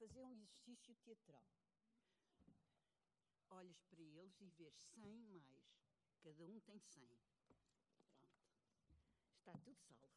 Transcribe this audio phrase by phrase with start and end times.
[0.00, 1.44] fazer um exercício teatral.
[3.50, 5.44] Olhas para eles e vês 100 mais.
[6.22, 7.06] Cada um tem 100.
[7.44, 7.66] Pronto.
[9.36, 10.16] Está tudo salvo.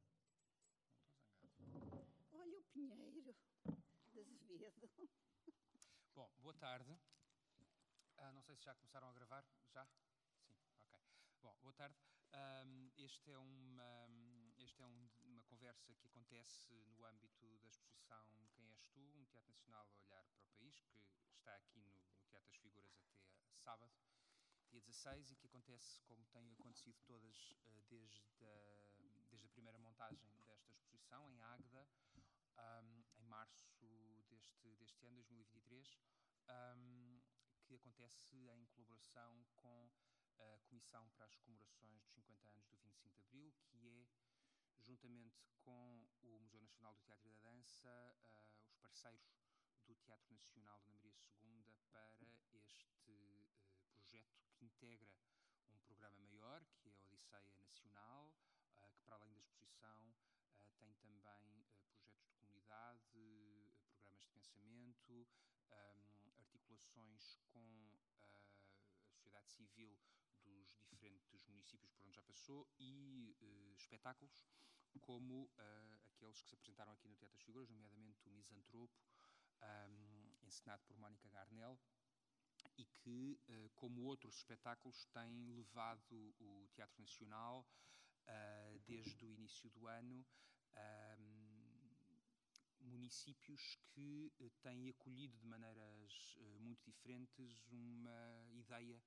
[1.41, 2.25] Não estou zangado.
[2.31, 3.35] Olha o Pinheiro de Azevedo.
[6.15, 6.97] Bom, boa tarde.
[8.17, 9.45] Ah, não sei se já começaram a gravar.
[9.73, 9.85] Já?
[10.47, 10.55] Sim,
[10.91, 10.99] ok.
[11.41, 11.95] Bom, boa tarde.
[12.33, 14.07] Ahm, este é, uma,
[14.57, 15.09] este é um-
[15.65, 20.23] conversa que acontece no âmbito da exposição Quem És Tu, um Teatro Nacional a olhar
[20.25, 20.99] para o país, que
[21.33, 23.91] está aqui no, no Teatro das Figuras até sábado,
[24.69, 28.91] dia 16, e que acontece como tem acontecido todas ah, desde a,
[29.31, 31.87] desde a primeira montagem desta exposição, em Águeda,
[32.57, 35.97] ahm, em março deste, deste ano, 2023,
[36.47, 37.19] ahm,
[37.63, 39.89] que acontece em colaboração com
[40.37, 44.05] a Comissão para as Comemorações dos 50 anos do 25 de Abril, que é,
[44.83, 47.89] juntamente com o Museu Nacional do Teatro e da Dança,
[48.23, 49.35] ah, os parceiros
[49.85, 52.17] do Teatro Nacional Ana Maria II para
[52.53, 53.47] este eh,
[53.95, 55.07] projeto que integra
[55.71, 58.33] um programa maior, que é a Odisseia Nacional,
[58.77, 60.15] ah, que para além da exposição
[60.59, 63.01] ah, tem também projetos de comunidade,
[63.87, 65.27] programas de pensamento,
[65.69, 69.97] ahm, articulações com a sociedade civil
[70.43, 74.45] dos diferentes municípios por onde já passou e eh, espetáculos,
[74.99, 78.93] como ah, aqueles que se apresentaram aqui no Teatro das Figuras, nomeadamente o Misantropo,
[79.61, 81.79] ahm, encenado por Mónica Garnel,
[82.77, 87.65] e que, eh, como outros espetáculos, tem levado o Teatro Nacional,
[88.27, 90.25] ah, desde o início do ano,
[90.75, 91.55] ahm,
[92.79, 99.01] municípios que têm acolhido de maneiras muito diferentes uma ideia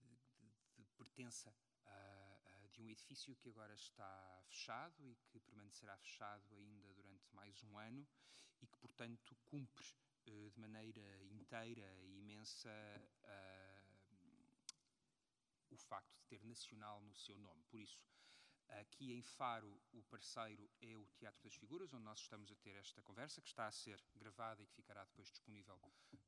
[0.00, 1.54] de, de- de pertença
[2.68, 7.78] de um edifício que agora está fechado e que permanecerá fechado ainda durante mais um
[7.78, 8.06] ano
[8.60, 9.86] e que, portanto, cumpre
[10.26, 12.70] eh, de maneira inteira e imensa
[13.24, 13.76] ah,
[15.70, 17.62] o facto de ter nacional no seu nome.
[17.64, 18.00] Por isso,
[18.68, 22.74] aqui em Faro, o parceiro é o Teatro das Figuras, onde nós estamos a ter
[22.76, 25.80] esta conversa, que está a ser gravada e que ficará depois disponível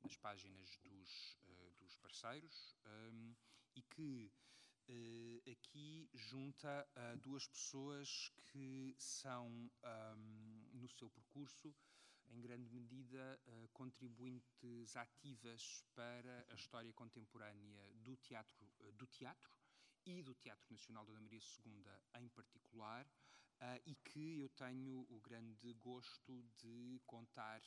[0.03, 3.34] nas páginas dos, eh, dos parceiros, hum,
[3.75, 4.32] e que
[4.88, 11.75] eh, aqui junta ah, duas pessoas que são, hum, no seu percurso,
[12.31, 19.50] em grande medida, eh, contribuintes ativas para a história contemporânea do teatro, do teatro
[20.04, 21.84] e do Teatro Nacional Dona Maria II
[22.15, 23.06] em particular,
[23.60, 27.60] ah, e que eu tenho o grande gosto de contar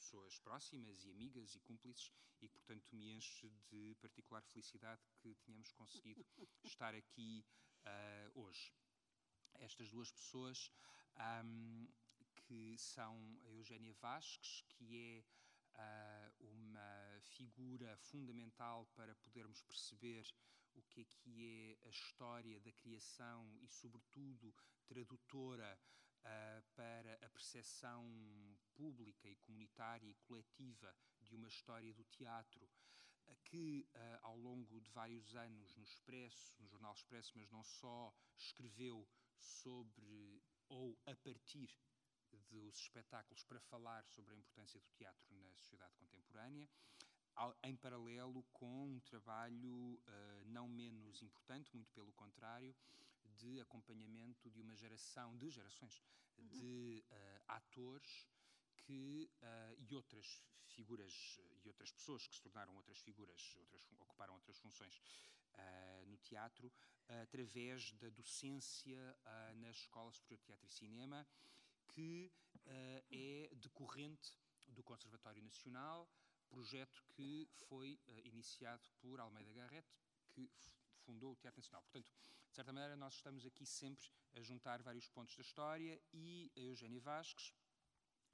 [0.00, 5.34] pessoas próximas e amigas e cúmplices, e que, portanto, me enche de particular felicidade que
[5.44, 6.24] tenhamos conseguido
[6.64, 7.44] estar aqui
[7.84, 8.72] ah, hoje.
[9.54, 10.72] Estas duas pessoas,
[11.16, 11.86] ahm,
[12.34, 15.24] que são a Eugénia Vasques, que é
[15.74, 20.26] ah, uma figura fundamental para podermos perceber
[20.74, 24.54] o que é que é a história da criação e, sobretudo,
[24.86, 25.78] tradutora
[26.24, 28.04] ah, para a percepção
[28.74, 32.68] pública e comunitária e coletiva de uma história do teatro
[33.26, 37.62] ah, que, ah, ao longo de vários anos, no Expresso, no Jornal Expresso, mas não
[37.64, 39.06] só, escreveu
[39.38, 41.70] sobre ou a partir
[42.48, 46.68] dos espetáculos para falar sobre a importância do teatro na sociedade contemporânea,
[47.34, 52.74] ao- em paralelo com um trabalho ah, não menos importante, muito pelo contrário,
[53.40, 56.00] de acompanhamento de uma geração, de gerações,
[56.36, 58.28] de ah, atores
[58.76, 63.86] que ah, e outras figuras eh, e outras pessoas que se tornaram outras figuras, outras,
[64.00, 65.00] ocuparam outras funções
[65.54, 66.72] ah, no teatro,
[67.08, 69.18] ah, através da docência
[69.56, 71.26] na Escola Superior de Teatro e Cinema,
[71.88, 72.32] que
[73.10, 74.32] é decorrente
[74.68, 76.08] do Conservatório Nacional,
[76.48, 79.88] projeto que foi uh, iniciado por Almeida Garrett,
[80.28, 80.50] que
[81.04, 81.82] fundou o Teatro Nacional.
[81.82, 82.12] Portanto,
[82.50, 86.60] de certa maneira, nós estamos aqui sempre a juntar vários pontos da história e a
[86.60, 87.54] Eugénia Vasques,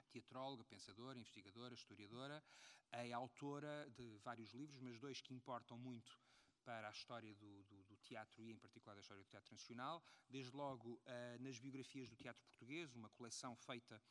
[0.09, 2.43] teatróloga, pensadora, investigadora, historiadora,
[2.91, 6.19] é autora de vários livros, mas dois que importam muito
[6.63, 10.03] para a história do, do, do, teatro e, em particular, da história do teatro nacional.
[10.27, 14.01] Desde logo, uh, nas biografias do teatro português, uma coleção feita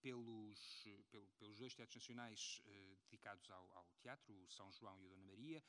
[0.00, 5.06] pelos, pelo, pelos dois teatros nacionais uh, dedicados ao, ao, teatro, o São João e
[5.06, 5.62] o Dona Maria,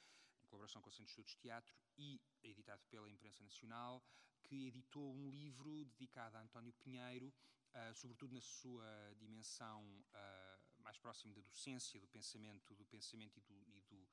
[0.53, 4.03] colaboração com o Centro de Estudos de Teatro e editado pela Imprensa Nacional,
[4.43, 7.33] que editou um livro dedicado a António Pinheiro,
[7.73, 8.85] uh, sobretudo na sua
[9.17, 14.07] dimensão uh, mais próxima da docência, do pensamento, do pensamento e, do, e, do,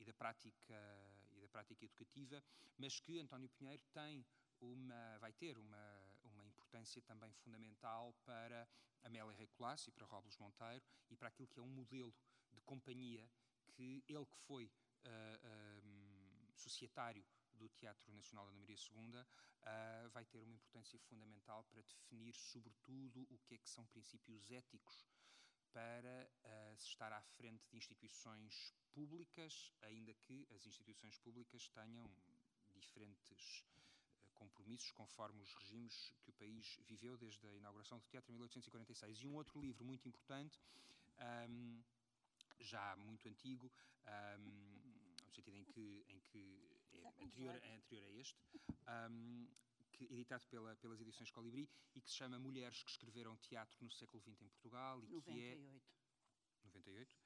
[0.00, 0.74] e da prática
[1.36, 2.42] e da prática educativa,
[2.76, 4.26] mas que António Pinheiro tem
[4.60, 8.66] uma, vai ter uma, uma importância também fundamental para
[9.04, 12.12] Amélia Rei e para Robles Monteiro e para aquilo que é um modelo
[12.52, 13.30] de companhia
[13.74, 14.70] que ele que foi
[15.04, 15.73] ah,
[16.64, 17.24] societário
[17.54, 22.34] do Teatro Nacional da Ana Maria II uh, vai ter uma importância fundamental para definir,
[22.34, 25.06] sobretudo, o que é que são princípios éticos
[25.72, 32.08] para uh, se estar à frente de instituições públicas, ainda que as instituições públicas tenham
[32.76, 33.64] diferentes
[34.22, 38.34] uh, compromissos conforme os regimes que o país viveu desde a inauguração do teatro em
[38.34, 39.18] 1846.
[39.18, 40.60] E um outro livro muito importante,
[41.48, 41.82] um,
[42.60, 43.70] já muito antigo,
[44.06, 44.74] um,
[45.34, 48.38] sentido em que, em que é anterior, é anterior a este,
[49.10, 49.48] um,
[49.92, 53.90] que, editado pela, pelas edições Colibri e que se chama Mulheres que escreveram teatro no
[53.90, 55.24] século XX em Portugal e 98.
[55.24, 57.16] que é 98.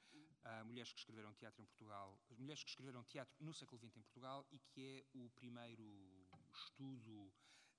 [0.44, 4.02] Uh, mulheres que escreveram teatro em Portugal, mulheres que escreveram teatro no século XX em
[4.02, 7.31] Portugal e que é o primeiro estudo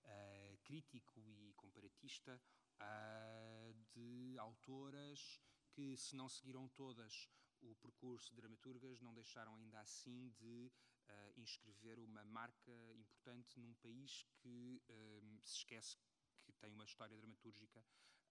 [0.04, 2.40] uh, crítico e comparatista
[2.80, 5.42] uh, de autoras
[5.72, 7.30] que, se não seguiram todas
[7.62, 10.72] o percurso de dramaturgas, não deixaram ainda assim de
[11.08, 15.98] uh, inscrever uma marca importante num país que um, se esquece
[16.44, 17.84] que tem uma história dramatúrgica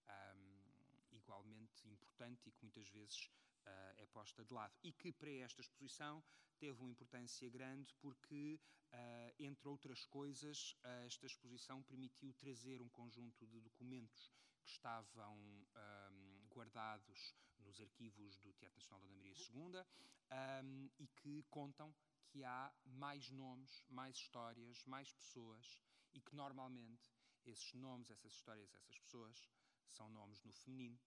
[0.08, 0.68] um,
[1.12, 3.30] igualmente importante e que muitas vezes
[3.66, 4.74] uh, é posta de lado.
[4.82, 6.22] E que para esta exposição
[6.58, 8.60] teve uma importância grande porque,
[8.92, 10.76] uh, entre outras coisas,
[11.06, 14.32] esta exposição permitiu trazer um conjunto de documentos
[14.64, 17.34] que estavam um, guardados
[17.68, 21.94] nos arquivos do Teatro Nacional da Ana Maria II um, e que contam
[22.26, 25.82] que há mais nomes, mais histórias, mais pessoas
[26.14, 27.10] e que normalmente
[27.44, 29.48] esses nomes, essas histórias, essas pessoas
[29.86, 30.98] são nomes no feminino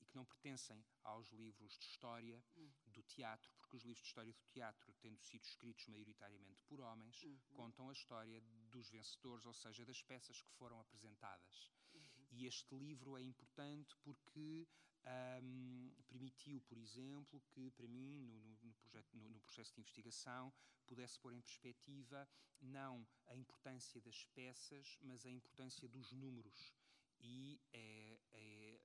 [0.00, 2.70] e que não pertencem aos livros de história hum.
[2.86, 7.22] do teatro, porque os livros de história do teatro, tendo sido escritos maioritariamente por homens,
[7.22, 7.38] uhum.
[7.54, 8.40] contam a história
[8.70, 11.70] dos vencedores, ou seja, das peças que foram apresentadas.
[11.92, 12.26] Uhum.
[12.30, 14.66] E este livro é importante porque
[15.06, 19.80] um, permitiu, por exemplo, que para mim, no, no, no, projeto, no, no, processo de
[19.80, 20.52] investigação,
[20.86, 22.28] pudesse pôr em perspectiva
[22.60, 26.74] não a importância das peças, mas a importância dos números.
[27.20, 28.80] E é, é,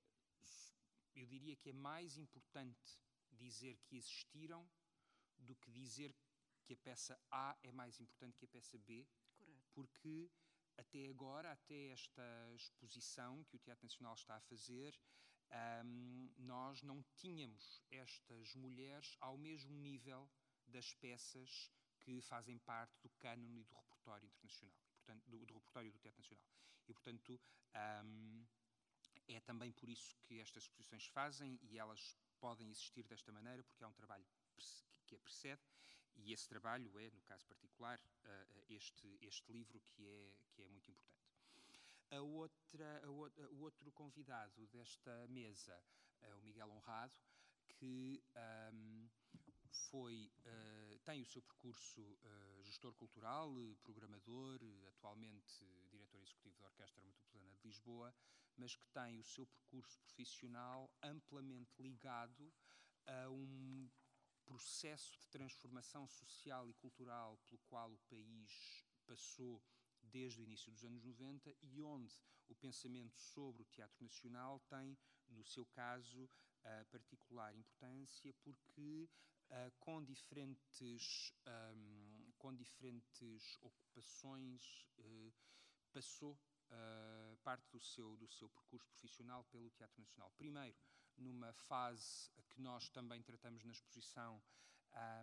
[1.16, 3.00] eu diria que é mais importante
[3.32, 4.70] dizer que existiram
[5.38, 6.16] do que dizer
[6.64, 9.08] que a peça A é mais importante que a peça B,
[9.38, 9.70] Correto.
[9.74, 10.32] porque
[10.78, 15.00] até agora, até esta exposição que o Teatro Nacional está a fazer,
[15.52, 20.30] um, nós não tínhamos estas mulheres ao mesmo nível
[20.68, 25.54] das peças que fazem parte do cânone e do repertório internacional, e, portanto, do, do
[25.54, 26.46] repertório do Teatro Nacional.
[26.88, 27.42] E, portanto,
[28.04, 28.46] um,
[29.28, 33.84] é também por isso que estas exposições fazem e elas podem existir desta maneira, porque
[33.84, 34.26] é um trabalho
[35.06, 35.62] que a precede,
[36.16, 38.00] e esse trabalho é, no caso particular,
[38.70, 41.25] este, este livro que é, que é muito importante.
[42.12, 45.82] A outra, a outra, o outro convidado desta mesa
[46.22, 47.20] é o Miguel Honrado,
[47.68, 48.24] que
[48.74, 49.10] um,
[49.90, 53.52] foi, uh, tem o seu percurso uh, gestor cultural,
[53.84, 54.60] programador,
[54.90, 58.14] atualmente diretor executivo da Orquestra Metropolitana de Lisboa,
[58.56, 62.54] mas que tem o seu percurso profissional amplamente ligado
[63.08, 63.90] a um
[64.46, 69.62] processo de transformação social e cultural pelo qual o país passou
[70.12, 72.16] desde o início dos anos 90 e onde
[72.48, 74.98] o pensamento sobre o teatro nacional tem,
[75.30, 76.30] no seu caso,
[76.90, 79.10] particular importância porque
[79.50, 81.34] uh, com diferentes
[82.38, 85.34] com diferentes ocupações uh,
[85.92, 90.32] passou uh, parte do seu do seu percurso profissional pelo Teatro Nacional.
[90.38, 90.78] Primeiro
[91.18, 94.42] numa fase que nós também tratamos na exposição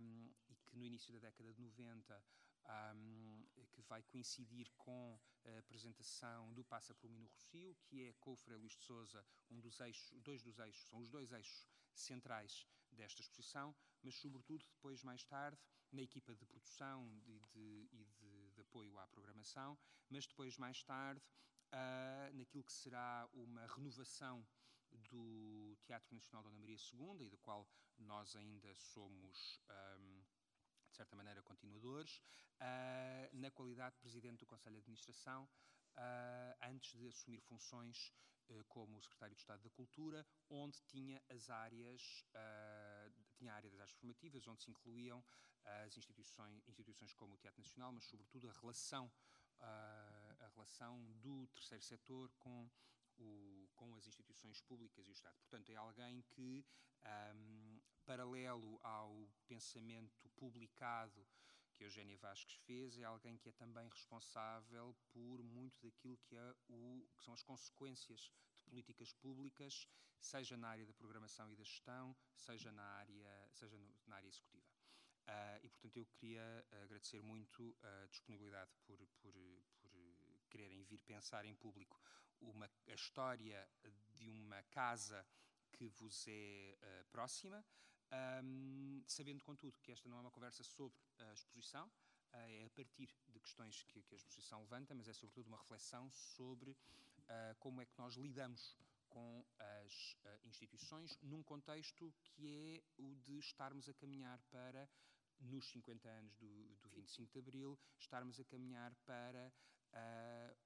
[0.00, 2.24] um, e que no início da década de 90
[2.68, 8.12] um, que vai coincidir com a apresentação do Passa por mim no Rocio, que é
[8.14, 11.32] com o Frei Luís de Souza, um dos eixos, dois dos eixos, são os dois
[11.32, 15.58] eixos centrais desta exposição, mas sobretudo depois, mais tarde,
[15.90, 19.78] na equipa de produção e de, e de, de apoio à programação,
[20.08, 21.22] mas depois, mais tarde,
[21.72, 24.46] uh, naquilo que será uma renovação
[25.10, 27.66] do Teatro Nacional Dona Maria II e do qual
[27.98, 29.60] nós ainda somos,
[29.98, 30.22] um,
[30.92, 32.20] de certa maneira, continuadores,
[32.60, 35.44] uh, na qualidade de Presidente do Conselho de Administração,
[35.96, 38.12] uh, antes de assumir funções
[38.50, 42.26] uh, como Secretário de Estado da Cultura, onde tinha as áreas,
[43.34, 45.24] tinha a área das artes formativas, onde se incluíam
[45.86, 49.10] as instituições, instituições como o Teatro Nacional, mas sobretudo a relação,
[49.60, 52.68] a relação do terceiro setor com
[53.16, 55.36] o, com as instituições públicas e o Estado.
[55.38, 56.66] Portanto, é alguém que,
[57.34, 57.71] um,
[58.04, 61.26] paralelo ao pensamento publicado
[61.72, 66.54] que Eugénia Vasques fez, é alguém que é também responsável por muito daquilo que, é
[66.68, 69.88] o, que são as consequências de políticas públicas,
[70.20, 74.28] seja na área da programação e da gestão, seja na área, seja no, na área
[74.28, 74.66] executiva.
[75.22, 79.34] Uh, e, portanto, eu queria agradecer muito a disponibilidade por, por,
[79.80, 79.92] por
[80.50, 82.00] quererem vir pensar em público
[82.40, 83.68] uma, a história
[84.16, 85.26] de uma casa
[85.72, 87.64] que vos é uh, próxima,
[88.44, 91.90] um, sabendo, contudo, que esta não é uma conversa sobre a exposição, uh,
[92.34, 96.10] é a partir de questões que, que, a exposição levanta, mas é sobretudo uma reflexão
[96.10, 98.76] sobre uh, como é que nós lidamos
[99.08, 104.88] com as instituições num contexto que é o de estarmos a caminhar para
[105.38, 109.71] nos 50 anos do, do 25 de Abril, estarmos a caminhar para uh,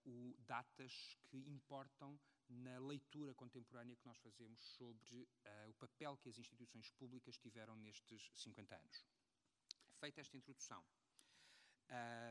[0.05, 2.19] o, datas que importam
[2.49, 7.75] na leitura contemporânea que nós fazemos sobre uh, o papel que as instituições públicas tiveram
[7.77, 9.05] nestes 50 anos.
[9.99, 10.85] Feita esta introdução,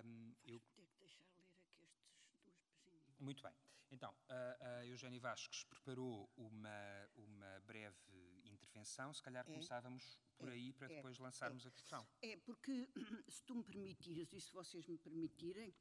[0.06, 3.20] um, eu ter que deixar ler aqui estes duas paginhas.
[3.20, 3.54] Muito bem.
[3.92, 9.14] Então, a, a Eugénia Vasques preparou uma, uma breve intervenção.
[9.14, 9.52] Se calhar é.
[9.52, 10.54] começávamos por é.
[10.54, 10.96] aí para é.
[10.96, 11.70] depois lançarmos é.
[11.70, 12.08] a questão.
[12.22, 12.90] É, porque
[13.30, 15.74] se tu me permitires e se vocês me permitirem,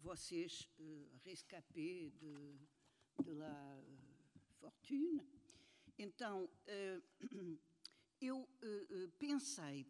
[0.00, 2.58] vocês uh, rescapés de,
[3.22, 3.82] de la
[4.58, 5.20] fortune.
[5.98, 7.02] Então, uh,
[8.20, 9.86] eu uh, pensei,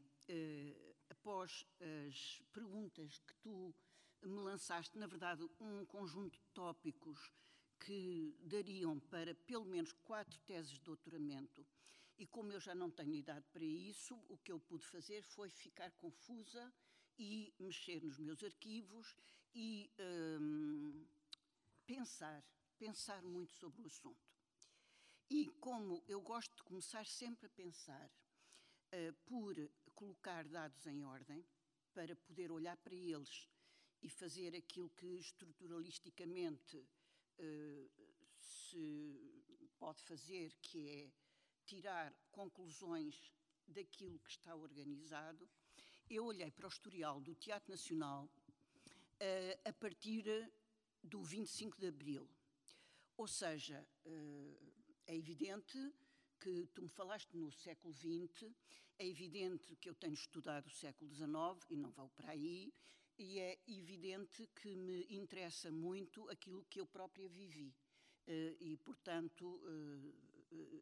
[1.08, 1.66] após
[2.08, 3.74] as perguntas que tu
[4.22, 7.32] me lançaste, na verdade, um conjunto de tópicos
[7.80, 11.66] que dariam para pelo menos quatro teses de doutoramento.
[12.18, 15.48] E como eu já não tenho idade para isso, o que eu pude fazer foi
[15.48, 16.72] ficar confusa
[17.18, 19.16] e mexer nos meus arquivos
[19.54, 21.06] e hum,
[21.86, 22.44] pensar,
[22.78, 24.30] pensar muito sobre o assunto.
[25.28, 28.10] E como eu gosto de começar sempre a pensar
[28.92, 29.54] uh, por
[29.94, 31.44] colocar dados em ordem,
[31.92, 33.48] para poder olhar para eles
[34.02, 37.90] e fazer aquilo que estruturalisticamente uh,
[38.38, 41.10] se pode fazer, que é
[41.64, 43.32] tirar conclusões
[43.66, 45.48] daquilo que está organizado,
[46.08, 48.28] eu olhei para o historial do Teatro Nacional
[49.64, 50.24] a partir
[51.02, 52.28] do 25 de Abril.
[53.16, 54.72] Ou seja, uh,
[55.06, 55.78] é evidente
[56.38, 58.50] que tu me falaste no século XX,
[58.98, 61.30] é evidente que eu tenho estudado o século XIX
[61.68, 62.72] e não vou para aí,
[63.18, 67.74] e é evidente que me interessa muito aquilo que eu própria vivi.
[68.60, 69.60] E, portanto,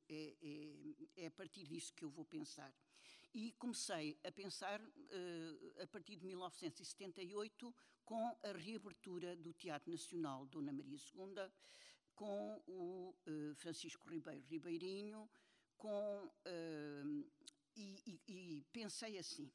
[0.08, 2.72] é, é, é, a partir disso que eu vou pensar.
[3.34, 10.46] E comecei a pensar uh, a partir de 1978 com a reabertura do Teatro Nacional
[10.46, 11.50] Dona Maria II,
[12.14, 15.30] com o uh, Francisco Ribeiro Ribeirinho,
[15.76, 17.30] com, uh,
[17.76, 19.52] e, e, e pensei assim,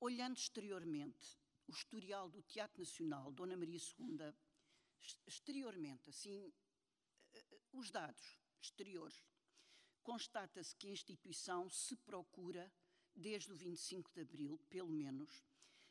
[0.00, 4.34] olhando exteriormente o historial do Teatro Nacional Dona Maria II,
[5.26, 6.52] exteriormente, assim,
[7.72, 9.24] os dados exteriores,
[10.06, 12.72] constata-se que a instituição se procura,
[13.12, 15.42] desde o 25 de abril, pelo menos,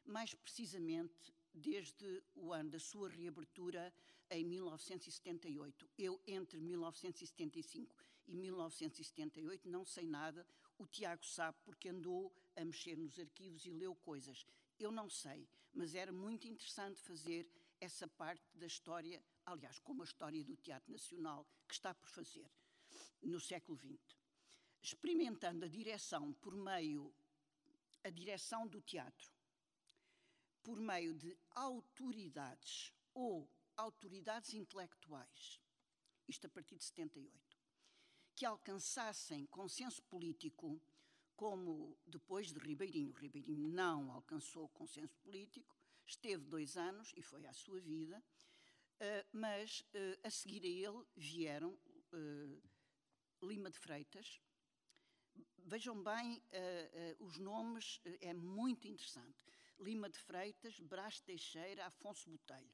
[0.05, 3.93] mais precisamente desde o ano da sua reabertura
[4.29, 5.89] em 1978.
[5.97, 7.93] Eu, entre 1975
[8.25, 10.47] e 1978, não sei nada.
[10.77, 14.45] O Tiago sabe porque andou a mexer nos arquivos e leu coisas.
[14.79, 20.05] Eu não sei, mas era muito interessante fazer essa parte da história, aliás, como a
[20.05, 22.49] história do Teatro Nacional que está por fazer
[23.21, 24.17] no século XX.
[24.81, 27.13] Experimentando a direção por meio
[28.03, 29.35] a direção do teatro
[30.65, 33.47] por meio de autoridades ou
[33.77, 35.61] autoridades intelectuais,
[36.27, 37.31] isto a partir de 78,
[38.33, 40.81] que alcançassem consenso político,
[41.35, 43.13] como depois de Ribeirinho.
[43.13, 48.23] Ribeirinho não alcançou consenso político, esteve dois anos e foi à sua vida,
[48.99, 51.77] eh, mas eh, a seguir a ele vieram
[52.11, 52.59] eh,
[53.41, 54.41] Lima de Freitas.
[55.57, 59.43] Vejam bem uh, uh, os nomes, uh, é muito interessante.
[59.79, 62.73] Lima de Freitas, Brás Teixeira, Afonso Botelho.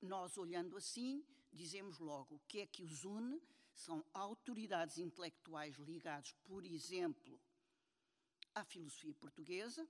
[0.00, 3.42] Nós, olhando assim, dizemos logo o que é que os une.
[3.74, 7.40] São autoridades intelectuais ligados, por exemplo,
[8.54, 9.88] à filosofia portuguesa,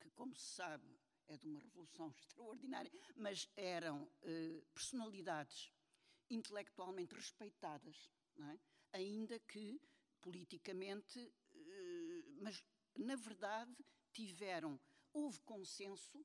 [0.00, 4.08] que, como se sabe, é de uma revolução extraordinária, mas eram
[4.72, 5.70] personalidades
[6.30, 8.58] intelectualmente respeitadas, é?
[8.96, 9.80] Ainda que
[10.20, 11.18] politicamente,
[11.54, 12.64] eh, mas
[12.96, 13.76] na verdade
[14.12, 14.80] tiveram,
[15.12, 16.24] houve consenso,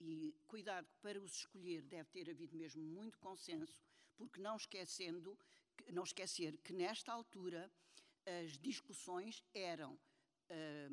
[0.00, 3.82] e cuidado para os escolher deve ter havido mesmo muito consenso,
[4.16, 5.36] porque não esquecendo,
[5.92, 7.70] não esquecer que nesta altura
[8.42, 9.98] as discussões eram,
[10.48, 10.88] eh,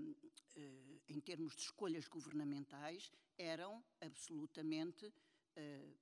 [0.56, 5.12] eh, em termos de escolhas governamentais, eram absolutamente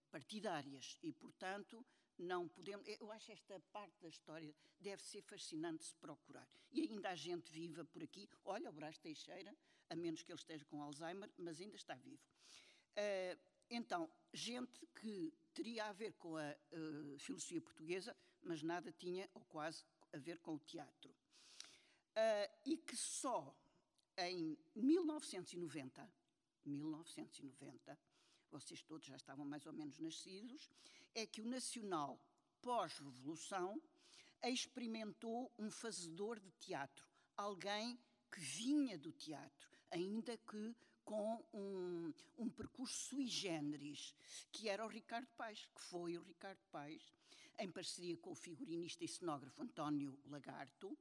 [0.09, 0.97] partidárias.
[1.03, 1.85] E, portanto,
[2.17, 2.87] não podemos.
[2.99, 6.47] Eu acho esta parte da história deve ser fascinante se procurar.
[6.71, 8.29] E ainda há gente viva por aqui.
[8.43, 9.55] Olha, o Brás Teixeira,
[9.89, 12.23] a menos que ele esteja com Alzheimer, mas ainda está vivo.
[12.97, 13.39] Uh,
[13.69, 19.41] então, gente que teria a ver com a uh, filosofia portuguesa, mas nada tinha, ou
[19.45, 21.11] quase, a ver com o teatro.
[21.11, 23.55] Uh, e que só
[24.17, 26.13] em 1990,
[26.65, 27.99] 1990,
[28.51, 30.69] vocês todos já estavam mais ou menos nascidos,
[31.15, 32.19] é que o Nacional,
[32.61, 33.81] pós-revolução,
[34.43, 37.97] experimentou um fazedor de teatro, alguém
[38.31, 44.13] que vinha do teatro, ainda que com um, um, percurso sui generis,
[44.51, 47.13] que era o Ricardo Paes, que foi o Ricardo Paes,
[47.59, 50.97] em parceria com o figurinista e cenógrafo António Lagarto,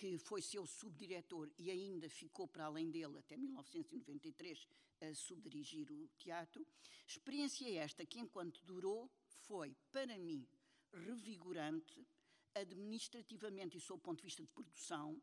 [0.00, 4.66] que foi seu subdiretor e ainda ficou para além dele até 1993
[5.02, 6.66] a subdirigir o teatro.
[7.06, 10.48] Experiência esta que, enquanto durou, foi, para mim,
[10.90, 12.08] revigorante,
[12.54, 15.20] administrativamente e sob o ponto de vista de produção,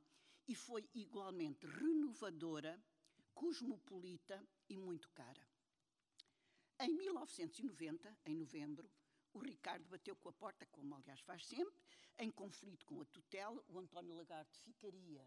[0.48, 2.80] e foi igualmente renovadora,
[3.34, 5.42] cosmopolita e muito cara.
[6.80, 8.88] Em 1990, em novembro,
[9.38, 11.80] o Ricardo bateu com a porta, como aliás faz sempre,
[12.18, 13.64] em conflito com a tutela.
[13.68, 15.24] O António Lagarde ficaria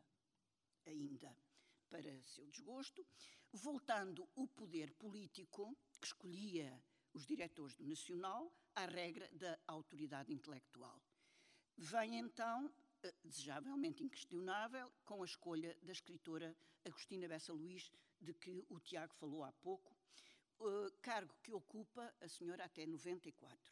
[0.84, 1.32] ainda
[1.88, 3.06] para seu desgosto,
[3.52, 11.00] voltando o poder político que escolhia os diretores do Nacional à regra da autoridade intelectual.
[11.76, 18.64] Vem então, eh, desejavelmente inquestionável, com a escolha da escritora Agostina Bessa Luís, de que
[18.68, 19.96] o Tiago falou há pouco,
[20.60, 23.69] eh, cargo que ocupa a senhora até 94.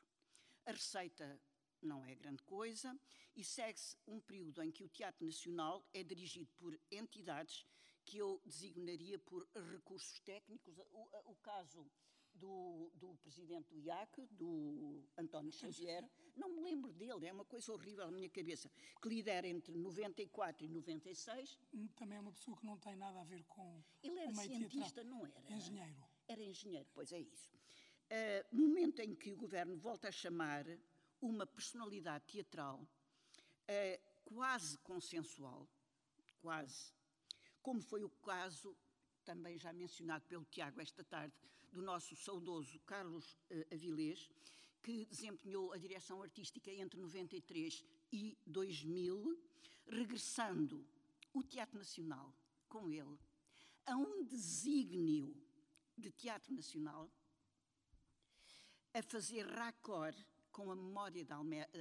[0.69, 1.41] A receita
[1.81, 2.95] não é grande coisa
[3.35, 7.65] e segue-se um período em que o Teatro Nacional é dirigido por entidades
[8.05, 10.77] que eu designaria por recursos técnicos.
[10.79, 11.91] O, o caso
[12.35, 17.73] do, do presidente do IAC, do António Xavier, não me lembro dele, é uma coisa
[17.73, 21.59] horrível na minha cabeça, que lidera entre 94 e 96.
[21.97, 23.83] Também é uma pessoa que não tem nada a ver com.
[24.03, 25.07] Ele era cientista, teatral.
[25.07, 25.51] não era?
[25.51, 26.05] Engenheiro.
[26.29, 27.58] Era engenheiro, pois é isso.
[28.11, 30.65] Uh, momento em que o governo volta a chamar
[31.21, 35.69] uma personalidade teatral uh, quase consensual,
[36.41, 36.93] quase,
[37.63, 38.75] como foi o caso
[39.25, 41.35] também já mencionado pelo Tiago esta tarde,
[41.71, 44.31] do nosso saudoso Carlos uh, Avilés,
[44.83, 49.39] que desempenhou a direção artística entre 93 e 2000,
[49.87, 50.87] regressando
[51.35, 52.35] o Teatro Nacional
[52.69, 53.19] com ele
[53.89, 55.35] a um desígnio
[55.97, 57.11] de Teatro Nacional,
[58.95, 60.17] a fazer raccord
[60.51, 61.33] com a memória de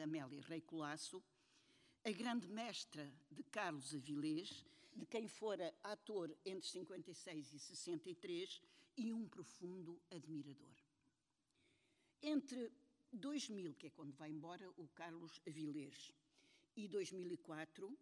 [0.01, 1.23] Amélia Rei Colasso,
[2.03, 4.63] a grande mestra de Carlos Avilés,
[4.95, 8.61] de quem fora ator entre 56 e 63
[8.97, 10.75] e um profundo admirador.
[12.21, 12.71] Entre
[13.13, 16.11] 2000, que é quando vai embora o Carlos Avilés,
[16.75, 17.97] e 2004,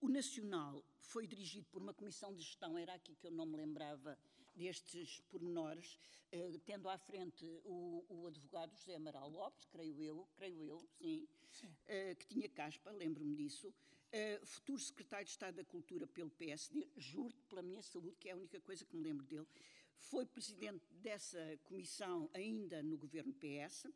[0.00, 3.56] o Nacional foi dirigido por uma comissão de gestão, era aqui que eu não me
[3.56, 4.18] lembrava
[4.54, 5.98] destes pormenores,
[6.32, 11.28] eh, tendo à frente o, o, advogado José Amaral Lopes, creio eu, creio eu, sim,
[11.50, 11.74] sim.
[11.86, 13.72] Eh, que tinha caspa, lembro-me disso,
[14.12, 18.32] Uh, futuro secretário de Estado da Cultura pelo PSD, juro pela minha saúde, que é
[18.32, 19.46] a única coisa que me lembro dele,
[19.94, 23.86] foi presidente dessa comissão ainda no governo PS,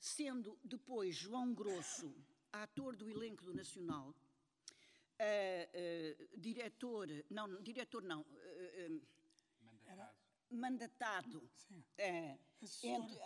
[0.00, 2.12] sendo depois João Grosso,
[2.52, 4.14] ator do elenco do Nacional, uh,
[5.14, 8.26] uh, diretor, não, diretor não,
[10.50, 13.20] mandatado, mandatado assessor, entre,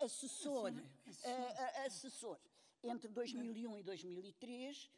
[0.00, 0.72] assessor,
[1.06, 2.40] assessor, assessor.
[2.82, 4.90] Entre 2001 e 2003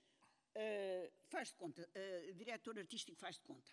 [0.54, 3.72] Uh, faz de conta, uh, diretor artístico faz de conta.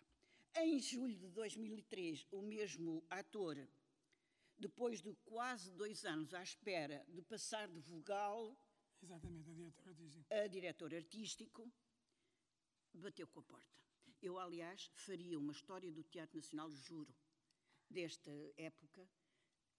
[0.56, 3.58] Em julho de 2003, o mesmo ator,
[4.58, 8.58] depois de quase dois anos à espera de passar de vogal
[9.02, 11.72] Exatamente, a diretor artístico, a diretor artístico
[12.94, 13.84] bateu com a porta.
[14.22, 17.14] Eu, aliás, faria uma história do Teatro Nacional, juro,
[17.90, 19.02] desta época.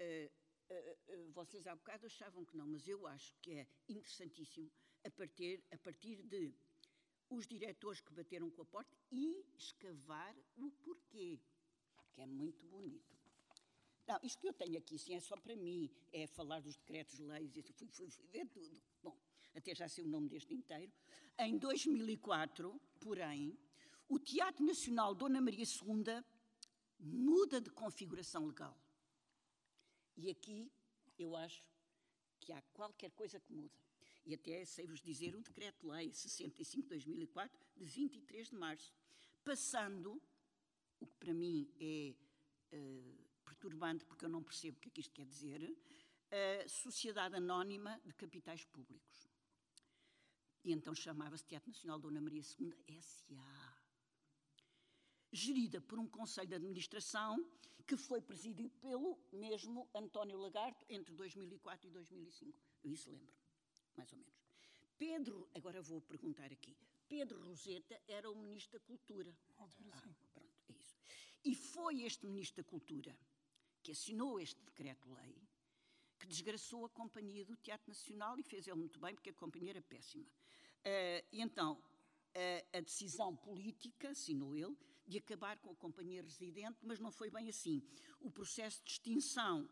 [0.01, 0.31] Uh,
[0.71, 4.71] uh, uh, vocês há bocado achavam que não, mas eu acho que é interessantíssimo
[5.05, 6.55] a partir, a partir de
[7.29, 11.39] os diretores que bateram com a porta e escavar o porquê,
[12.13, 13.17] que é muito bonito.
[14.07, 17.53] Não, isto que eu tenho aqui, sim, é só para mim, é falar dos decretos-leis,
[17.53, 18.83] fui, fui, fui ver tudo.
[19.01, 19.17] Bom,
[19.55, 20.93] até já sei o nome deste inteiro.
[21.39, 23.57] Em 2004, porém,
[24.09, 26.25] o Teatro Nacional Dona Maria II
[27.01, 28.77] muda de configuração legal.
[30.17, 30.71] E aqui
[31.19, 31.65] eu acho
[32.39, 33.79] que há qualquer coisa que muda.
[34.25, 38.95] E até sei-vos dizer o Decreto-Lei 65-2004, de 23 de março,
[39.43, 40.21] passando,
[41.01, 42.15] o que para mim é
[42.77, 45.77] uh, perturbante, porque eu não percebo o que é que isto quer dizer,
[46.31, 49.29] a Sociedade Anónima de Capitais Públicos.
[50.63, 53.70] E então chamava-se Teatro Nacional Dona Maria II S.A.
[55.33, 57.45] Gerida por um conselho de administração
[57.87, 62.59] que foi presidido pelo mesmo António Lagarto entre 2004 e 2005.
[62.85, 63.35] Eu isso lembro,
[63.97, 64.35] mais ou menos.
[64.99, 66.77] Pedro, agora vou perguntar aqui.
[67.09, 69.37] Pedro Roseta era o Ministro da Cultura.
[69.57, 70.97] Altura, ah, pronto, é isso.
[71.45, 73.17] E foi este Ministro da Cultura
[73.83, 75.35] que assinou este decreto-lei,
[76.19, 79.71] que desgraçou a companhia do Teatro Nacional e fez ele muito bem, porque a companhia
[79.71, 80.25] era péssima.
[80.25, 84.77] Uh, e então, uh, a decisão política, assinou ele,
[85.11, 87.83] de acabar com a companhia residente, mas não foi bem assim.
[88.21, 89.69] O processo de extinção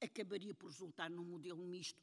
[0.00, 2.02] acabaria por resultar num modelo misto,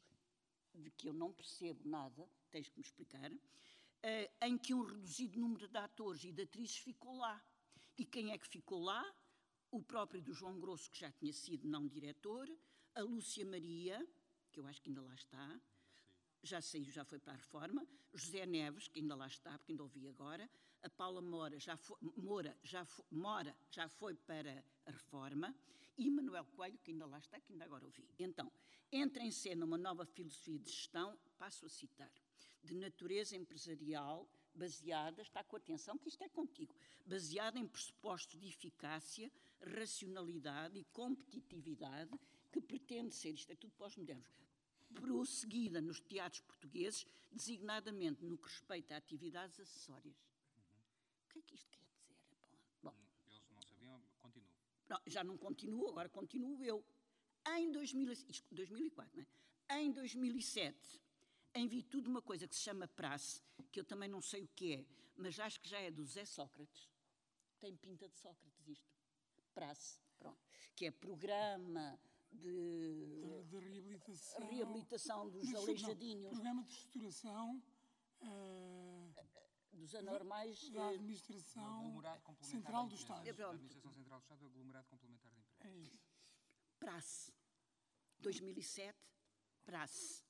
[0.74, 5.38] de que eu não percebo nada, tens que me explicar, uh, em que um reduzido
[5.38, 7.42] número de atores e de atrizes ficou lá.
[7.96, 9.04] E quem é que ficou lá?
[9.70, 12.48] o próprio do João Grosso, que já tinha sido não diretor,
[12.94, 14.06] a Lúcia Maria,
[14.50, 15.60] que eu acho que ainda lá está,
[16.42, 19.82] já saiu, já foi para a reforma, José Neves, que ainda lá está, porque ainda
[19.82, 20.48] ouvi agora,
[20.86, 25.54] a Paula Moura já foi, Moura, já foi, Mora já foi para a reforma,
[25.98, 28.08] e Manuel Coelho, que ainda lá está, que ainda agora ouvi.
[28.18, 28.50] Então,
[28.92, 32.12] entra em cena uma nova filosofia de gestão, passo a citar,
[32.62, 38.48] de natureza empresarial, baseada, está com atenção que isto é contigo, baseada em pressupostos de
[38.48, 42.12] eficácia, racionalidade e competitividade
[42.52, 44.28] que pretende ser, isto é tudo pós-modernos,
[44.94, 50.14] prosseguida nos teatros portugueses, designadamente no que respeita a atividades acessórias.
[51.36, 52.16] O que é que isto quer dizer?
[52.82, 52.94] Bom,
[53.26, 54.48] Eles não sabiam, continuo.
[54.88, 56.84] Não, já não continuo, agora continuo eu.
[57.48, 59.82] Em 2000, isto, 2004, não é?
[59.82, 61.00] Em 2007,
[61.54, 64.48] em virtude de uma coisa que se chama praxe, que eu também não sei o
[64.48, 66.88] que é, mas acho que já é do Zé Sócrates.
[67.60, 68.94] Tem pinta de Sócrates isto.
[69.54, 70.38] Praxe, pronto.
[70.74, 71.98] Que é programa
[72.30, 76.32] de, de, de reabilitação, reabilitação dos aleijadinhos.
[76.32, 77.62] Programa de estruturação
[78.22, 78.95] uh,
[79.76, 80.68] dos anormais.
[80.70, 82.02] Da eh, administração
[82.40, 83.26] central do Estado.
[83.26, 85.60] É, a administração central do Estado é aglomerado complementar de empresas.
[85.60, 85.98] É isso.
[86.78, 87.32] Praxe.
[88.18, 88.98] 2007,
[89.64, 90.26] praxe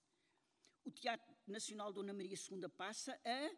[0.87, 3.51] o Teatro Nacional Dona Maria II passa a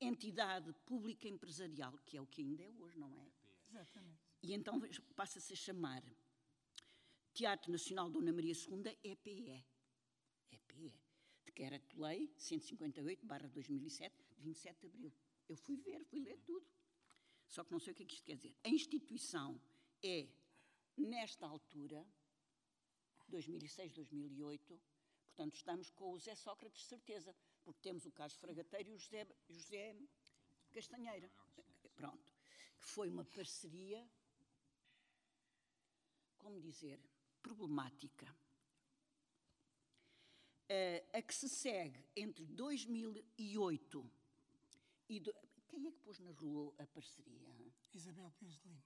[0.00, 3.30] entidade pública empresarial, que é o que ainda é hoje, não é?
[3.68, 4.18] Exatamente.
[4.42, 4.80] E então
[5.14, 6.02] passa-se a chamar
[7.34, 9.62] Teatro Nacional Dona Maria II EPE.
[10.50, 10.94] EPE.
[11.44, 15.12] Decreto-Lei 158-2007, de 27 de abril.
[15.50, 16.66] Eu fui ver, fui ler tudo.
[17.54, 18.54] Só que não sei o que é que isto quer dizer.
[18.62, 19.60] A instituição
[20.02, 20.28] é,
[20.96, 22.06] nesta altura,
[23.28, 24.80] 2006, 2008,
[25.40, 27.34] Portanto, estamos com o José Sócrates, certeza,
[27.64, 29.96] porque temos o Carlos Fragateiro e o José, José
[30.70, 31.30] Castanheira.
[31.96, 32.34] Pronto.
[32.78, 34.06] Que foi uma parceria,
[36.36, 37.00] como dizer,
[37.40, 38.30] problemática.
[40.68, 44.12] Uh, a que se segue entre 2008
[45.10, 45.20] e.
[45.20, 45.34] Do...
[45.68, 47.38] Quem é que pôs na rua a parceria?
[47.92, 48.82] Isabel Pires de Lima.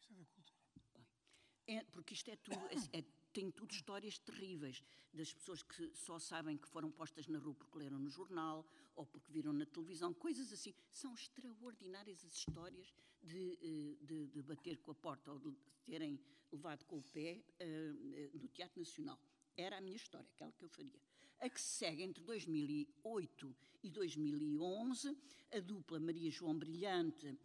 [0.00, 0.56] Isso é da cultura.
[0.94, 2.58] Bem, é, porque isto é tudo.
[2.92, 7.38] É, é tem tudo histórias terríveis das pessoas que só sabem que foram postas na
[7.38, 10.74] rua porque leram no jornal ou porque viram na televisão, coisas assim.
[10.90, 16.18] São extraordinárias as histórias de, eh, de, de bater com a porta ou de terem
[16.50, 19.18] levado com o pé uh, do Teatro Nacional.
[19.56, 21.00] Era a minha história, aquela que eu faria.
[21.40, 25.16] A que se segue entre 2008 e 2011,
[25.52, 27.38] a dupla Maria João Brilhante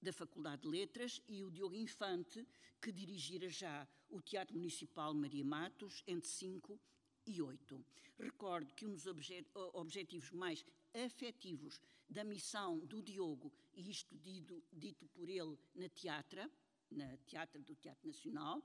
[0.00, 2.46] da Faculdade de Letras e o Diogo Infante,
[2.80, 6.80] que dirigira já o Teatro Municipal Maria Matos entre 5
[7.26, 7.84] e 8.
[8.18, 14.62] Recordo que um dos obje objetivos mais afetivos da missão do Diogo, e isto dito,
[14.72, 16.50] dito por ele na teatra,
[16.90, 18.62] na teatra do Teatro Nacional,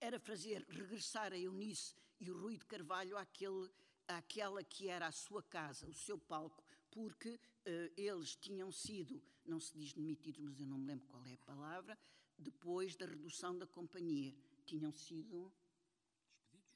[0.00, 3.70] era fazer regressar a Eunice e o Rui de Carvalho àquele,
[4.06, 9.60] àquela que era a sua casa, o seu palco, porque eh, eles tinham sido, não
[9.60, 11.98] se diz demitidos, mas eu não me lembro qual é a palavra,
[12.38, 14.34] depois da redução da companhia.
[14.64, 15.52] Tinham sido.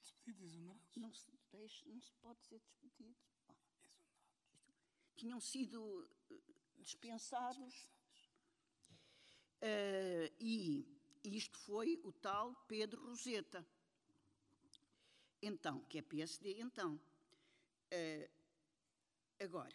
[0.01, 0.97] Despedidos, exonerados.
[0.97, 3.17] Não se, deixa, não se pode ser despedidos.
[3.47, 3.57] Bom,
[5.17, 6.35] tinham sido eh,
[6.79, 7.89] dispensados.
[9.61, 10.87] Eh, e
[11.25, 13.65] isto foi o tal Pedro Roseta.
[15.43, 17.01] Então, que é PSD, então.
[17.91, 18.31] Eh,
[19.41, 19.75] agora,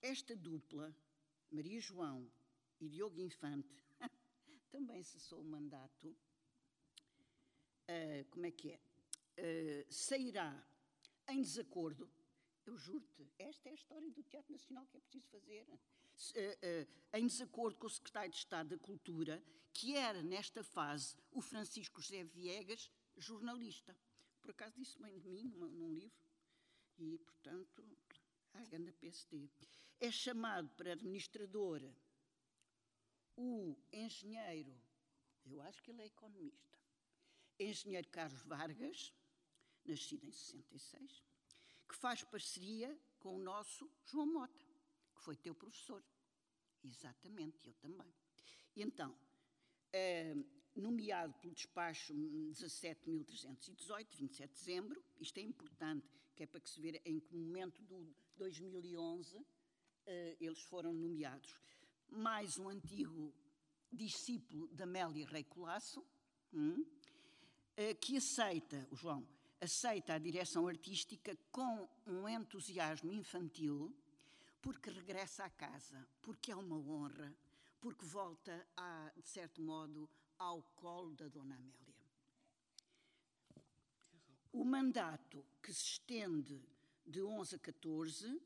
[0.00, 0.94] esta dupla,
[1.50, 2.30] Maria João
[2.80, 3.82] e Diogo Infante,
[4.70, 6.16] também cessou o mandato.
[7.88, 8.80] Uh, como é que é?
[9.38, 10.64] Uh, sairá
[11.28, 12.08] em desacordo.
[12.64, 15.66] Eu juro-te, esta é a história do Teatro Nacional que é preciso fazer.
[15.68, 21.40] Uh, em desacordo com o secretário de Estado da Cultura, que era, nesta fase, o
[21.40, 23.96] Francisco José Viegas, jornalista.
[24.46, 26.24] Por acaso disse bem de mim num, livro.
[26.98, 27.84] E, portanto,
[28.54, 29.50] a grande PSD.
[29.98, 31.82] É chamado para administrador
[33.36, 34.72] o engenheiro,
[35.44, 36.78] eu acho que ele é economista,
[37.58, 39.12] engenheiro Carlos Vargas,
[39.84, 41.24] nascido em 66,
[41.88, 44.64] que faz parceria com o nosso João Mota,
[45.16, 46.04] que foi teu professor.
[46.84, 48.14] Exatamente, eu também.
[48.76, 49.18] E então,
[49.92, 50.36] eh,
[50.76, 56.80] nomeado pelo despacho 17.318, 27 de dezembro, isto é importante, que é para que se
[56.80, 59.44] veja em que momento do 2011
[60.06, 61.58] eh, eles foram nomeados.
[62.08, 63.34] Mais um antigo
[63.90, 66.04] discípulo da Amélia Rei Colasso,
[66.52, 66.84] hum,
[67.76, 69.26] eh, que aceita, o João,
[69.60, 73.94] aceita a direção artística com um entusiasmo infantil,
[74.60, 77.34] porque regressa à casa, porque é uma honra,
[77.80, 81.94] porque volta, a, de certo modo, ao colo da Dona Amélia.
[84.52, 86.62] O mandato, que se estende
[87.06, 88.40] de 11 a 14,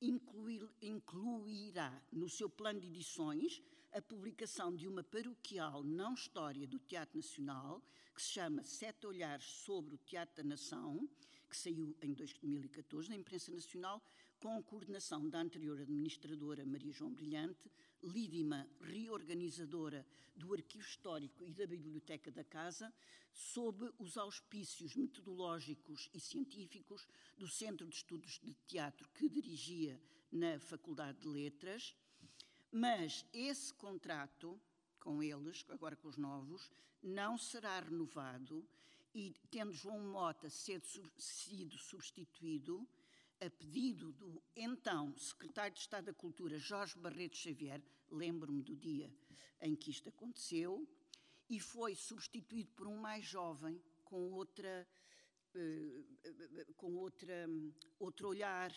[0.00, 6.78] incluir, incluirá no seu plano de edições a publicação de uma paroquial não história do
[6.78, 7.82] Teatro Nacional,
[8.14, 11.08] que se chama Sete Olhares sobre o Teatro da Nação,
[11.48, 14.02] que saiu em 2014 na imprensa nacional,
[14.40, 17.70] com coordenação da anterior administradora Maria João Brilhante,
[18.02, 22.92] lídima reorganizadora do Arquivo Histórico e da Biblioteca da Casa,
[23.32, 30.58] sob os auspícios metodológicos e científicos do Centro de Estudos de Teatro que dirigia na
[30.58, 31.94] Faculdade de Letras.
[32.70, 34.60] Mas esse contrato
[35.00, 36.70] com eles, agora com os novos,
[37.02, 38.66] não será renovado
[39.14, 42.86] e, tendo João Mota sido substituído,
[43.40, 49.12] a pedido do então secretário de Estado da Cultura, Jorge Barreto Xavier, lembro-me do dia
[49.60, 50.88] em que isto aconteceu,
[51.48, 54.88] e foi substituído por um mais jovem, com outra,
[55.54, 57.48] eh, com outra,
[57.98, 58.72] outro olhar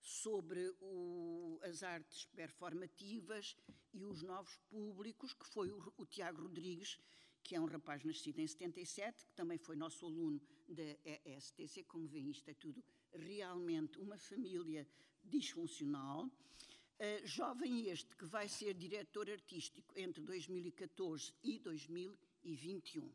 [0.00, 3.56] sobre o, as artes performativas
[3.92, 6.98] e os novos públicos, que foi o, o Tiago Rodrigues,
[7.42, 10.82] que é um rapaz nascido em 77, que também foi nosso aluno da
[11.24, 11.84] ESTC.
[11.84, 14.86] Como veem, isto é tudo realmente uma família
[15.24, 16.26] disfuncional.
[16.26, 23.10] Uh, jovem este que vai ser diretor artístico entre 2014 e 2021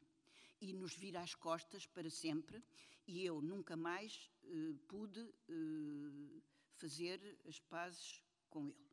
[0.61, 2.63] e nos vira às costas para sempre
[3.07, 6.41] e eu nunca mais uh, pude uh,
[6.77, 8.85] fazer as pazes com ele.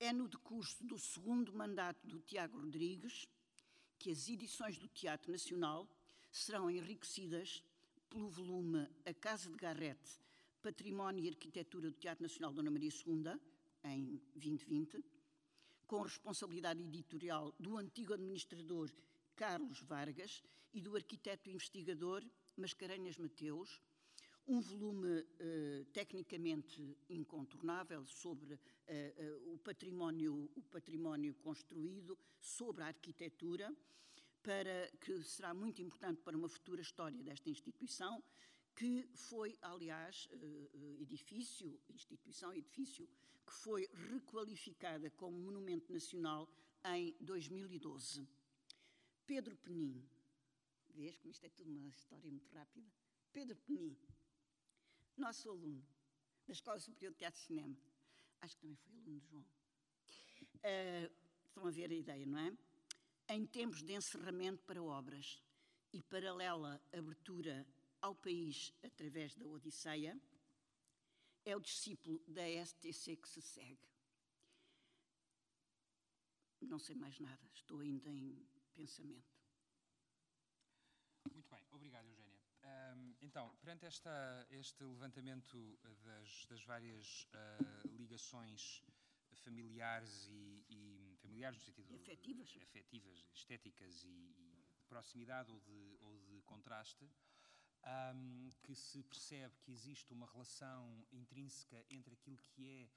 [0.00, 3.28] É no decurso do segundo mandato do Tiago Rodrigues
[3.98, 5.88] que as edições do Teatro Nacional
[6.30, 7.64] serão enriquecidas
[8.08, 10.20] pelo volume A Casa de Garrett,
[10.62, 13.38] Património e Arquitetura do Teatro Nacional Dona Maria II,
[13.84, 15.04] em 2020,
[15.86, 18.90] com responsabilidade editorial do antigo administrador
[19.36, 20.42] Carlos Vargas
[20.72, 22.24] e do arquiteto investigador
[22.56, 23.80] Mascarenhas Mateus,
[24.46, 32.86] um volume uh, tecnicamente incontornável sobre uh, uh, o, património, o património construído, sobre a
[32.86, 33.74] arquitetura,
[34.48, 38.24] para que será muito importante para uma futura história desta instituição,
[38.74, 40.26] que foi, aliás,
[40.98, 43.06] edifício, instituição, edifício,
[43.46, 46.48] que foi requalificada como monumento nacional
[46.96, 48.26] em 2012.
[49.26, 50.02] Pedro Penin,
[50.94, 52.90] vês como isto é tudo uma história muito rápida?
[53.30, 53.94] Pedro Penin
[55.14, 55.86] nosso aluno
[56.46, 57.76] da Escola Superior de Teatro e Cinema.
[58.40, 59.44] Acho que também foi aluno de João.
[59.44, 61.12] Uh,
[61.44, 62.67] estão a ver a ideia, não é?
[63.30, 65.38] Em tempos de encerramento para obras
[65.92, 67.66] e paralela abertura
[68.00, 70.18] ao país através da Odisseia,
[71.44, 73.86] é o discípulo da STC que se segue.
[76.62, 79.38] Não sei mais nada, estou ainda em pensamento.
[81.32, 82.38] Muito bem, obrigado, Eugénia.
[82.64, 88.82] Um, então, perante esta, este levantamento das, das várias uh, ligações
[89.36, 91.07] familiares e, e,
[91.38, 97.08] familiares no sentido efetivas, efetivas estéticas e, e, de proximidade ou de, ou de contraste,
[98.14, 102.90] um, que se percebe que existe uma relação intrínseca entre aquilo que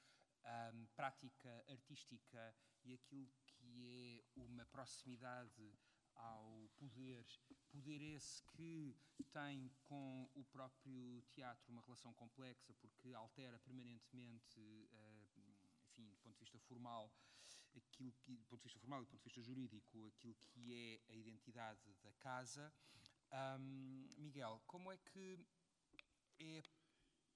[0.44, 5.78] é um, prática artística e aquilo que é uma proximidade
[6.16, 7.24] ao poder,
[7.70, 8.98] poder esse que
[9.32, 15.42] tem com o próprio teatro uma relação complexa porque altera permanentemente, uh,
[15.86, 17.12] enfim, do ponto de vista formal,
[17.76, 20.74] aquilo que, do ponto de vista formal e do ponto de vista jurídico, aquilo que
[20.74, 22.74] é a identidade da casa.
[23.32, 25.40] Um, Miguel, como é que
[26.40, 26.62] é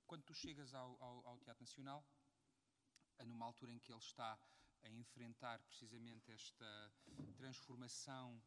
[0.06, 2.06] quando tu chegas ao, ao, ao Teatro Nacional,
[3.26, 4.38] numa altura em que ele está
[4.84, 6.91] a enfrentar precisamente esta
[7.36, 8.41] transformação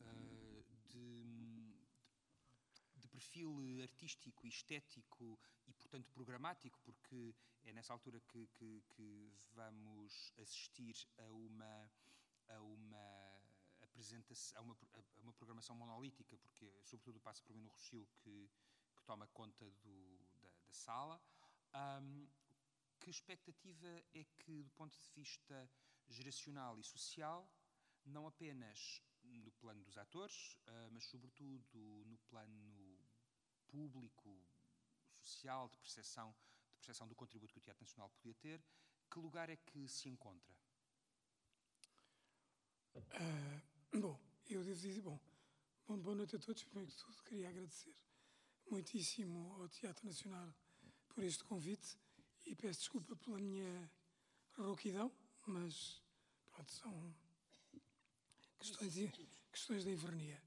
[0.00, 1.24] uh, de,
[3.20, 10.96] perfil artístico estético e, portanto, programático, porque é nessa altura que, que, que vamos assistir
[11.18, 11.90] a uma,
[12.48, 13.42] a uma
[13.82, 18.50] apresentação, a uma, a uma programação monolítica, porque, sobretudo, passa por mim no Rocio que,
[18.96, 21.20] que toma conta do, da, da sala.
[21.74, 22.26] Um,
[23.00, 25.70] que expectativa é que, do ponto de vista
[26.08, 27.46] geracional e social,
[28.06, 32.89] não apenas no plano dos atores, uh, mas sobretudo no plano
[33.70, 34.36] público,
[35.20, 36.34] social, de percepção,
[36.70, 38.60] de percepção do contributo que o Teatro Nacional podia ter,
[39.10, 40.54] que lugar é que se encontra?
[42.96, 45.18] Uh, bom, eu devo dizer, bom,
[45.86, 46.64] bom, boa noite a todos.
[46.64, 47.94] Primeiro que tudo, queria agradecer
[48.70, 50.52] muitíssimo ao Teatro Nacional
[51.08, 51.98] por este convite
[52.46, 53.90] e peço desculpa pela minha
[54.56, 55.12] rouquidão,
[55.46, 56.02] mas
[56.50, 57.14] pronto, são
[58.58, 59.08] questões, de,
[59.50, 60.42] questões da invernia.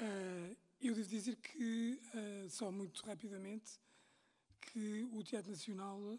[0.00, 3.80] Uh, eu devo dizer que, uh, só muito rapidamente,
[4.60, 6.18] que o Teatro Nacional,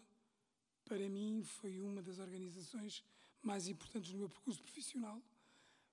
[0.84, 3.02] para mim, foi uma das organizações
[3.42, 5.22] mais importantes no meu percurso profissional.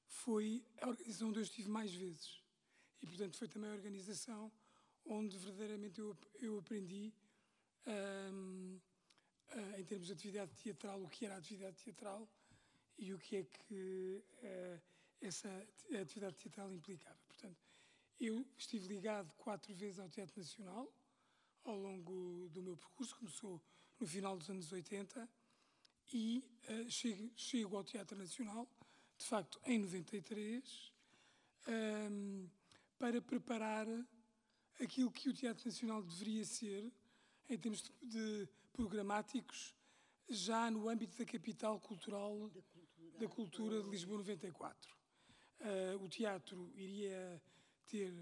[0.07, 2.41] Foi a organização onde eu estive mais vezes.
[3.01, 4.51] E, portanto, foi também a organização
[5.05, 7.13] onde verdadeiramente eu, eu aprendi
[7.85, 8.79] um,
[9.53, 12.27] uh, em termos de atividade teatral, o que era a atividade teatral
[12.97, 14.81] e o que é que uh,
[15.21, 15.49] essa
[16.01, 17.26] atividade teatral implicava.
[18.19, 20.91] Eu estive ligado quatro vezes ao Teatro Nacional
[21.63, 23.61] ao longo do meu percurso, começou
[23.99, 25.29] no final dos anos 80
[26.13, 28.67] e uh, chego, chego, ao Teatro Nacional,
[29.17, 30.93] de facto, em 93,
[31.67, 32.49] um,
[32.97, 33.85] para preparar
[34.79, 36.91] aquilo que o Teatro Nacional deveria ser
[37.49, 39.75] em termos de, de programáticos
[40.29, 44.95] já no âmbito da capital cultural da cultura, da cultura de Lisboa 94.
[45.59, 47.41] Uh, o teatro iria
[47.87, 48.13] ter,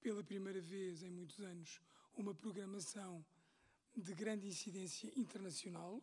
[0.00, 1.80] pela primeira vez em muitos anos,
[2.16, 3.24] uma programação
[3.96, 6.02] de grande incidência internacional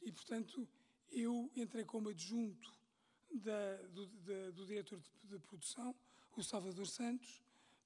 [0.00, 0.68] e, portanto,
[1.10, 2.72] eu entrei como adjunto
[3.30, 5.94] da, do, da, do, diretor de, de, produção,
[6.36, 7.42] o Salvador Santos,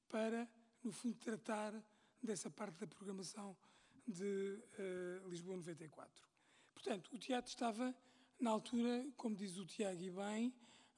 [0.08, 0.48] para,
[0.82, 1.74] no fundo, tratar
[2.22, 3.56] dessa parte da programação
[4.06, 4.58] de
[5.24, 6.24] uh, Lisboa 94.
[6.72, 7.94] Portanto, o teatro estava,
[8.38, 10.54] na altura, como diz o Tiago e bem,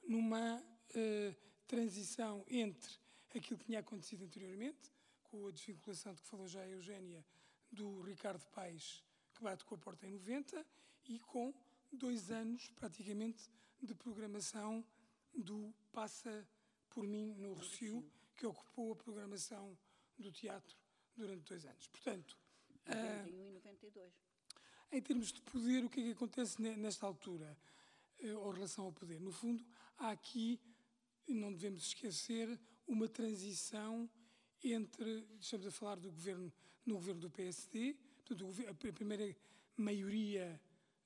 [0.07, 1.35] numa uh,
[1.69, 2.91] transição entre
[3.35, 4.91] aquilo que tinha acontecido anteriormente,
[5.23, 7.23] com a desvinculação de que falou já a Eugénia,
[7.71, 9.03] do Ricardo Paes,
[9.35, 10.65] que bate com a porta em 90,
[11.05, 11.53] e com
[11.91, 13.49] dois anos, praticamente,
[13.81, 14.83] de programação
[15.31, 16.47] do Passa
[16.89, 18.03] por Mim no Rocio,
[18.35, 19.77] que ocupou a programação
[20.17, 20.75] do teatro
[21.15, 21.87] durante dois anos.
[21.87, 22.35] Portanto,
[22.87, 24.13] 91 e 92.
[24.91, 27.55] Em termos de poder, o que é que acontece nesta altura,
[28.17, 29.21] eh, ou relação ao poder?
[29.21, 29.63] No fundo,
[29.99, 30.59] há aqui,
[31.27, 34.09] não devemos esquecer, uma transição
[34.63, 36.51] entre, estamos a falar do governo,
[36.85, 38.53] no governo do PSD, portanto,
[38.89, 39.35] a primeira
[39.77, 40.59] maioria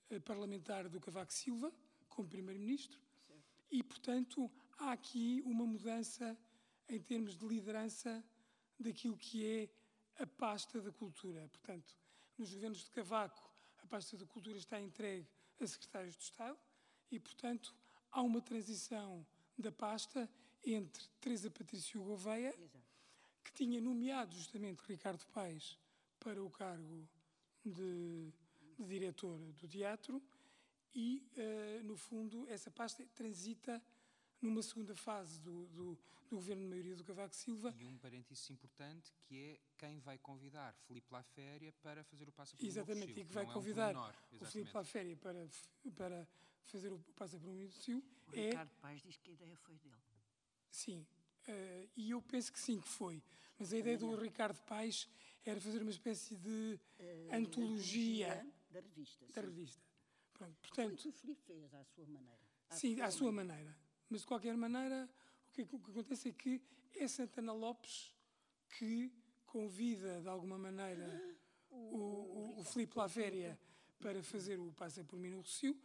[0.09, 1.73] eh, parlamentar do Cavaco Silva,
[2.07, 2.99] como primeiro-ministro,
[3.69, 6.37] e, portanto, há aqui uma mudança
[6.87, 8.23] em termos de liderança
[8.79, 9.69] daquilo que é
[10.21, 11.47] a pasta da cultura.
[11.49, 11.97] Portanto,
[12.37, 15.27] nos governos de Cavaco, a pasta da cultura está entregue
[15.59, 16.59] a secretários de Estado
[17.11, 17.75] e, portanto,
[18.11, 19.25] há uma transição
[19.57, 20.29] da pasta
[20.65, 22.53] entre Teresa Patrício Gouveia,
[23.43, 25.77] que tinha nomeado justamente Ricardo Paes
[26.19, 27.07] para o cargo
[27.65, 28.31] de,
[28.77, 30.21] de diretor do teatro
[30.95, 33.81] e, uh, no fundo, essa pasta transita
[34.41, 35.97] numa segunda fase do, do,
[36.29, 37.73] do, governo de maioria do Cavaco Silva.
[37.79, 42.55] E um parênteses importante que é quem vai convidar Filipe Laféria para fazer o passo
[42.55, 45.47] por Exatamente, e que vai convidar é um o Filipe Laféria para,
[45.95, 46.27] para
[46.65, 48.03] fazer o passo por um Sil.
[48.33, 49.95] O é, Ricardo Paz diz que a ideia foi dele.
[50.69, 51.05] Sim,
[51.47, 53.21] Uh, e eu penso que sim, que foi.
[53.59, 55.09] Mas a ideia do Ricardo Paes
[55.45, 59.25] era fazer uma espécie de uh, antologia da revista.
[59.33, 59.81] Da revista.
[60.33, 62.39] Pronto, portanto, o que o Filipe fez à sua maneira.
[62.69, 63.61] À sim, à sua maneira.
[63.61, 63.79] maneira.
[64.09, 65.09] Mas de qualquer maneira,
[65.49, 66.61] o que, o que acontece é que
[66.95, 68.15] é Santana Lopes
[68.69, 69.11] que
[69.45, 71.21] convida de alguma maneira
[71.69, 73.59] o, o, o Filipe Laféria
[73.99, 75.77] para fazer o Passa por mim no Rocio.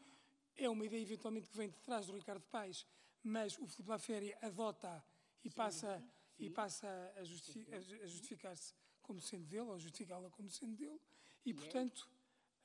[0.59, 2.85] É uma ideia eventualmente que vem de trás do Ricardo Paes,
[3.23, 5.05] mas o Filipe Laféria adota
[5.45, 6.45] e passa, sim.
[6.47, 11.01] e passa a, justi a justificar-se como sendo dele, ou justificá-la como sendo dele,
[11.45, 11.55] e, é.
[11.55, 12.09] portanto,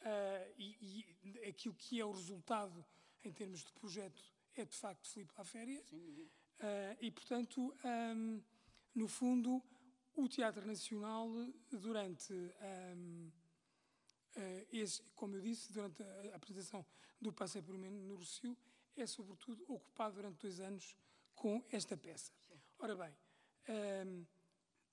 [0.01, 2.83] uh, e, e, aquilo que é o resultado
[3.23, 4.21] em termos de projeto
[4.55, 7.73] é de facto Filipe Laféria, uh, e, portanto,
[8.15, 8.41] um,
[8.93, 9.63] no fundo,
[10.15, 11.29] o Teatro Nacional,
[11.71, 13.31] durante, um,
[14.71, 16.85] esse, como eu disse, durante a apresentação
[17.19, 18.57] do Passei por mim no Rocio,
[18.95, 20.95] é sobretudo ocupado durante dois anos
[21.35, 22.31] com esta peça.
[22.79, 23.15] Ora bem,
[24.05, 24.25] um,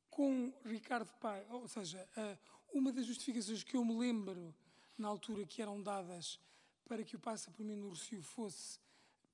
[0.09, 4.55] com Ricardo Pai, ou seja, uh, uma das justificações que eu me lembro
[4.97, 6.39] na altura que eram dadas
[6.85, 8.79] para que o Passa por mim no Rocio fosse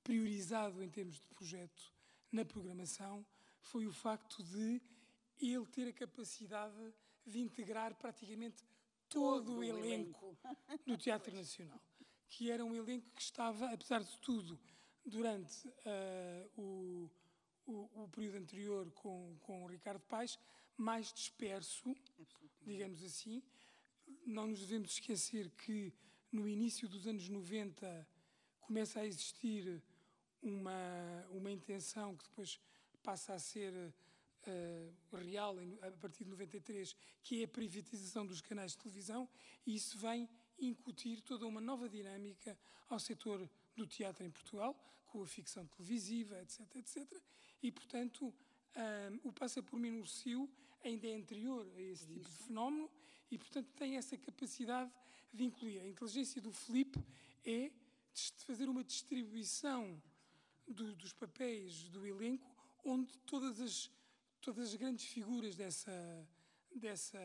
[0.03, 1.93] priorizado em termos de projeto
[2.31, 3.25] na programação
[3.59, 4.81] foi o facto de
[5.39, 6.93] ele ter a capacidade
[7.25, 8.63] de integrar praticamente
[9.09, 11.81] todo, o elenco, elenco do Teatro Nacional,
[12.29, 14.59] que era um elenco que estava, apesar de tudo,
[15.05, 17.09] durante uh, o,
[17.65, 20.37] o, o, período anterior com, com o Ricardo Paes,
[20.75, 21.95] mais disperso,
[22.61, 23.41] digamos assim.
[24.25, 25.93] Não nos devemos esquecer que
[26.31, 28.07] no início dos anos 90
[28.59, 29.81] começa a existir
[30.41, 32.59] uma, uma intenção que depois
[33.01, 33.93] passa a ser
[34.47, 39.29] uh, real em, a partir de 93, que é a privatização dos canais de televisão,
[39.65, 40.29] e isso vem
[40.59, 42.57] incutir toda uma nova dinâmica
[42.89, 44.75] ao setor do teatro em Portugal,
[45.07, 47.21] com a ficção televisiva, etc, etc.
[47.61, 48.33] E, portanto,
[48.75, 50.49] um, o Passa por mim no Cio
[50.83, 52.89] ainda é anterior a esse tipo de fenómeno
[53.29, 54.91] e, portanto, tem essa capacidade
[55.33, 55.79] de incluir.
[55.79, 56.99] A inteligência do Felipe
[57.45, 57.71] é
[58.13, 60.01] de fazer uma distribuição
[60.67, 63.91] do, dos papéis do elenco onde todas as
[64.41, 66.27] todas as grandes figuras dessa,
[66.75, 67.19] dessa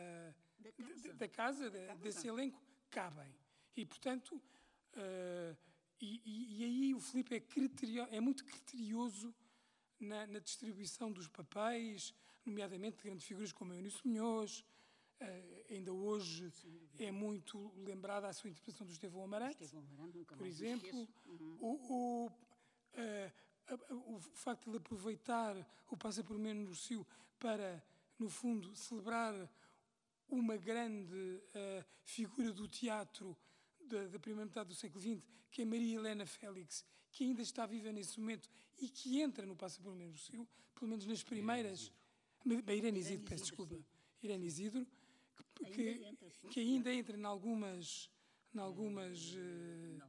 [0.59, 2.61] da casa, da casa da, desse elenco
[2.91, 3.35] cabem.
[3.77, 5.57] E, portanto, uh,
[6.01, 9.35] e, e, aí o Filipe é, criterio, é muito criterioso
[9.99, 12.13] na, na, distribuição dos papéis,
[12.45, 14.65] nomeadamente de grandes figuras como Eunice Munhoz,
[15.21, 16.53] uh, ainda hoje
[16.99, 21.09] é muito lembrada a sua interpretação do Estevão Amarante, Estevão Amarante por exemplo.
[21.27, 22.27] Uhum.
[22.27, 23.33] Uh,
[23.91, 25.57] o facto de aproveitar
[25.91, 27.07] o Passa por Menos no Cio
[27.39, 27.83] para,
[28.19, 29.35] no fundo, celebrar
[30.29, 33.37] uma grande uh, figura do teatro
[33.81, 37.67] da, da, primeira metade do século XX, que é Maria Helena Félix, que ainda está
[37.67, 38.49] viva nesse momento
[38.79, 41.93] e que entra no Passa por Menos no Cio, pelo menos nas primeiras.
[42.45, 43.75] Irene, Irene Isidro, peço desculpa.
[43.75, 43.85] Sim.
[44.23, 44.87] Irene Isidro,
[45.55, 48.11] que, que, ainda entra, que ainda entra em algumas,
[48.55, 50.03] em algumas uh,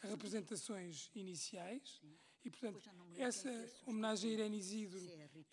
[0.00, 2.00] representações iniciais.
[2.00, 2.16] Sim.
[2.44, 2.80] E, portanto,
[3.16, 3.50] essa
[3.86, 4.98] homenagem a Irene Isidro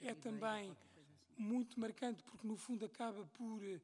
[0.01, 1.05] é, é também assim.
[1.37, 3.81] muito marcante, porque, no fundo, acaba por eh,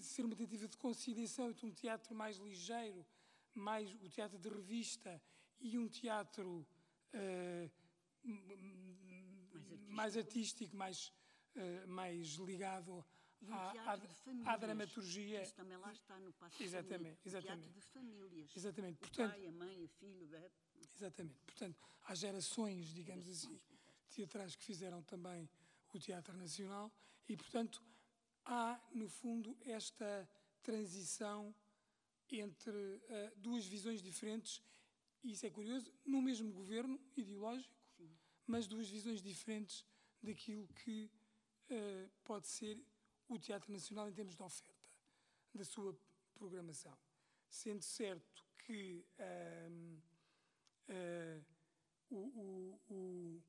[0.00, 3.06] ser uma tentativa de conciliação entre um teatro mais ligeiro,
[3.54, 5.20] mais o teatro de revista,
[5.60, 6.66] e um teatro
[7.14, 7.70] uh,
[9.88, 11.12] mais artístico, mais,
[11.54, 13.04] uh, mais ligado
[13.42, 13.72] um à,
[14.44, 15.42] à, à, dramaturgia.
[15.42, 17.62] Isso também lá está no passo Exatamente, exatamente.
[17.62, 18.56] teatro de famílias.
[18.56, 18.96] Exatamente.
[18.96, 20.28] O Portanto, pai, a mãe, o filho.
[21.00, 21.40] Exatamente.
[21.46, 23.58] Portanto, há gerações, digamos assim,
[24.10, 25.48] teatrais que fizeram também
[25.94, 26.92] o Teatro Nacional
[27.26, 27.82] e, portanto,
[28.44, 30.28] há, no fundo, esta
[30.62, 31.54] transição
[32.30, 34.62] entre uh, duas visões diferentes,
[35.24, 38.10] e isso é curioso, no mesmo governo ideológico, Sim.
[38.46, 39.84] mas duas visões diferentes
[40.22, 41.10] daquilo que
[41.70, 42.78] uh, pode ser
[43.26, 44.88] o Teatro Nacional em termos de oferta,
[45.54, 45.98] da sua
[46.34, 46.96] programação.
[47.48, 49.02] Sendo certo que.
[49.18, 50.09] Uh,
[50.90, 51.44] uh,
[52.10, 53.42] o, o, o,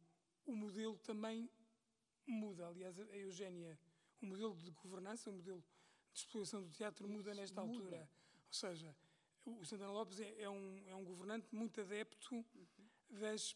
[0.45, 1.49] o, modelo também
[2.25, 2.67] muda.
[2.67, 3.77] Aliás, a Eugénia,
[4.21, 5.63] o modelo de governança, o modelo
[6.13, 7.77] de exploração do teatro muda nesta muda.
[7.77, 8.09] altura.
[8.47, 8.95] Ou seja,
[9.45, 12.87] o Santana Lopes é, é, um, é um governante muito adepto uhum.
[13.09, 13.55] das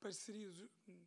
[0.00, 0.58] parcerias
[0.88, 1.04] hum,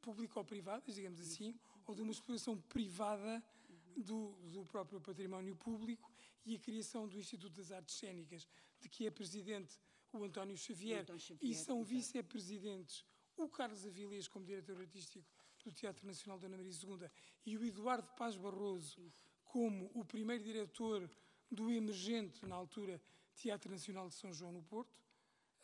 [0.00, 1.54] público-privadas, digamos assim,
[1.86, 4.02] ou de uma exploração privada uhum.
[4.02, 6.10] do, do próprio património público
[6.44, 8.48] e a criação do Instituto das Artes Cênicas,
[8.80, 9.78] de que é presidente
[10.12, 13.04] o António Xavier, Xavier e são vice-presidentes
[13.36, 15.24] o Carlos Avilés como diretor artístico
[15.64, 17.08] do Teatro Nacional da Ana Maria II
[17.46, 19.12] e o Eduardo Paz Barroso
[19.44, 21.10] como o primeiro diretor
[21.50, 23.00] do emergente, na altura,
[23.34, 24.94] Teatro Nacional de São João no Porto,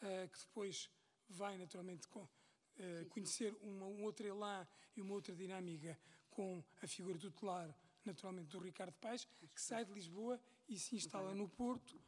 [0.02, 0.90] uh, que depois
[1.28, 4.66] vai naturalmente com, uh, conhecer uma, um outro elan
[4.96, 5.98] e uma outra dinâmica
[6.30, 7.74] com a figura tutelar,
[8.04, 11.98] naturalmente, do Ricardo Paes, que sai de Lisboa e se instala no Porto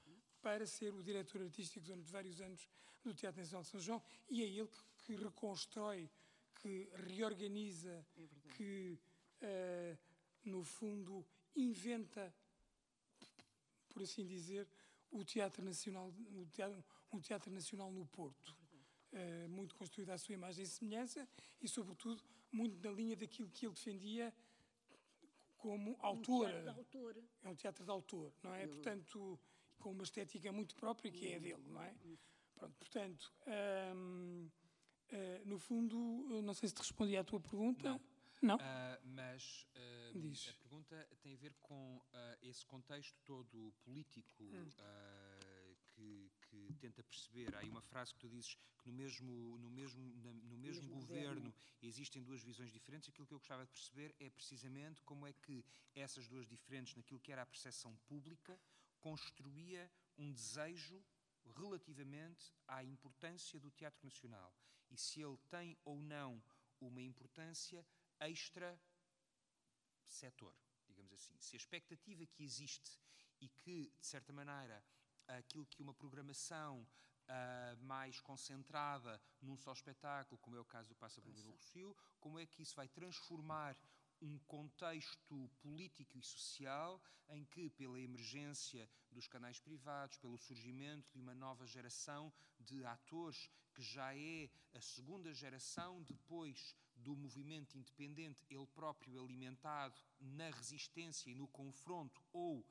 [0.41, 2.68] para ser o diretor artístico durante vários anos
[3.03, 6.11] do Teatro Nacional de São João e é ele que, que reconstrói,
[6.61, 8.99] que reorganiza, É que,
[9.43, 9.99] uh,
[10.45, 11.24] no fundo,
[11.55, 12.34] inventa,
[13.89, 14.68] por assim dizer,
[15.11, 18.57] o Teatro Nacional, o teatro, um Teatro Nacional no Porto.
[19.11, 21.26] Uh, muito construído à sua imagem e semelhança
[21.62, 22.22] e, sobretudo,
[22.53, 24.34] muito na linha daquilo que ele defendia
[25.57, 26.51] como autor.
[26.51, 27.16] Um autor.
[27.43, 28.64] É um teatro de autor, não é?
[28.64, 28.68] Eu...
[28.68, 29.41] Portanto,
[29.79, 31.95] com uma estética muito própria que é a dele, não é?
[32.55, 33.33] Pronto, portanto,
[33.95, 34.51] hum,
[35.12, 35.97] uh, no fundo,
[36.43, 37.91] não sei se te respondi à tua pergunta.
[37.91, 38.01] Não.
[38.41, 38.55] Não?
[38.57, 42.01] Uh, mas uh, a pergunta tem a ver com
[42.43, 44.68] esse contexto todo político hum.
[45.91, 47.55] que, que, tenta perceber.
[47.57, 50.83] Há aí uma frase que tu dizes que no mesmo, no mesmo, na, no mesmo,
[50.83, 53.09] mesmo governo, governo existem duas visões diferentes.
[53.09, 55.64] Aquilo que eu gostava de perceber é precisamente como é que
[55.95, 58.59] essas duas diferentes, naquilo que era a percepção pública,
[59.01, 61.05] construía um desejo
[61.57, 64.55] relativamente à importância do Teatro Nacional
[64.91, 66.43] e se ele tem ou não
[66.81, 67.87] uma importância
[68.21, 68.81] extra
[70.07, 70.55] setor,
[70.87, 71.39] digamos assim.
[71.39, 72.99] Se a expectativa que existe
[73.41, 74.85] e que, de certa maneira,
[75.27, 76.87] aquilo que uma programação
[77.29, 81.97] uh, mais concentrada num só espetáculo, como é o caso do Passa por no Rocio,
[82.19, 83.77] como é que isso vai transformar
[84.21, 91.21] um contexto político e social em que, pela emergência dos canais privados, pelo surgimento de
[91.21, 98.45] uma nova geração de atores, que já é a segunda geração depois do movimento independente,
[98.51, 102.66] ele próprio alimentado na resistência e no confronto ou,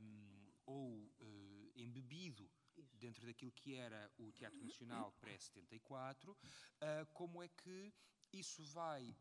[0.00, 2.48] um, ou uh, embebido
[2.92, 6.36] dentro daquilo que era o Teatro Nacional pré-74, uh,
[7.12, 7.92] como é que
[8.32, 9.16] isso vai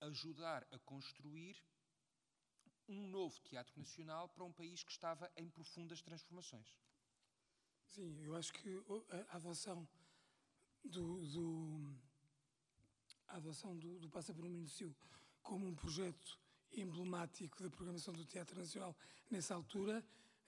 [0.00, 1.56] ajudar a construir
[2.88, 6.66] um novo teatro nacional para um país que estava em profundas transformações.
[7.86, 8.82] Sim, eu acho que
[9.30, 9.86] a adoção
[10.84, 11.94] do, do
[13.28, 14.90] a adoção do, do Passa por um Sil
[15.42, 16.38] como um projeto
[16.72, 18.96] emblemático da programação do Teatro Nacional
[19.30, 20.04] nessa altura,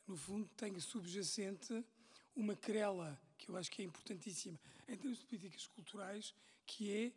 [0.06, 1.84] no fundo, tem subjacente
[2.34, 6.34] uma querela que eu acho que é importantíssima em termos de políticas culturais,
[6.66, 7.12] que é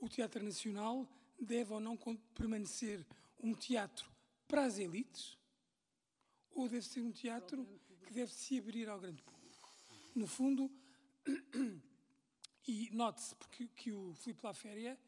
[0.00, 1.08] o Teatro Nacional
[1.40, 1.96] deve ou não
[2.34, 3.04] permanecer
[3.42, 4.10] um teatro
[4.48, 5.38] para as elites
[6.52, 7.66] ou deve ser um teatro
[8.06, 9.70] que deve se abrir ao grande público.
[10.14, 10.70] No fundo,
[12.66, 14.98] e note-se porque que o Filipe Laféria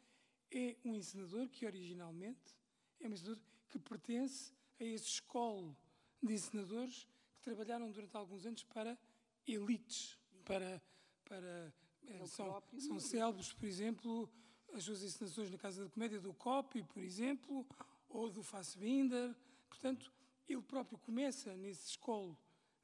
[0.51, 2.57] é um encenador que originalmente
[3.01, 5.77] é um encenador que pertence a esse escola
[6.23, 8.99] de encenadores que trabalharam durante alguns anos para
[9.47, 10.83] elites, para,
[11.25, 11.73] para
[12.07, 14.31] é são, são célebres, por exemplo,
[14.73, 17.67] as suas encenações na Casa da Comédia do Copy, por exemplo,
[18.09, 19.35] ou do Fassbinder.
[19.69, 20.13] Portanto,
[20.49, 22.37] ele próprio começa nesse escolo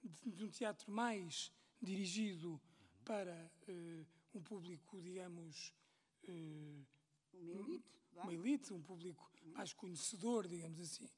[0.02, 2.60] de, de um teatro mais dirigido
[3.04, 5.72] para uh, um público, digamos,
[6.24, 6.86] uh,
[7.32, 11.08] uma, elite, uma elite, um público mais conhecedor, digamos assim,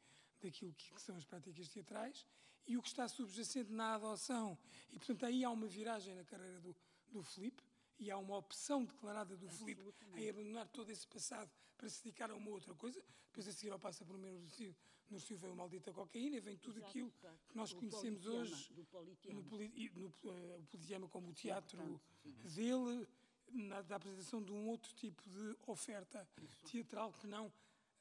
[0.41, 2.27] daquilo que, que são as práticas teatrais,
[2.67, 4.59] e o que está subjacente na adoção.
[4.91, 6.75] E, portanto, aí há uma viragem na carreira do,
[7.11, 7.63] do Filipe,
[7.99, 9.83] e há uma opção declarada do Filipe
[10.15, 13.03] em abandonar todo esse passado para se dedicar a uma outra coisa.
[13.29, 14.43] Depois a seguir ao passa por menos
[15.09, 17.13] no Rio vem o maldita cocaína, vem tudo Exato, aquilo
[17.49, 18.85] que nós Do conhecemos hoje no,
[19.45, 22.49] poli- no, o Politeama como o teatro portanto, sim.
[22.55, 23.07] dele,
[23.51, 26.27] na, da apresentação de um outro tipo de oferta
[26.71, 27.53] teatral que não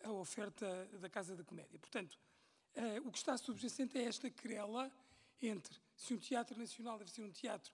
[0.04, 1.78] a oferta da Casa da Comédia.
[1.80, 2.18] Portanto,
[2.74, 4.92] eh, o que está subjacente é esta querela
[5.42, 7.72] entre se um teatro nacional deve ser um teatro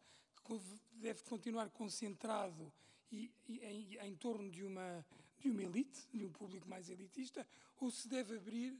[0.94, 2.72] deve continuar concentrado
[3.12, 5.06] e, e em, em torno de uma,
[5.39, 7.48] de uma elite, de um público mais elitista,
[7.80, 8.78] ou se deve abrir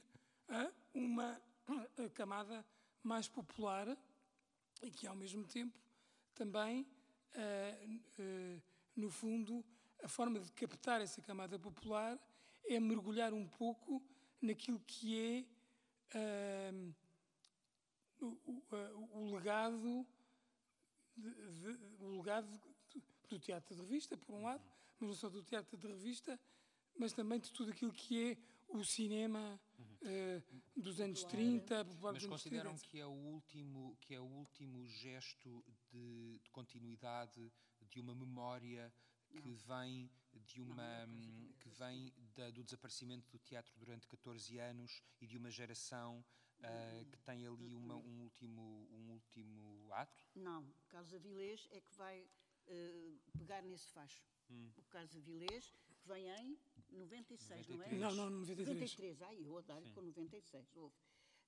[0.50, 1.42] a uma
[2.06, 2.66] a camada
[3.04, 3.98] mais popular
[4.82, 5.78] e que, ao mesmo tempo,
[6.34, 6.86] também,
[7.34, 7.88] eh,
[8.20, 8.60] eh,
[8.96, 9.64] no fundo,
[10.04, 12.20] a forma de captar essa camada popular
[12.66, 14.02] é mergulhar um pouco
[14.42, 15.46] naquilo que é
[16.14, 16.74] eh,
[18.20, 20.06] o, o- o legado
[21.18, 24.64] de- de- o legado do- do teatro de revista, por um lado,
[25.00, 26.40] mas não só do teatro de revista,
[26.98, 28.38] mas também de tudo aquilo que é
[28.70, 29.60] o cinema
[30.04, 30.42] eh,
[30.76, 32.88] dos anos 30, popular Mas dos anos consideram 30.
[32.88, 37.52] que é o último, que é o último gesto de, de continuidade
[37.90, 38.92] de uma memória
[39.36, 40.10] que vem
[40.46, 45.38] de uma hum, que vem da- do desaparecimento do teatro durante 14 anos e de
[45.38, 46.24] uma geração
[46.64, 50.28] ah, que tem ali uma- um último um último ato.
[50.36, 52.28] Não, Carlos Avilés é que vai
[52.68, 54.24] eh, pegar nesse facho.
[54.78, 56.58] o Casa Vilês, que vem em
[56.90, 57.90] 96, não é?
[57.90, 58.00] 93.
[58.02, 58.68] Não, não, 93.
[58.68, 60.96] 93, ai, eu dar com 96, houve.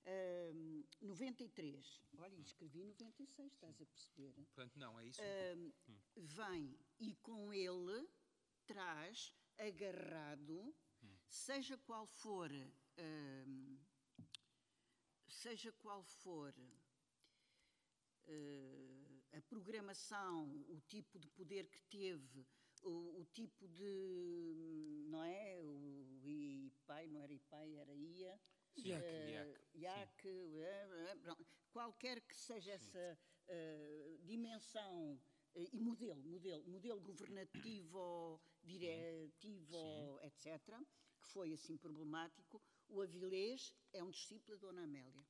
[0.06, 4.32] Ahm, 93, olha, escrevi 96, estás a perceber?
[4.34, 5.20] Portanto, não, é isso.
[5.22, 5.72] Ahm,
[6.16, 8.08] vem e com ele
[8.66, 10.74] traz agarrado,
[11.28, 12.50] seja qual for,
[12.98, 13.78] ahm,
[15.34, 16.54] seja qual for
[18.26, 22.46] eh, a programação, o tipo de poder que teve,
[22.82, 28.40] o, o tipo de, não é, o IPAI, não era IPAI, era IA,
[28.76, 29.02] IAC.
[29.04, 31.46] eh, IAC, IAC, pronto.
[31.72, 33.18] qualquer que seja essa
[33.48, 35.20] eh, dimensão
[35.54, 40.60] e modelo, modelo, modelo governativo, diretivo, etc.,
[41.20, 42.60] que foi assim problemático,
[42.94, 45.26] o Avilés é um discípulo da Dona Amélia.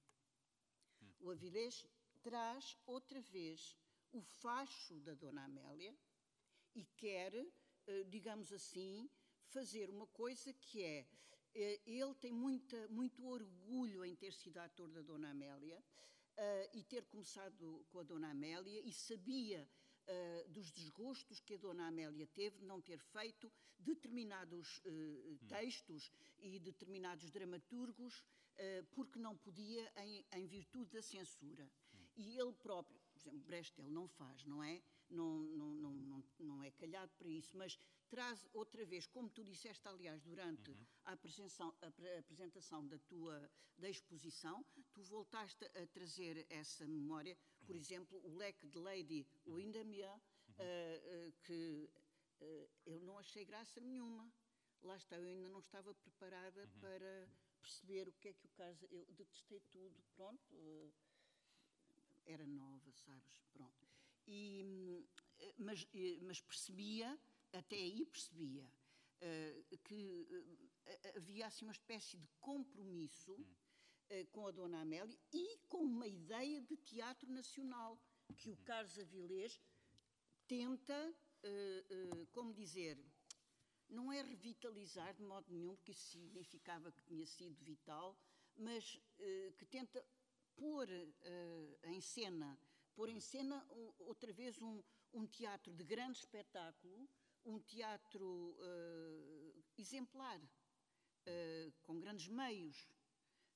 [1.19, 1.87] O Avilés
[2.23, 3.75] traz outra vez
[4.13, 5.97] o facho da Dona Amélia
[6.75, 9.11] e quer, eh, digamos assim,
[9.47, 11.07] fazer uma coisa que é.
[11.55, 15.83] eh, Ele tem muita, muito orgulho em ter sido ator da Dona Amélia
[16.37, 19.67] eh, e ter começado com a Dona Amélia e sabia
[20.07, 26.11] eh, dos desgostos que a Dona Amélia teve de não ter feito determinados eh, textos
[26.39, 28.23] e determinados dramaturgos
[28.57, 31.71] eh, porque não podia em, em virtude da censura.
[32.17, 34.81] E ele próprio, por exemplo, Brecht ele não faz, não é?
[35.11, 37.77] Não, não, não, não, não é calhado para isso, mas
[38.09, 43.51] traz outra vez, como tu disseste, aliás, durante a, apresentação, a pre- apresentação da tua
[43.77, 47.37] da exposição, tu voltaste a trazer essa memória,
[47.67, 50.21] por exemplo, o leque de Lady Windermere,
[50.59, 51.91] eh, eh, que
[52.41, 54.31] eh, eu não achei graça nenhuma.
[54.83, 57.29] Lá está, eu ainda não estava preparada para
[57.61, 58.87] perceber o que é que o caso.
[58.91, 60.57] Eu detestei tudo, pronto.
[62.27, 63.43] era nova, sabes?
[63.53, 63.87] Pronto.
[64.27, 65.07] E, hum,
[65.59, 65.87] mas,
[66.23, 67.19] mas percebia,
[67.53, 68.71] até aí percebia,
[69.85, 70.27] que
[71.17, 73.64] havia assim uma espécie de compromisso eh,
[74.33, 77.99] com a Dona Amélia e com uma ideia de teatro nacional
[78.37, 79.61] que o Carlos Avilés
[80.47, 82.99] tenta, eh, eh, como dizer,
[83.89, 88.19] não é revitalizar de modo nenhum, porque isso significava que tinha sido vital,
[88.57, 90.05] mas eh, que tenta
[90.57, 92.59] pôr eh, em cena,
[92.95, 93.67] pôr em cena
[93.99, 94.83] outra vez um,
[95.13, 97.09] um teatro de grande espetáculo,
[97.45, 100.41] um teatro eh, exemplar,
[101.27, 102.89] eh, com grandes meios,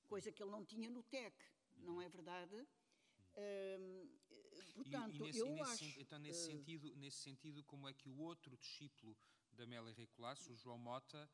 [0.08, 1.36] coisa que ele não tinha no TEC,
[1.76, 2.56] não é verdade?
[2.56, 6.00] Hum, eh, E- portanto, e nesse- eu e nesse acho.
[6.00, 9.16] então, nesse, eh, sentido, nesse sentido, como é que o outro discípulo
[9.52, 11.28] da Amélia Rei Colasso, o João Mota,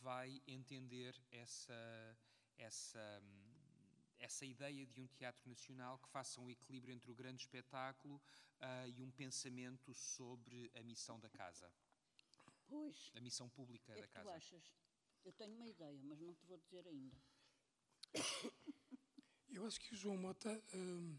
[0.00, 2.18] vai entender essa,
[2.56, 3.22] essa,
[4.18, 8.20] essa ideia de um teatro nacional que faça um equilíbrio entre o grande espetáculo
[8.60, 11.70] ah, e um pensamento sobre a missão da casa,
[12.66, 14.30] Pois, a missão pública é da que tu casa.
[14.30, 14.74] achas?
[15.24, 17.16] Eu tenho uma ideia, mas não te vou dizer ainda.
[19.52, 21.16] Eu acho que o João Mota hum,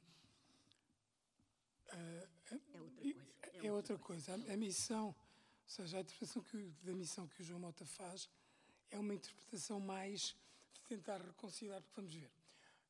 [1.90, 2.28] ah,
[2.74, 3.68] É outra coisa.
[3.68, 4.32] é outra coisa.
[4.34, 5.16] A, a missão, ou
[5.66, 8.30] seja, a interpretação que da missão que o João Mota faz
[8.92, 10.36] é uma interpretação mais
[10.74, 12.32] de tentar reconciliar, porque vamos ver.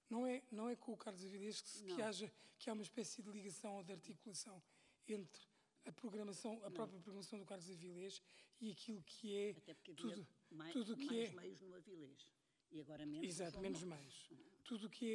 [0.10, 2.06] Não é, não é com o Carlos Avilés que, que, Não.
[2.06, 4.62] haja, que há uma espécie de ligação ou de articulação
[5.08, 5.41] entre
[5.86, 8.22] a programação, a própria programação do Carlos Avilés
[8.60, 11.76] e aquilo que é Até porque havia tudo, mais, tudo que mais é meios no
[11.76, 12.28] Avilés.
[12.76, 13.21] E agora menos.
[13.21, 14.30] no Exato, menos meios.
[14.65, 15.05] Tudo o que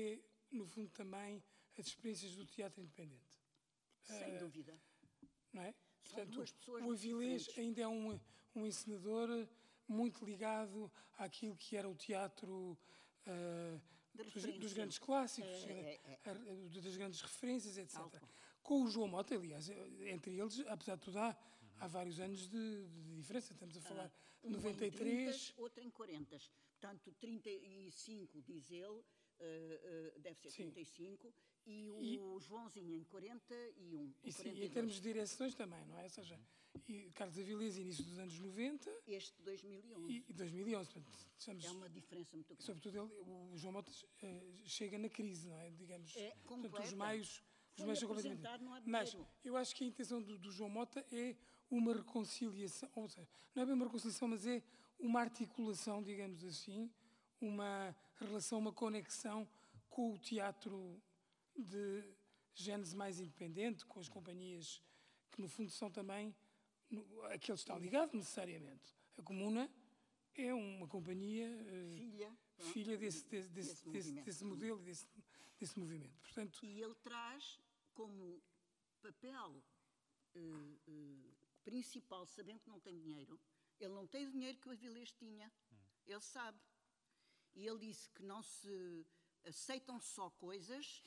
[0.50, 1.42] é, no fundo, também
[1.78, 3.38] as experiências do teatro independente.
[4.00, 4.80] Sem dúvida.
[5.52, 5.74] Não é?
[6.02, 7.58] São pessoas o Avilés diferentes.
[7.58, 8.18] ainda é um,
[8.54, 9.46] um encenador
[9.86, 12.78] muito ligado àquilo que era o teatro
[13.26, 13.78] ah,
[14.14, 16.30] De dos, dos grandes clássicos, É, é, é.
[16.30, 17.98] a- das grandes referências, etc.
[17.98, 18.10] Qual.
[18.62, 21.36] Com o João Mota, aliás, entre eles, apesar de tudo, há,
[21.78, 23.52] há vários anos de, de diferença.
[23.52, 25.46] Estamos a falar de em 93.
[25.48, 26.38] 30, outro em 40.
[26.80, 29.02] Portanto, 35, diz ele,
[29.38, 30.70] eh, eh, deve ser Sim.
[30.70, 31.32] 35,
[31.66, 34.14] e o Joãozinho em 41.
[34.24, 34.72] E, sim, e em 42.
[34.72, 36.04] termos de direções também, não é?
[36.04, 36.40] Ou seja,
[36.88, 40.10] e Carlos Avilés, início dos anos 90 Este 2011.
[40.10, 40.90] e, e 2011.
[40.90, 42.64] Portanto, estamos, É uma diferença muito grande.
[42.64, 43.12] sobretudo, ele,
[43.52, 45.70] o João Mota eh, chega na crise, não é?
[45.72, 47.42] Digamos, É portanto, os meios,
[47.76, 48.46] os meios completamente.
[48.46, 49.14] apresentado no Mas
[49.44, 51.36] eu acho que a intenção do, do João Mota é
[51.70, 54.62] uma reconciliação, ou seja, não é bem uma reconciliação, mas é
[55.00, 56.90] uma articulação, digamos assim,
[57.40, 59.48] uma relação, uma conexão
[59.88, 61.00] com o teatro
[61.56, 62.04] de
[62.54, 64.82] gênese mais independente, com as companhias
[65.30, 66.34] que no fundo são também
[66.90, 68.94] no- a que ele está ligado necessariamente.
[69.16, 69.70] A Comuna
[70.34, 72.36] é uma companhia eh, Filha.
[72.56, 75.06] pronto, filha desse, desse, desse, desse desse, modelo, desse,
[75.58, 76.18] desse movimento.
[76.20, 77.58] Portanto, E ele traz
[77.94, 78.40] como
[79.02, 79.62] papel
[80.34, 80.40] eh,
[80.88, 81.30] eh,
[81.64, 83.38] principal, sabendo que não tem dinheiro,
[83.80, 85.50] ele não tem o dinheiro que o Avilés tinha.
[86.06, 86.58] Ele sabe.
[87.54, 89.06] E ele disse que não se
[89.44, 91.02] aceitam só coisas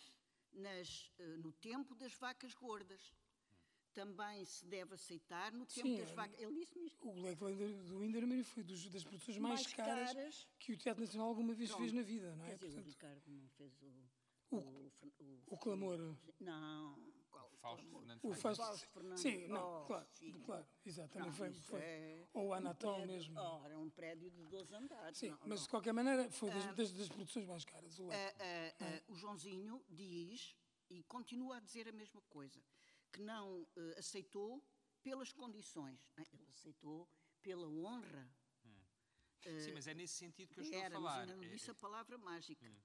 [0.51, 3.13] nas, eh, no tempo das vacas gordas.
[3.93, 6.39] Também se deve aceitar no tempo Sim, das vacas.
[6.41, 7.07] Ele disse-me isto.
[7.07, 10.47] O Black Lander do Windermere foi dos- das produções mais, Mais caras, caras.
[10.57, 11.81] que o Teatro Nacional alguma vez Pronto.
[11.81, 12.49] fez na vida, não é?
[12.49, 14.09] Quer dizer, o Portanto, Ricardo não fez o.
[14.49, 16.15] O- o, Fer- o clamor.
[16.39, 17.12] Não.
[17.63, 17.87] Fausto?
[17.87, 18.33] Fernandes O.
[18.33, 18.63] Fausto.
[18.63, 19.21] Fausto Fernandes.
[19.21, 20.41] Sim, não, Oh, claro, filho.
[20.43, 20.67] claro,
[21.15, 21.79] Não, foi, foi.
[21.79, 23.39] é Ou o um Anatol mesmo.
[23.39, 25.17] Oh, era um prédio de 12 andares.
[25.17, 25.63] Sim, não, mas não.
[25.63, 27.97] de qualquer maneira foi das, Ah, das- das produções mais caras.
[27.99, 30.57] O Ah, ah, ah, o Joãozinho diz,
[30.89, 32.61] e continua a dizer a mesma coisa,
[33.13, 34.61] que não eh, aceitou
[35.01, 36.05] pelas condições.
[36.17, 36.27] não é?
[36.33, 37.09] Ele aceitou
[37.41, 38.29] pela honra.
[39.59, 41.21] Sim, mas é nesse sentido que eu estou Era, a mas falar.
[41.21, 42.65] ainda não É- disse a palavra mágica.
[42.65, 42.75] Hum.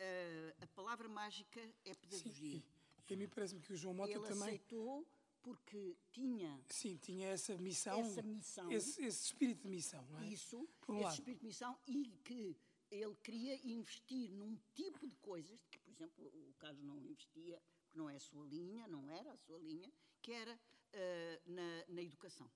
[0.00, 2.56] Ah, a palavra mágica é Sim, pedagogia.
[2.58, 2.64] e,
[3.08, 5.06] e a mim parece-me que o João Mota Ele também aceitou
[5.42, 8.72] porque tinha sim, tinha essa missão, essa missão.
[8.72, 10.26] esse, esse espírito de missão, não é?
[10.28, 11.14] isso, Por um esse lado.
[11.14, 12.56] espírito de missão, e que
[12.90, 17.98] ele queria investir num tipo de coisas que, por exemplo, o Carlos não investia, porque
[17.98, 19.92] não é a sua linha, não era a sua linha,
[20.22, 20.58] que era
[20.92, 22.50] eh, na, na educação.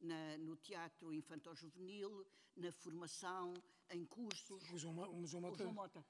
[0.00, 3.54] Na- no teatro infantil-juvenil, na formação,
[3.90, 4.68] em cursos.
[4.72, 6.04] O João, o João O Mota, João Mota.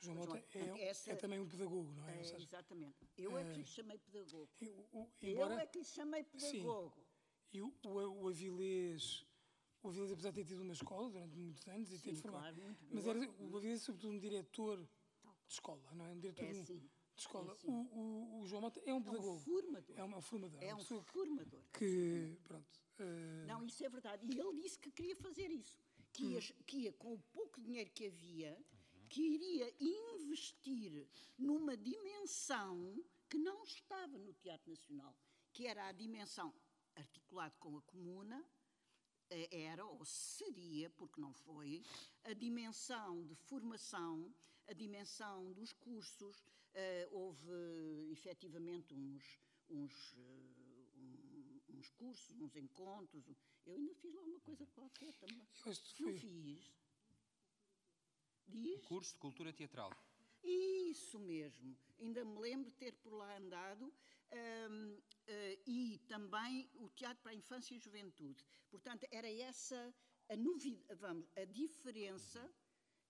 [0.00, 2.20] João Mota é, essa- é também um pedagogo, não é?
[2.20, 2.96] É, seja, exatamente.
[3.16, 4.48] Eu é que lhe chamei pedagogo.
[4.92, 7.04] o- Eu embora, é que lhe chamei pedagogo.
[7.52, 9.26] e o, o, o Avilés,
[9.82, 12.54] o Avilés, apesar de ter tido uma escola durante muitos anos e ter Sim, formado,
[12.54, 16.10] claro, muito mas era, o Avilés é sobretudo um diretor de escola, não é?
[16.10, 17.52] Um diretor É de, sim, de escola.
[17.52, 17.68] é sim.
[17.68, 19.38] o, o, o João Mota é um É um pedagogo.
[19.40, 19.98] formador.
[19.98, 20.62] É um, é um formador.
[20.62, 21.62] É um formador.
[21.72, 24.24] que, pronto, eh, Não, isso é verdade.
[24.26, 25.82] E ele disse que queria fazer isso.
[26.12, 26.30] Que Hum.
[26.30, 28.58] ia, que ia com o pouco dinheiro que havia,
[29.08, 35.14] que iria investir numa dimensão que não estava no Teatro Nacional,
[35.52, 36.54] que era a dimensão,
[36.94, 38.44] articulado com a comuna,
[39.30, 41.82] eh, era ou seria, porque não foi,
[42.24, 44.32] a dimensão de formação,
[44.66, 46.44] a dimensão dos cursos.
[46.74, 47.48] eh, houve
[48.12, 49.24] efetivamente uns,
[49.70, 53.24] uns, eh, um- uns cursos, uns encontros.
[53.66, 55.48] Eu ainda fiz lá uma coisa qualquer também.
[55.64, 56.72] eu acho que Não fiz.
[58.48, 58.84] Diz?
[58.86, 59.92] Curso de Cultura Teatral.
[60.42, 61.76] Isso mesmo.
[61.98, 63.92] Ainda me lembro de ter por lá andado.
[64.70, 68.44] hum, eh, e também o Teatro para a Infância e Juventude.
[68.70, 69.94] Portanto, era essa
[70.28, 72.50] a novidade, vamos, a diferença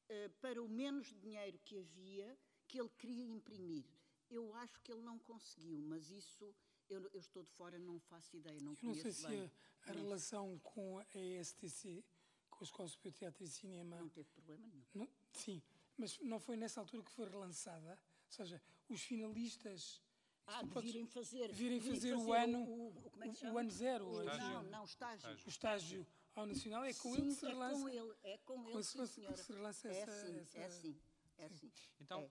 [0.09, 3.85] eh, para o menos dinheiro que havia que ele queria imprimir.
[4.31, 6.55] Eu acho que ele não conseguiu, mas isso
[6.89, 9.41] eu, eu estou de fora, não faço ideia, não eu não sei conheço se bem.
[9.87, 12.05] a, a relação com a ESTC,
[12.51, 14.85] com a Escola Superior de Teatro e Cinema, Não teve problema nenhum.
[14.95, 15.63] não- sim,
[15.97, 20.01] mas não foi nessa altura que foi relançada, ou seja, os finalistas
[20.47, 23.71] Ah, de virem fazer, virem virem fazer o ano, o, o- como é o- ano
[23.71, 24.23] zero, O-.
[24.25, 25.29] Não, não, estágio.
[25.45, 27.81] o estágio ao Nacional, é com sim, ele que se é relança.
[27.83, 29.37] com ele, é com ele, como se sim, senhora.
[29.37, 31.01] se relança é essa- assim, essa- é assim,
[31.39, 31.73] é assim.
[32.01, 32.31] Então, É.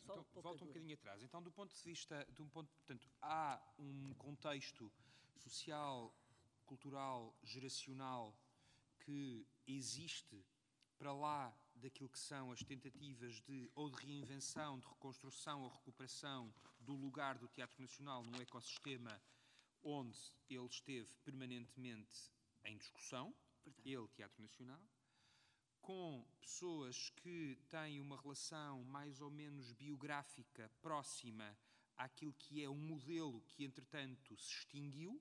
[0.00, 0.66] Só então volta um dor.
[0.68, 1.22] bocadinho atrás.
[1.22, 4.92] Então, do ponto de vista, de um ponto, portanto, há um contexto
[5.36, 6.12] social,
[6.66, 8.36] cultural, geracional
[8.98, 10.44] que existe
[10.98, 16.54] para lá daquilo que são as tentativas de ou de reinvenção, de reconstrução ou recuperação
[16.78, 19.20] do lugar do Teatro Nacional num ecossistema
[19.82, 20.18] onde
[20.48, 22.30] ele esteve permanentemente
[22.64, 23.90] em discussão, Verdade.
[23.90, 24.80] ele, Teatro Nacional,
[25.80, 31.58] com pessoas que têm uma relação mais ou menos biográfica próxima
[31.96, 35.20] àquilo que é um modelo que, entretanto, se extinguiu,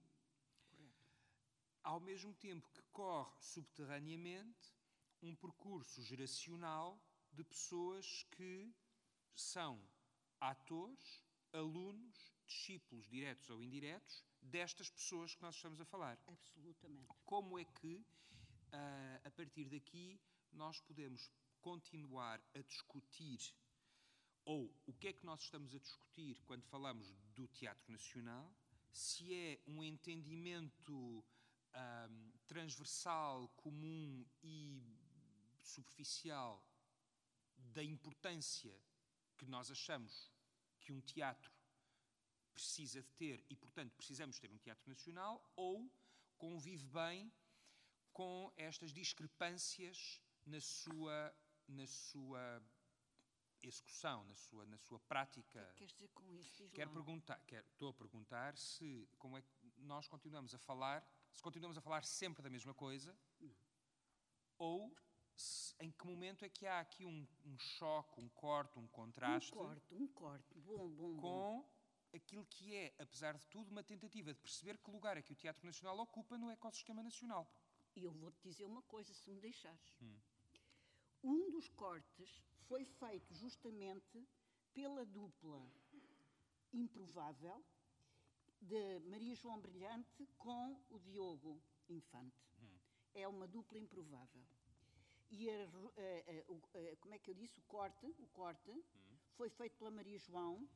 [1.84, 4.81] ao mesmo tempo que corre subterraneamente
[5.22, 7.00] um percurso geracional
[7.32, 8.74] de pessoas que
[9.34, 9.82] são
[10.40, 17.08] atores, alunos, discípulos diretos ou indiretos destas pessoas que nós estamos a falar Absolutamente.
[17.26, 18.06] como é que,
[18.72, 20.20] ah, a partir daqui,
[20.52, 23.56] nós podemos continuar a discutir,
[24.44, 28.52] ou o que é que nós estamos a discutir quando falamos do Teatro Nacional,
[28.92, 31.24] se é um entendimento
[31.74, 35.01] ahm, transversal, comum e
[35.62, 36.64] superficial
[37.58, 38.76] da importância
[39.38, 40.32] que nós achamos
[40.80, 41.52] que um teatro
[42.54, 45.90] precisa de ter e, portanto, precisamos ter um teatro nacional, ou
[46.38, 47.32] convive bem
[48.12, 51.34] com estas discrepâncias na sua,
[51.68, 52.62] na sua
[53.64, 55.62] execução, na sua, na sua prática.
[55.64, 56.64] O que queres dizer com isso?
[56.64, 61.08] Diz Quero perguntar, quero, estou a perguntar se como é que nós continuamos a falar,
[61.32, 63.16] se continuamos a falar sempre da mesma coisa,
[64.58, 65.11] ou se-
[65.80, 69.52] em que momento é que há aqui um, um choque, um corte, um Um contraste
[69.52, 70.60] corte, um corte.
[70.60, 71.22] Bom, bom, bom.
[71.22, 71.66] com
[72.14, 75.36] aquilo que é, apesar de tudo, uma tentativa de perceber que lugar é que o
[75.36, 77.52] Teatro Nacional ocupa no ecossistema nacional.
[77.96, 79.98] E eu vou-te dizer uma coisa, se me deixares.
[81.24, 84.28] Um dos cortes foi feito justamente
[84.74, 85.62] pela dupla
[86.74, 87.64] improvável
[88.62, 92.48] de Maria João Brilhante com o Diogo Infante.
[93.14, 94.46] É uma dupla improvável.
[95.32, 97.60] E a a- a- como é que eu disse?
[97.60, 98.72] O corte, o corte
[99.38, 100.68] foi feito pela Maria João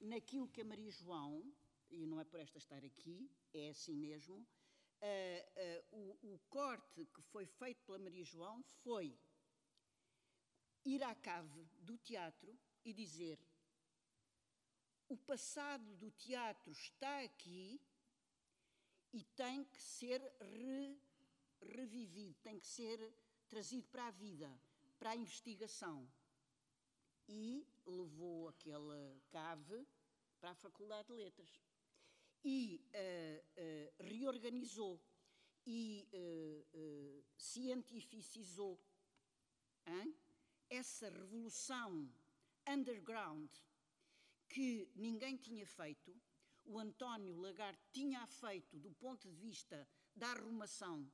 [0.00, 1.52] naquilo que a Maria João,
[1.90, 4.44] e não é por esta estar aqui, é assim mesmo,
[5.92, 9.16] o, o corte que foi feito pela Maria João foi
[10.84, 13.38] ir à cave do teatro e dizer
[15.08, 17.80] o passado do teatro está aqui
[19.12, 20.98] e tem que ser re-
[21.60, 22.98] revivido, tem que ser
[23.54, 24.50] trazido para a vida,
[24.98, 26.10] para a investigação.
[27.28, 29.86] E levou aquela cave
[30.40, 31.62] para a Faculdade de Letras.
[32.44, 35.00] E eh, eh, reorganizou
[35.64, 38.76] e eh, cientificizou
[39.86, 40.12] hein,
[40.68, 42.12] essa revolução
[42.68, 43.50] underground
[44.48, 46.12] que ninguém tinha feito,
[46.64, 51.08] o António Lagarde tinha feito do ponto de vista da arrumação,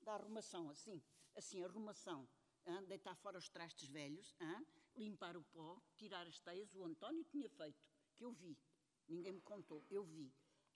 [0.00, 1.00] da arrumação, assim,
[1.34, 2.28] assim, arrumação,
[2.66, 4.64] hã, deitar fora os trastes velhos, hã,
[4.96, 7.84] limpar o pó, tirar as teias, o António tinha feito,
[8.16, 8.56] que eu vi,
[9.08, 10.32] ninguém me contou, eu vi.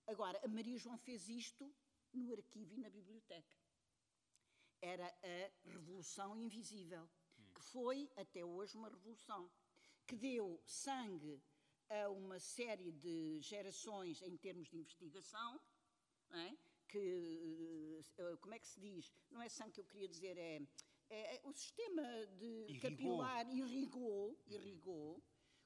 [0.06, 1.72] Agora, a Maria João fez isto
[2.12, 3.56] no arquivo e na biblioteca.
[4.80, 7.08] Era a Revolução Invisível,
[7.54, 9.50] que foi até hoje uma revolução,
[10.06, 11.42] que deu sangue
[11.90, 15.60] a uma série de gerações em termos de investigação,
[16.30, 16.67] é?
[16.88, 19.12] Que, eh, como é que se diz?
[19.30, 20.62] Não é sangue que eu queria dizer, é,
[21.10, 22.02] é- é o sistema
[22.38, 22.80] de Irrigou.
[22.80, 25.22] capilar irrigou, irrigou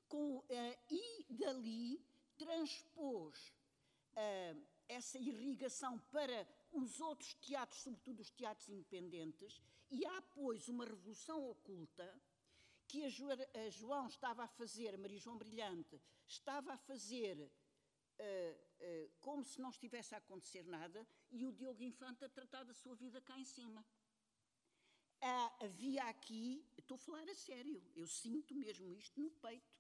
[0.09, 2.05] com, eh, e dali
[2.37, 3.53] transpôs
[4.15, 4.55] ah,
[4.89, 9.59] essa irrigação para os outros teatros, sobretudo os teatros independentes,
[9.91, 12.21] e há, pois, uma revolução oculta
[12.87, 17.51] que a, Jo- a João estava a fazer, a Maria João Brilhante, estava a fazer
[18.19, 22.65] ah, ah, como se não estivesse a acontecer nada, e o Diogo Infante a tratar
[22.65, 23.85] da sua vida cá em cima.
[25.21, 29.73] Ah, havia aqui, estou a falar a sério, eu sinto mesmo isto no peito.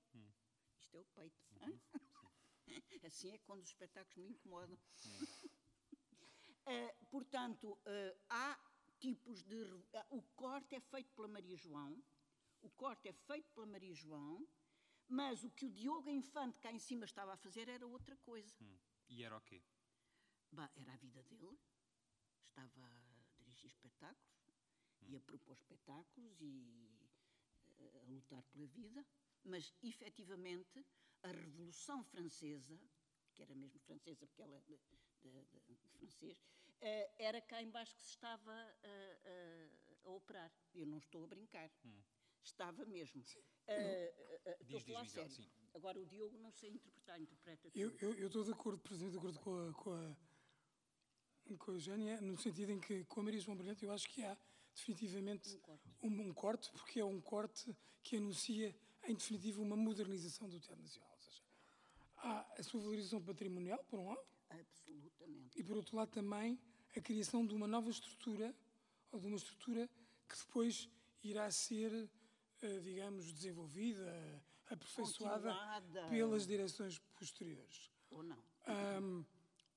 [0.78, 1.42] Isto é o peito.
[1.60, 1.80] hã?
[3.02, 4.78] Assim é quando os espetáculos me incomodam.
[6.66, 8.58] Eh, portanto, eh, há
[9.00, 9.64] tipos de.
[9.94, 12.02] ah, O corte é feito pela Maria João,
[12.62, 14.46] o corte é feito pela Maria João,
[15.12, 18.64] mas o que o Diogo Infante cá em cima estava a fazer era outra coisa.
[19.08, 19.62] E era o quê?
[20.50, 21.58] Bah, era a vida dele.
[22.48, 24.48] Estava a dirigir espetáculos
[25.02, 27.10] e a propor espetáculos e
[27.78, 29.04] eh, a lutar pela vida.
[29.44, 30.82] Mas, efetivamente,
[31.22, 32.78] a Revolução Francesa,
[33.34, 34.78] que era mesmo francesa porque ela é de,
[35.22, 36.42] de- de- de francês,
[36.80, 38.86] eh, era cá embaixo que se estava a,
[40.04, 40.50] a- a operar.
[40.72, 41.70] Eu não estou a brincar.
[42.42, 43.22] Estava mesmo.
[43.36, 45.30] Eh, estou a Diz, diz, Miguel, sério.
[45.30, 45.48] sim.
[45.74, 48.04] Agora, o Diogo não sei interpretar, interpreta Eu, tudo.
[48.04, 52.20] eu, eu estou de acordo, precisamente de acordo com a, com a, com a Eugénia,
[52.20, 54.36] no sentido em que com a Maria João Brilhante eu acho que há
[54.74, 55.88] definitivamente Um corte.
[56.02, 60.82] um, um corte, porque é um corte que anuncia, em definitivo, uma modernização do Teatro
[60.82, 61.10] Nacional.
[61.12, 61.42] Ou seja,
[62.16, 65.58] há a sua valorização patrimonial, por um lado, Absolutamente.
[65.58, 66.58] e por outro lado também
[66.96, 68.54] a criação de uma nova estrutura,
[69.10, 69.88] ou de uma estrutura
[70.28, 70.88] que depois
[71.22, 72.10] irá ser,
[72.82, 76.08] digamos, desenvolvida, aperfeiçoada Continuada.
[76.08, 77.90] pelas direções posteriores.
[78.10, 78.38] Ou não?
[78.66, 79.24] Ahm,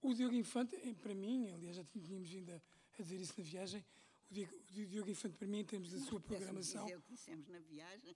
[0.01, 2.61] o Diogo Infante, eh, para mim, aliás, já tínhamos vindo a,
[2.99, 3.83] a dizer isso na viagem,
[4.29, 7.11] o Diogo, o Diogo Infante, para mim, em termos da sua programação, dizer o que
[7.11, 8.15] dissemos na viagem.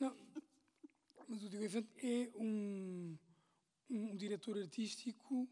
[0.00, 0.16] não,
[1.28, 3.16] mas o Diogo Infante é um,
[3.90, 5.48] um diretor artístico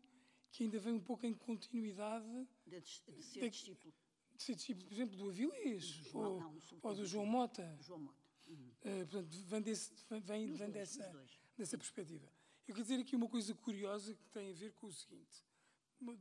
[0.50, 3.92] que ainda vem um pouco em continuidade De, de ser Da- discípulo
[4.34, 7.24] de ser discípulo, por exemplo, do Avilés ou, não, ou do João.
[7.24, 7.74] Mota.
[7.78, 8.25] do João Mota.
[8.82, 12.26] Eh, portanto, vem, desse, vem, vem, dessa, dessa perspectiva.
[12.66, 15.44] Eu quero dizer aqui uma coisa curiosa que tem a ver com o seguinte.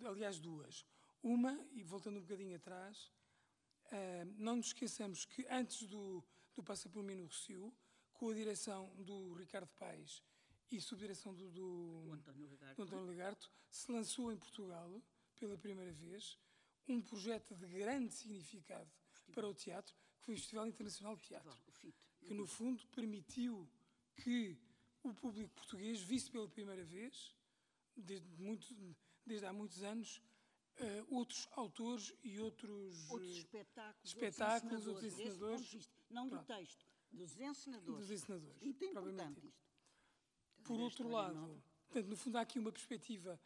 [0.06, 0.86] Aliás, duas.
[1.22, 3.12] Uma, e voltando um bocadinho atrás,
[3.92, 6.24] eh, não nos esqueçamos que antes do,
[6.54, 7.30] do Passa por mim no
[8.14, 10.24] com a direção do Ricardo Paes
[10.72, 12.76] e subdireção do, do, O António Lagarde.
[12.76, 13.06] do António
[13.70, 15.02] se lançou em Portugal,
[15.40, 16.40] pela primeira vez,
[16.88, 18.90] um projeto de grande significado
[19.34, 21.50] para o teatro, que foi o Festival Internacional de Teatro.
[22.26, 23.68] Que no fundo permitiu
[24.16, 24.58] que
[25.04, 27.36] o público português visse pela primeira vez,
[27.96, 28.74] desde, muito,
[29.26, 30.22] desde há muitos anos,
[30.78, 35.72] eh, outros autores e outros, Outros eh, espetáculos, espetáculos, outros de encenadores.
[35.72, 35.94] vista.
[36.10, 36.48] Não do Pronto.
[36.48, 38.00] texto, dos encenadores.
[38.00, 38.62] dos encenadores.
[38.62, 39.66] Muito importante isto.
[40.64, 41.64] Por outro lado, nova.
[41.88, 43.40] Portanto, no fundo, há aqui uma perspectiva,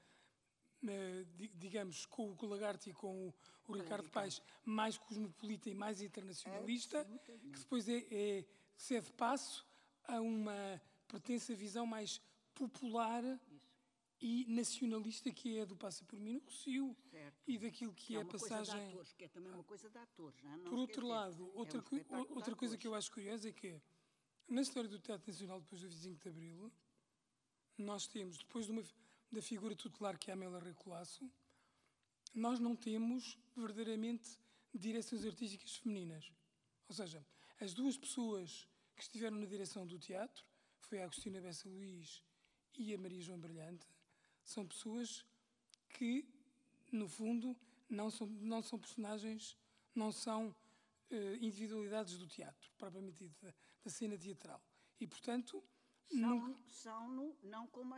[0.87, 3.33] eh, di- digamos, com o Lagarto e com o,
[3.67, 7.05] o Ricardo Paes, mais cosmopolita e mais internacionalista,
[7.53, 8.45] que depois é, é,
[8.79, 9.67] cede passo
[10.05, 12.21] a uma pertence a visão mais
[12.55, 13.23] popular
[14.21, 16.95] e nacionalista que é a do Passa por mim no Rocio
[17.45, 18.87] e daquilo que é a coisa de passagem.
[18.87, 20.41] atores, que é também uma coisa de atores.
[20.41, 20.57] Não, é?
[20.57, 23.49] Não Por outro lado, É um outra, espetáculo de outra coisa que eu acho curiosa
[23.49, 23.81] é que,
[24.47, 26.71] na história do Teatro Nacional, depois do 25 de Abril,
[27.77, 28.83] nós temos, depois de uma,
[29.31, 31.29] da figura tutelar que é a Amélia Recolasso,
[32.33, 34.39] nós não temos verdadeiramente
[34.73, 36.31] direções artísticas femininas.
[36.87, 37.25] Ou seja,
[37.59, 38.68] as duas pessoas
[38.99, 40.43] que estiveram na direção do teatro,
[40.81, 42.21] foi a Agostina Bessa Luís
[42.77, 43.87] e a Maria João Brilhante,
[44.43, 45.25] são pessoas
[45.89, 46.27] que,
[46.91, 47.55] no fundo,
[47.89, 49.57] não são, não são personagens,
[49.95, 50.53] não são
[51.09, 54.61] eh, individualidades do teatro, propriamente da, da cena teatral.
[54.99, 55.63] E, portanto,
[56.11, 57.95] São, são no- não como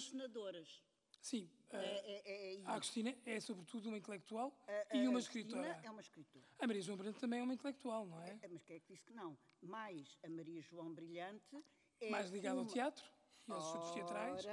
[1.20, 5.18] Sim, É, eh, é, é, é a Agostina é, sobretudo, uma intelectual A- e uma
[5.18, 5.80] escritora.
[5.82, 6.44] É uma escritora.
[6.58, 8.38] A Maria João Brilhante também é uma intelectual, não é?
[8.42, 9.36] É, Mas quem é que disse que não?
[9.60, 11.62] Mais a Maria João Brilhante
[12.00, 13.04] é Mais ligada ao uma- teatro
[13.48, 14.46] e aos estudos teatrais.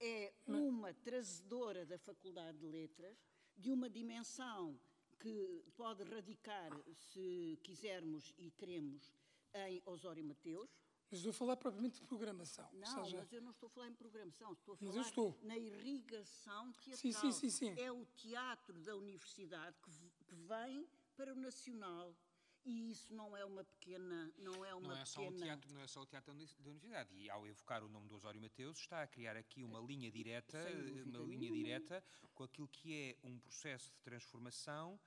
[0.00, 3.16] É uma trazedora da Faculdade de Letras
[3.56, 4.78] de uma dimensão
[5.20, 9.14] que pode radicar, se quisermos e queremos,
[9.54, 10.68] em Osório Mateus.
[11.12, 12.66] Mas estou a falar propriamente de programação.
[12.72, 15.38] Não, seja, mas eu não estou a falar em programação, estou a falar eu estou.
[15.42, 16.96] na irrigação teatral.
[16.96, 17.74] Sim, sim, sim, sim.
[17.78, 19.90] É o teatro da universidade que,
[20.34, 22.16] vem para o nacional.
[22.64, 24.32] E isso não é uma pequena.
[24.38, 25.44] Não é uma Não é, só pequena.
[25.44, 27.14] teatro, não é só o teatro da uni- da universidade.
[27.14, 30.64] E ao evocar o nome do Osório Mateus, está a criar aqui uma linha direta,
[30.72, 31.56] dúvida uma linha nenhuma.
[31.56, 32.02] direta
[32.32, 34.98] com aquilo que é um processo de transformação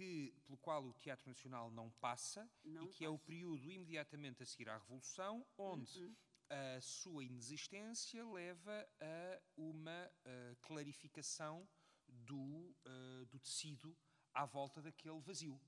[0.00, 3.26] que, pelo qual o Teatro Nacional não passa Não e que é o passa.
[3.26, 6.16] período imediatamente a seguir à Revolução, onde
[6.48, 11.68] a sua inexistência leva a uma ah, clarificação
[12.08, 13.94] do, ah, do tecido
[14.32, 15.60] à volta daquele vazio.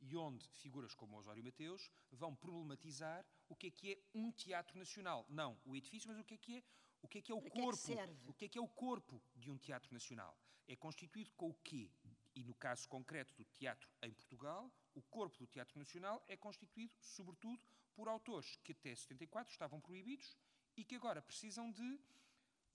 [0.00, 4.76] E onde figuras como Osório Mateus vão problematizar o que é que é um teatro
[4.78, 5.24] nacional.
[5.28, 6.62] Não o edifício, mas o que é que é
[7.02, 8.30] o, que é, que é o Para que é que corpo.
[8.30, 10.36] o que é que é o corpo de um teatro nacional?
[10.66, 11.90] É constituído com o quê?
[12.36, 16.94] E no caso concreto do teatro em Portugal, o corpo do Teatro Nacional é constituído,
[17.00, 17.62] sobretudo,
[17.94, 20.36] por autores que até 74 estavam proibidos
[20.76, 21.98] e que agora precisam de,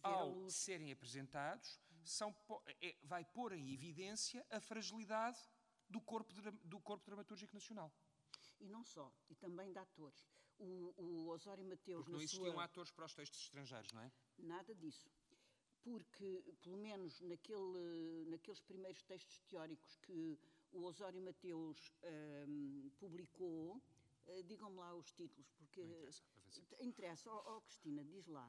[0.02, 2.36] ao serem apresentados, são,
[2.82, 5.38] é- vai pôr em evidência a fragilidade
[5.88, 6.34] do corpo,
[6.66, 7.94] do corpo dramatúrgico nacional.
[8.60, 10.28] E não só, e também de atores.
[10.58, 12.64] O, o Osório Mateus, Porque não existiam sua...
[12.64, 14.12] atores para os textos estrangeiros, não é?
[14.40, 15.08] Nada disso.
[15.84, 20.38] Porque, pelo menos naquele, naqueles primeiros textos teóricos que
[20.72, 21.96] o Osório Mateus
[22.48, 23.82] hum, publicou,
[24.28, 25.82] eh, digam-me lá os títulos, porque.
[25.82, 27.32] Não interessa, para ver se- T- Interessa.
[27.32, 28.48] Ó ó, Cristina, diz lá.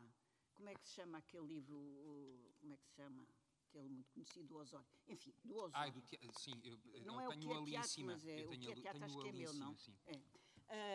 [0.55, 1.78] Como é que se chama aquele livro?
[1.78, 3.26] o- Como é que se chama?
[3.68, 4.87] Aquele muito conhecido do Osório.
[5.09, 5.72] Enfim, do Osório.
[5.74, 7.95] Ai, do teatro, sim, eu, eu Não é o tenho que é ali teatro, em
[7.95, 8.12] cima.
[8.12, 9.78] mas é eu o tenho que é teatro, tenho acho que é meu, não?
[9.78, 9.95] sim.
[10.07, 10.20] É.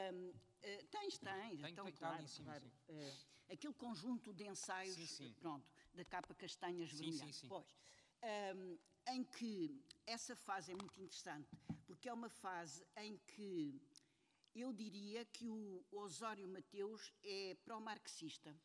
[0.10, 2.66] Ahm, eh, tens, tens, Tem, então, tá claro, ali em cima, claro.
[2.66, 2.72] sim.
[2.88, 5.34] Eh, aquele conjunto de ensaios, Sim, sim.
[5.40, 5.66] pronto,
[5.98, 7.32] da capa castanha Sim, esverdeada.
[7.32, 7.48] sim, sim.
[7.50, 7.76] Pois,
[8.22, 8.78] ahm,
[9.08, 11.50] em que essa fase é muito interessante,
[11.86, 13.82] porque é uma fase em que
[14.56, 18.56] eu diria que o Osório Mateus é pró-marxista.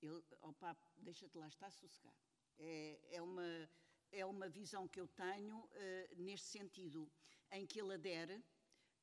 [0.00, 2.16] Ele, opa, deixa-te lá estar sossegado.
[2.58, 3.70] É, é, uma,
[4.12, 7.10] é uma visão que eu tenho eh, neste sentido,
[7.50, 8.42] em que ele adere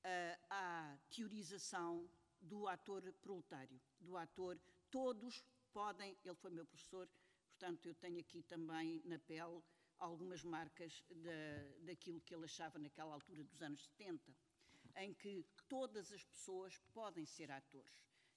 [0.04, 4.58] eh, à teorização do ator proletário, do ator,
[4.90, 5.44] todos
[5.76, 7.06] podem, ele foi meu professor,
[7.50, 9.62] portanto eu tenho aqui também na pele
[10.00, 14.34] algumas marcas da, daquilo que ele achava naquela altura dos anos 70,
[14.96, 17.94] em que todas as pessoas podem ser atores.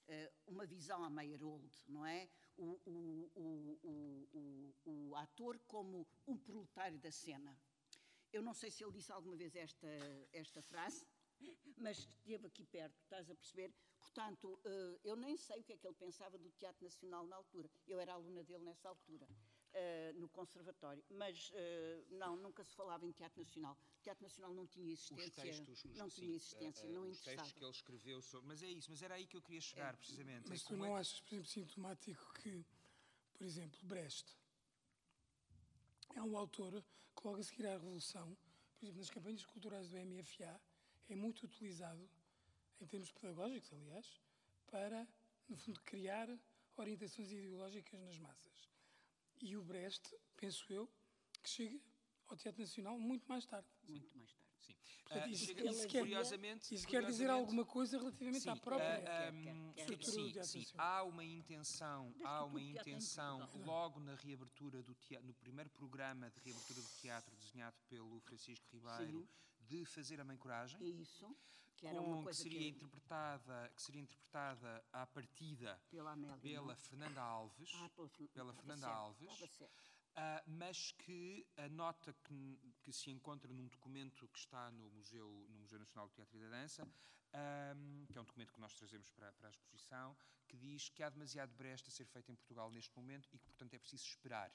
[0.09, 2.29] Eh, uma visão a Meyerhold, não é?
[2.57, 3.31] O, o,
[4.35, 7.57] o, o, ator como um proletário da cena.
[8.33, 9.87] Eu não sei se ele disse alguma vez esta,
[10.33, 11.07] esta frase,
[11.77, 13.73] mas esteve aqui perto, estás a perceber?
[14.13, 17.37] Portanto, eh, eu nem sei o que é que ele pensava do Teatro Nacional na
[17.37, 17.71] altura.
[17.87, 19.29] Eu era aluna dele nessa altura,
[19.75, 21.05] eh, no Conservatório.
[21.11, 23.77] Mas eh, não, nunca se falava em Teatro Nacional.
[23.99, 25.43] O Teatro Nacional não tinha Os existência.
[25.43, 27.37] textos, os- não sim, tinha existência, eh, não os interessava.
[27.37, 28.49] textos que ele escreveu sobre.
[28.49, 30.49] Mas é isso, mas era aí que eu queria chegar, precisamente.
[30.49, 32.65] Mas é tu é não que- achas, por exemplo, sintomático que,
[33.35, 34.37] por exemplo, Brecht
[36.17, 36.83] é um autor
[37.15, 38.37] que logo a seguir à Revolução,
[38.79, 40.61] por exemplo, nas campanhas culturais do MFA,
[41.09, 42.09] é muito utilizado,
[42.81, 44.21] em termos pedagógicos, aliás,
[44.71, 45.07] para,
[45.49, 46.29] no fundo, criar
[46.77, 48.69] orientações ideológicas nas massas.
[49.41, 50.89] E o Brecht, penso eu,
[51.43, 51.81] que chega
[52.29, 53.69] ao Teatro Nacional muito mais tarde.
[53.87, 54.49] Muito mais tarde.
[54.59, 54.75] Sim.
[55.05, 58.51] Portanto, Ah, isso- chega- isso quer- curiosamente, Isso quer dizer curiosamente, alguma coisa relativamente Sim,
[58.51, 58.99] à própria.
[59.33, 59.93] hum, quer, sim.
[59.95, 60.59] Estrutura do sim, Teatro sim.
[60.59, 60.87] Nacional.
[60.87, 63.67] há uma intenção, Desde há uma intenção Portugal.
[63.67, 68.67] logo na reabertura do teatro, no primeiro programa de reabertura do teatro desenhado pelo Francisco
[68.73, 69.27] Ribeiro,
[69.69, 71.37] de fazer a Mãe Coragem, É isso,
[71.77, 76.13] que era uma com, que coisa seria que interpretada, que seria interpretada à partida pela
[76.13, 76.39] Amélia.
[76.39, 76.77] pela não?
[76.77, 79.63] Fernanda Alves, Ah, pela, pela Fernanda certo, Alves.
[80.17, 85.47] ah, mas que a nota que, que se encontra num documento que está no Museu,
[85.51, 86.83] no Museu Nacional do Teatro e da Dança,
[87.33, 90.17] ahm, que é um documento que nós trazemos para, para a exposição,
[90.49, 93.45] que diz que há demasiado brecha a ser feita em Portugal neste momento e que,
[93.45, 94.51] portanto, é preciso esperar.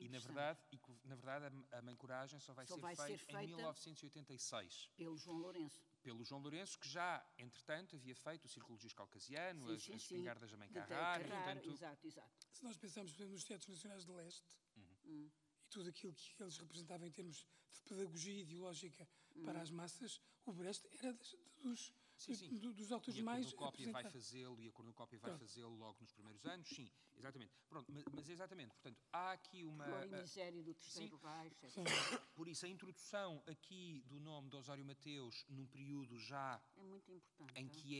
[0.00, 2.94] E, na verdade, e na verdade a, a Mãe Coragem só vai, Só ser, vai
[2.96, 5.82] ser feita em feita- 1986 Pelo João Lourenço.
[6.02, 9.92] pelo João Lourenço, que já, entretanto, havia feito o Círculo Luís Caucasiano, Sim, as, sim,
[9.94, 10.14] as sim.
[10.14, 12.46] espingardas da Mãe e, Carrara, portanto, Exato, exato.
[12.52, 14.82] Se nós pensarmos, por exemplo, nos teatros nacionais de leste Hum.
[15.04, 15.32] e
[15.70, 19.42] tudo aquilo que eles representavam em termos de pedagogia ideológica Hum.
[19.42, 22.58] para as massas, o Brecht era das- dos, Sim, sim.
[22.58, 25.96] do- dos autores e a mais cornucópia vai fazê-lo e a cornucópia vai fazê-lo logo
[26.00, 27.52] nos primeiros anos, sim, exatamente.
[27.68, 29.86] Pronto, mas, mas exatamente, portanto, há aqui uma...
[30.04, 31.54] E ah, miséria do Terceiro Reich.
[31.62, 32.20] etc.
[32.34, 37.10] por isso, a introdução aqui do nome de Osório Mateus num período já É muito
[37.12, 37.58] importante.
[37.60, 37.68] em hein?
[37.68, 37.96] que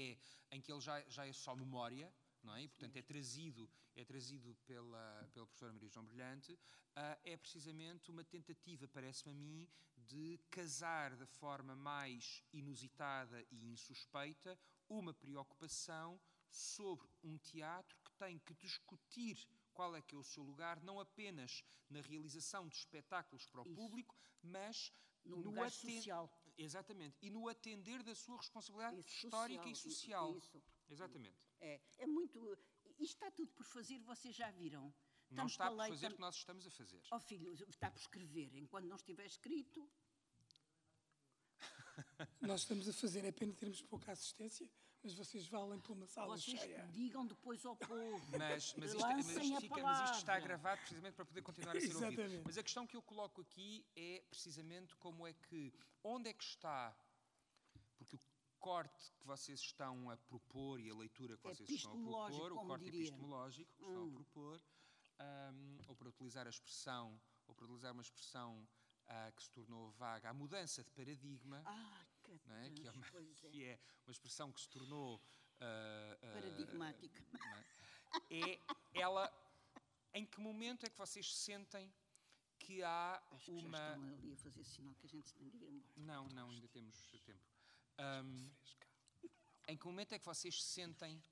[0.50, 2.12] é em que ele já, já é só memória,
[2.42, 2.62] não é?
[2.64, 6.58] E, portanto, é trazido, é trazido pela, pela professora Maria João Brilhante,
[6.96, 9.70] ah, é precisamente uma tentativa, parece-me a mim,
[10.08, 18.38] de casar da forma mais inusitada e insuspeita uma preocupação sobre um teatro que tem
[18.38, 23.46] que discutir qual é que é o seu lugar, não apenas na realização de espetáculos
[23.46, 23.74] para o Isso.
[23.74, 24.92] público, mas
[25.24, 26.32] No lugar social.
[26.56, 27.16] Exatamente.
[27.20, 30.36] E no atender da sua responsabilidade Isso, histórica e social, social.
[30.38, 30.62] Isso.
[30.88, 31.36] Exatamente.
[31.60, 32.40] É, é muito.
[32.98, 34.92] Isto está tudo por fazer, vocês já viram.
[35.30, 37.02] Não Tanto está por lei, fazer o tanto- que nós estamos a fazer.
[37.10, 38.54] Ó filho, está por escrever.
[38.54, 39.88] Enquanto não estiver escrito,
[42.40, 44.68] Nós estamos a fazer, é pena termos pouca assistência,
[45.02, 46.86] mas vocês valem por uma sala vocês cheia.
[46.92, 48.26] digam depois ao povo.
[48.38, 51.80] Mas, mas, isto, mas isto fica- mas isto está gravado precisamente para poder continuar a
[51.80, 52.12] ser ouvido.
[52.12, 52.42] Exatamente.
[52.46, 55.72] Mas a questão que eu coloco aqui é precisamente como é que,
[56.04, 56.96] onde é que está,
[57.96, 58.20] porque o
[58.60, 62.52] corte que vocês estão a propor e a leitura que É vocês estão a propor,
[62.52, 63.00] o corte diria.
[63.00, 63.02] Hum.
[63.04, 64.62] epistemológico que estão a propor,
[65.18, 68.68] ahm, ou para utilizar a expressão, ou para utilizar uma expressão
[69.10, 72.04] ah, que se tornou vaga, a mudança de paradigma, Ah,
[72.36, 72.70] que não é?
[72.70, 73.10] Que, é uma, é.
[73.50, 75.22] que é uma expressão que se tornou
[75.60, 77.22] ah, ah, Paradigmática.
[78.30, 78.50] é?
[78.52, 78.60] é
[78.94, 79.32] ela.
[80.14, 81.92] Em que momento é que vocês sentem
[82.58, 83.78] que há Acho que já uma.
[83.78, 85.92] estão ali a fazer sinal que a gente se tem de ir embora.
[85.96, 87.40] Não, não, ainda temos tempo.
[87.98, 88.50] Ahm,
[89.68, 91.22] em que momento é que vocês sentem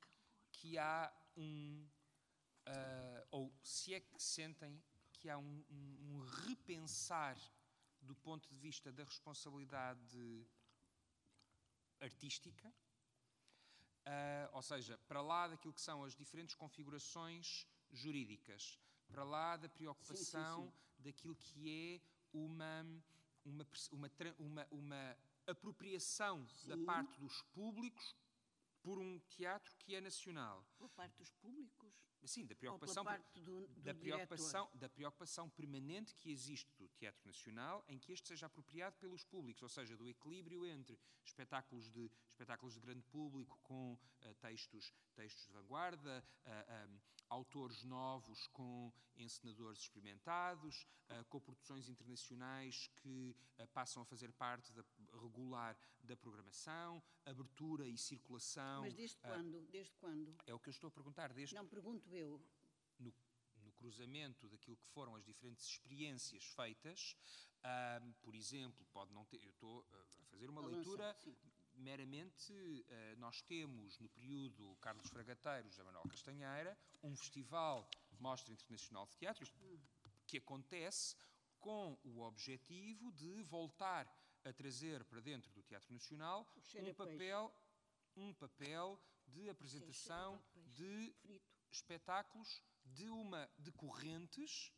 [0.53, 1.87] que há um.
[2.67, 4.81] ah, ou se é que sentem
[5.15, 7.37] que há um, um- um repensar
[8.03, 10.47] do ponto de vista da responsabilidade
[12.01, 12.73] artística,
[14.05, 18.79] ah, ou seja, para lá daquilo que são as diferentes configurações jurídicas,
[19.09, 22.01] para lá da preocupação daquilo que é
[22.33, 22.83] uma,
[23.45, 25.17] uma, uma, uma, uma
[25.47, 26.85] apropriação da Sim.
[26.85, 28.15] parte dos públicos
[28.83, 30.65] por um teatro que é nacional.
[30.79, 31.93] Por parte dos públicos?
[32.27, 33.05] Sim, da preocupação,
[33.35, 38.29] do, do da, preocupação, da preocupação permanente que existe do Teatro Nacional em que este
[38.29, 43.59] seja apropriado pelos públicos, ou seja, do equilíbrio entre espetáculos de, espetáculos de grande público
[43.63, 46.89] com ah, textos, textos de vanguarda, ah, ah,
[47.29, 53.37] autores novos com encenadores experimentados, ah, coproduções internacionais que
[53.73, 54.85] passam a fazer parte da,
[55.17, 58.83] regular da programação, abertura e circulação.
[58.83, 59.61] Mas desde ah, quando?
[59.67, 60.37] Desde quando?
[60.47, 62.41] é o que eu estou a perguntar, desde Não pergunto eu.
[62.99, 63.13] no,
[63.65, 67.17] no cruzamento daquilo que foram as diferentes experiências feitas,
[67.65, 71.37] ahm, por exemplo, pode não ter, eu estou ah, a fazer uma leitura sim.
[71.75, 77.89] meramente, ah, nós temos no período Carlos Fragateiros, José Manuel Castanheira, um festival
[78.19, 79.79] Mostra Internacional de Teatro, isto Hum.
[80.27, 81.17] que acontece
[81.61, 84.07] com o objetivo de voltar
[84.49, 86.95] a trazer para dentro do Teatro Nacional um peixe.
[86.95, 87.55] papel,
[88.17, 90.71] um papel de apresentação peixe.
[90.71, 91.17] de
[91.71, 94.73] espetáculos de uma de correntes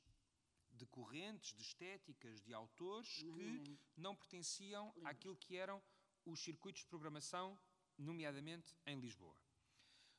[0.78, 5.82] de correntes, de estéticas, de autores que não pertenciam àquilo que eram
[6.24, 7.58] os circuitos de programação,
[7.96, 9.36] nomeadamente em Lisboa.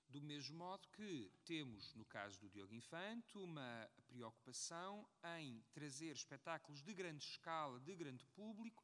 [0.09, 5.07] Do mesmo modo que temos, no caso do Diogo Infante, uma preocupação
[5.37, 8.83] em trazer espetáculos de grande escala, de grande público,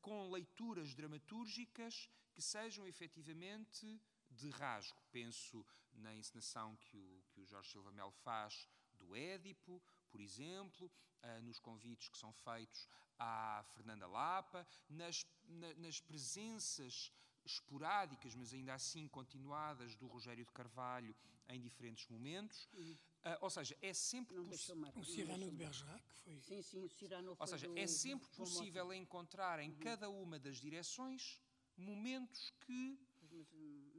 [0.00, 4.00] com leituras dramatúrgicas que sejam efetivamente
[4.30, 4.96] de rasgo.
[5.10, 10.90] Penso na encenação que o, que o Jorge Silva Melo faz do Édipo, por exemplo,
[11.22, 12.88] uh, nos convites que são feitos
[13.18, 17.12] à Fernanda Lapa, nas, na, nas presenças
[17.44, 21.14] esporádicas, mas ainda assim continuadas, do Rogério de Carvalho
[21.48, 22.68] em diferentes momentos.
[22.72, 22.96] Uhum.
[23.24, 24.92] Uh, ou seja, é sempre possível.
[24.96, 26.40] O Cyrano de Bergerac foi.
[26.42, 29.78] Sim, sim, o Cyrano Ou seja, do, é sempre possível encontrar em uhum.
[29.78, 31.40] cada uma das direções
[31.74, 33.00] momentos que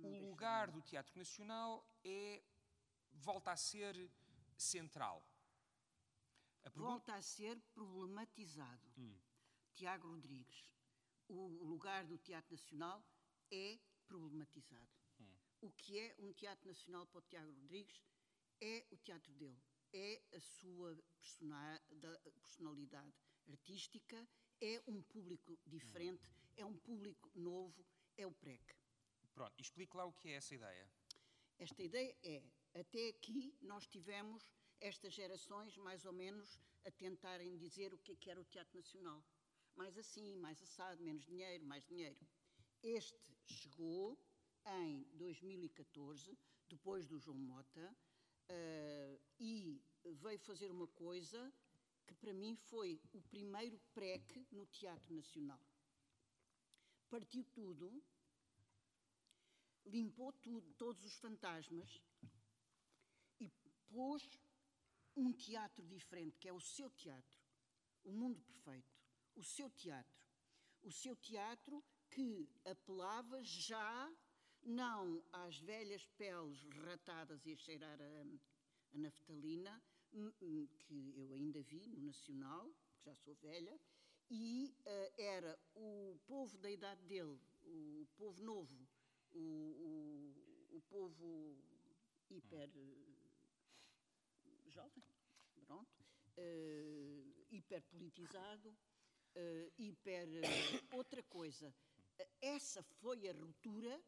[0.03, 2.43] o lugar do Teatro Nacional é
[3.11, 4.09] volta a ser
[4.57, 5.25] central.
[6.63, 8.93] A Volta a ser problematizado.
[8.97, 9.15] Hum.
[9.73, 10.65] Tiago Rodrigues,
[11.27, 13.03] o lugar do Teatro Nacional
[13.51, 14.89] é problematizado.
[15.19, 15.35] Hum.
[15.61, 18.01] O que é um Teatro Nacional para o Tiago Rodrigues
[18.61, 19.57] é o teatro dele,
[19.93, 20.97] é a sua
[22.41, 23.13] personalidade
[23.47, 24.27] artística,
[24.61, 27.85] é um público diferente, é um público novo,
[28.17, 28.75] é o PREC.
[29.33, 30.89] Pronto, explique lá o que é essa ideia.
[31.57, 37.93] Esta ideia é, até aqui nós tivemos estas gerações mais ou menos a tentarem dizer
[37.93, 39.23] o que, é que era o Teatro Nacional.
[39.75, 42.17] Mais assim, mais assado, menos dinheiro, mais dinheiro.
[42.81, 44.17] Este chegou
[44.65, 46.37] em 2014,
[46.67, 47.95] depois do João Mota,
[48.49, 51.53] uh, e veio fazer uma coisa
[52.05, 55.59] que para mim foi o primeiro PREC no Teatro Nacional.
[57.09, 58.03] Partiu tudo,
[59.85, 62.01] limpou tudo, todos os fantasmas
[63.39, 63.49] e
[63.89, 64.39] pôs
[65.15, 67.39] um teatro diferente, que é o seu teatro,
[68.03, 68.93] o mundo perfeito,
[69.35, 70.25] o seu teatro.
[70.83, 74.15] O seu teatro que apelava já
[74.65, 78.21] não às velhas peles ratadas e a cheirar a,
[78.93, 79.81] a naftalina,
[80.79, 83.79] que eu ainda vi no Nacional, porque já sou velha,
[84.29, 88.87] e uh, era o povo da idade dele, o povo novo,
[89.33, 91.57] o, o, o povo
[92.29, 92.69] hiper
[94.67, 95.03] jovem,
[95.65, 96.03] pronto,
[96.37, 100.27] uh, hiper politizado, uh, hiper
[100.91, 101.73] outra coisa.
[102.41, 104.01] Essa foi a ruptura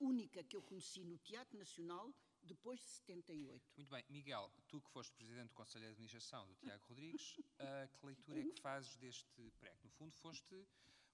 [0.00, 2.12] única que eu conheci no Teatro Nacional
[2.42, 3.62] depois de 78.
[3.76, 4.04] Muito bem.
[4.08, 8.40] Miguel, tu que foste presidente do Conselho de Administração do Tiago Rodrigues, uh, que leitura
[8.40, 9.84] é que fazes deste PREC?
[9.84, 10.66] No fundo, foste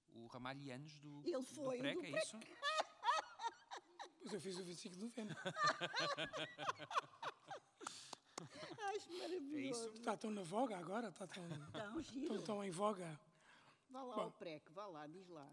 [0.09, 2.39] o Ramalhianos do, Ele foi do PREC, do é isso?
[4.19, 5.35] Pois eu fiz o 25 de novembro.
[8.95, 9.89] Acho maravilhoso.
[9.89, 11.09] É está tão na voga agora?
[11.09, 13.19] Está tão, tão, tão, tão em voga?
[13.89, 15.49] Vá lá Bom, ao PREC, vá lá, diz lá.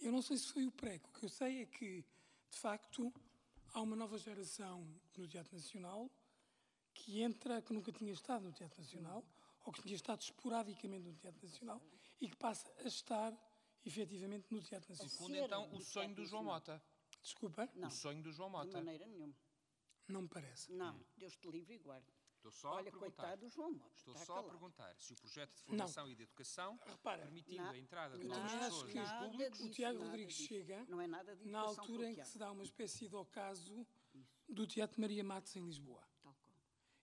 [0.00, 1.04] Eu não sei se foi o PREC.
[1.08, 2.04] O que eu sei é que,
[2.50, 3.12] de facto,
[3.72, 6.10] há uma nova geração no Teatro Nacional
[6.94, 9.24] que entra, que nunca tinha estado no Teatro Nacional,
[9.64, 11.80] ou que tinha estado esporadicamente no Teatro Nacional,
[12.20, 13.32] e que passa a estar,
[13.84, 15.16] efetivamente, no Teatro Nacional.
[15.16, 16.82] Segundo, então, o sonho do João Mota.
[17.22, 17.68] Desculpa?
[17.74, 18.68] Não, o sonho do João Mota.
[18.68, 19.34] De maneira nenhuma.
[20.08, 20.72] Não me parece.
[20.72, 20.98] Não.
[21.16, 22.06] Deus te livre e guarde.
[22.48, 23.22] Estou só Olha, a perguntar.
[23.22, 23.94] coitado do João Mota.
[23.94, 24.46] Estou só calado.
[24.46, 26.12] a perguntar se o projeto de formação não.
[26.12, 29.66] e de educação, Repara, permitindo na, a entrada de todas as pessoas nos públicos, disso,
[29.66, 30.48] o Tiago Rodrigues disso.
[30.48, 33.86] chega não é nada de na altura em que se dá uma espécie de ocaso
[34.14, 34.28] Isso.
[34.48, 36.02] do Teatro Maria Matos em Lisboa.
[36.22, 36.56] Tal qual.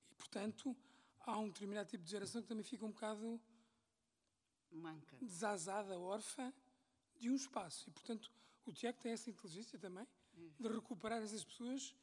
[0.09, 0.75] E, portanto,
[1.19, 3.39] há um determinado tipo de geração que também fica um bocado
[4.71, 5.17] Manca.
[5.21, 6.51] desazada, órfã
[7.19, 7.87] de um espaço.
[7.87, 8.31] E, portanto,
[8.65, 10.07] o Tiago tem essa inteligência também
[10.59, 11.95] de recuperar essas pessoas,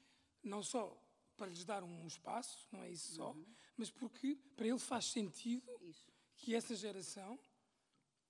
[0.42, 0.96] não só
[1.42, 3.44] para lhes dar um espaço, não é isso só, uhum.
[3.76, 6.08] mas porque para ele faz sentido isso.
[6.36, 7.36] que essa geração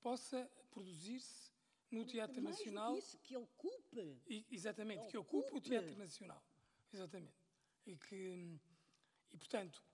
[0.01, 1.53] possa produzir-se
[1.91, 2.97] no Teatro Mais Nacional.
[2.97, 4.19] Isso, que ocupe.
[4.27, 5.49] E, exatamente, que ocupe.
[5.49, 6.43] ocupe o Teatro Nacional.
[6.91, 7.37] Exatamente.
[7.85, 8.59] E que,
[9.31, 9.85] e portanto,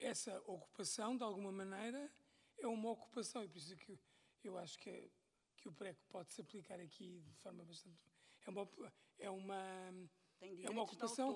[0.00, 2.12] essa ocupação, de alguma maneira,
[2.56, 4.00] é uma ocupação, e por isso é que
[4.42, 5.12] eu acho que,
[5.58, 8.02] que o PRECO pode se aplicar aqui de forma bastante.
[8.44, 8.68] É uma.
[9.16, 11.28] É uma tem é uma ocupação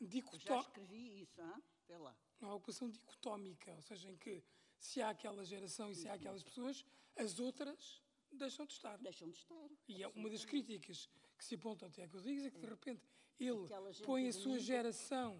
[0.00, 0.54] dicotómica.
[0.54, 1.62] Já escrevi isso, hein?
[1.88, 2.16] Vê lá.
[2.40, 4.42] É uma ocupação dicotómica, ou seja, em que
[4.78, 6.84] se há aquela geração e se há aquelas pessoas,
[7.16, 8.02] as outras
[8.32, 8.98] deixam de estar.
[8.98, 9.68] Deixam de estar.
[9.88, 13.02] E é uma das críticas que se aponta ao Tiago Rodrigues é que, de repente,
[13.38, 13.68] ele
[14.04, 15.36] põe a sua geração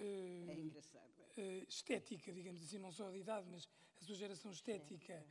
[0.00, 0.82] uh,
[1.36, 3.68] é uh, estética, digamos assim, não só de idade, mas
[4.00, 5.26] a sua geração estética é.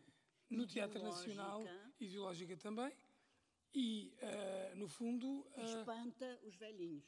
[0.50, 1.64] no Teatro Nacional,
[2.00, 2.92] ideológica também,
[3.74, 5.46] e, uh, no fundo.
[5.56, 7.04] Uh, Espanta os velhinhos.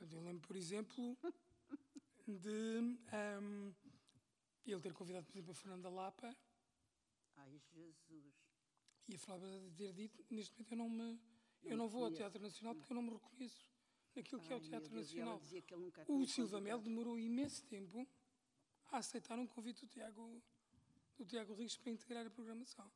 [0.00, 1.16] Eu lembro, por exemplo,
[2.26, 3.74] de um, ehm,
[4.66, 6.36] ele ter convidado, por exemplo, a Fernanda Lapa.
[7.36, 8.34] Ai, Jesus.
[9.08, 11.20] E a Flávia ter dito: neste momento eu não me.
[11.62, 13.64] Eu não vou ao Teatro Nacional porque eu não me reconheço
[14.14, 15.40] naquilo Ai, que é o Teatro Deus, Nacional.
[16.08, 18.06] o Silva Mel demorou imenso tempo
[18.90, 20.42] a aceitar um convite do Tiago,
[21.16, 22.90] do Tiago Rodrigues para integrar a programação.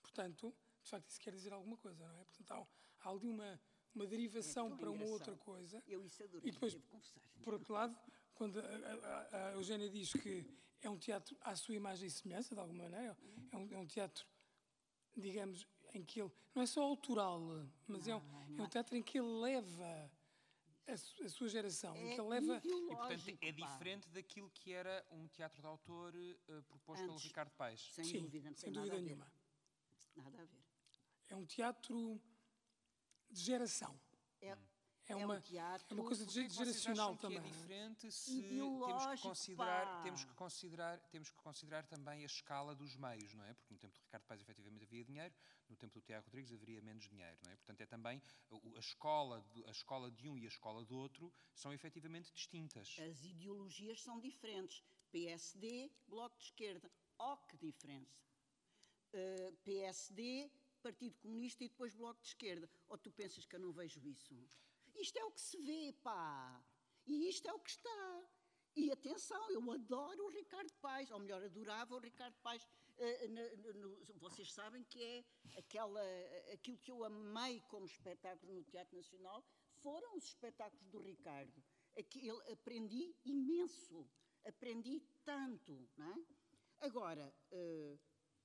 [0.00, 2.24] Portanto, de facto isso quer dizer alguma coisa, não é?
[2.24, 2.66] Portanto, há,
[3.00, 3.60] há ali uma,
[3.94, 5.82] uma derivação é para uma outra coisa.
[5.86, 7.22] Eu isso adorei, e depois, devo confessar.
[7.42, 7.98] por outro lado,
[8.34, 10.44] quando a, a, a Eugénia diz que
[10.80, 13.16] é um teatro à sua imagem e semelhança, de alguma maneira,
[13.52, 14.26] é um, é um teatro,
[15.16, 16.32] digamos, em que ele.
[16.54, 17.40] Não é só autoral,
[17.86, 20.10] mas é, um, é um teatro em que ele leva
[20.86, 22.60] a, su- a sua geração, em que ele leva.
[22.64, 23.66] E, portanto, é pá.
[23.66, 27.26] diferente daquilo que era um teatro de autor eh, proposto pelo Antes.
[27.26, 27.92] Ricardo Paes.
[27.92, 29.04] Sem Sim, dúvida, não sem nada dúvida a ver.
[29.06, 29.32] nenhuma.
[30.16, 30.62] Nada a ver.
[31.32, 32.20] É um teatro
[33.30, 33.98] de geração.
[34.38, 34.58] É, É,
[35.08, 35.86] é uma, um teatro.
[35.90, 37.40] é uma coisa de, geracional acham também.
[37.40, 37.52] que é é?
[37.52, 42.94] diferente se temos que considerar temos que considerar temos que considerar também a escala dos
[42.96, 45.34] meios não é porque no tempo do Ricardo Paes efetivamente havia dinheiro
[45.68, 48.22] no tempo do Tiago Rodrigues haveria menos dinheiro não é portanto é também
[48.76, 52.96] a escola de, a escola de um e a escola do outro são efetivamente distintas
[53.00, 54.84] As ideologias são diferentes.
[55.10, 56.90] PSD, Bloco de Esquerda.
[57.18, 58.18] Oh, que diferença.
[59.12, 60.50] Uh, PSD,
[60.82, 62.68] Partido Comunista e depois Bloco de Esquerda.
[62.88, 64.34] Ou tu pensas que eu não vejo isso?
[64.94, 66.62] Isto é o que se vê, pá.
[67.06, 68.28] E isto é o que está.
[68.74, 72.66] E atenção, eu adoro o Ricardo Paes, ou melhor, adorava o Ricardo Paes.
[72.98, 75.24] eh, no- vocês sabem que é
[75.58, 76.00] aquela,
[76.52, 79.44] aquilo que eu amei como espetáculo no Teatro Nacional
[79.82, 81.62] foram os espetáculos do Ricardo.
[81.98, 84.08] Aquilo, aprendi imenso,
[84.44, 85.88] aprendi tanto.
[85.96, 86.16] Não é?
[86.80, 87.98] Agora, eh,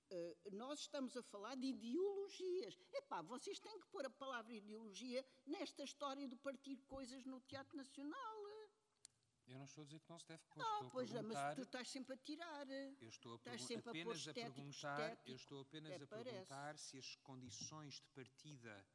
[0.10, 2.78] eh, nós estamos a falar de ideologias.
[2.94, 7.76] Epá, vocês têm que pôr a palavra ideologia nesta história de partir coisas no Teatro
[7.78, 8.38] Nacional.
[9.48, 11.22] eu não estou a dizer que não se deve pôr Ah, estou a pois é,
[11.22, 12.68] mas tu estás sempre a tirar.
[12.70, 15.30] Eu estou a Estás sempre a pôr apenas a, estético, perguntar, estético.
[15.30, 18.86] eu estou apenas Até a perguntar se as condições de partida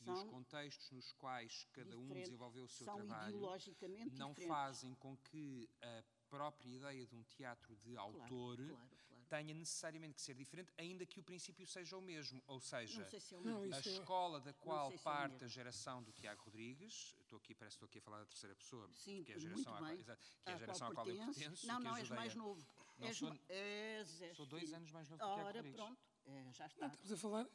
[0.00, 4.46] e os contextos nos quais cada um desenvolveu o seu trabalho não diferentes.
[4.46, 9.17] fazem com que a própria ideia de um teatro de autor claro, claro.
[9.28, 12.42] Tenha necessariamente que ser diferente, ainda que o princípio seja o mesmo.
[12.46, 15.44] Ou seja, Não se é Não, a é- escola da qual se é parte mesmo.
[15.44, 18.56] a geração do Tiago Rodrigues, estou aqui, parece que estou aqui a falar da terceira
[18.56, 19.96] pessoa, Sim, que é a geração, qual- bem.
[20.02, 21.38] que é a geração à qual eu pertences.
[21.42, 21.66] pertenço.
[21.66, 22.66] Não, não, és mais novo.
[22.98, 24.76] Não és, sou- ma- és, és Sou dois filho.
[24.76, 25.76] anos mais novo que o Tiago Ora, Rodrigues.
[25.76, 26.86] pronto, é, já Não, está.
[26.86, 27.48] estamos a falar.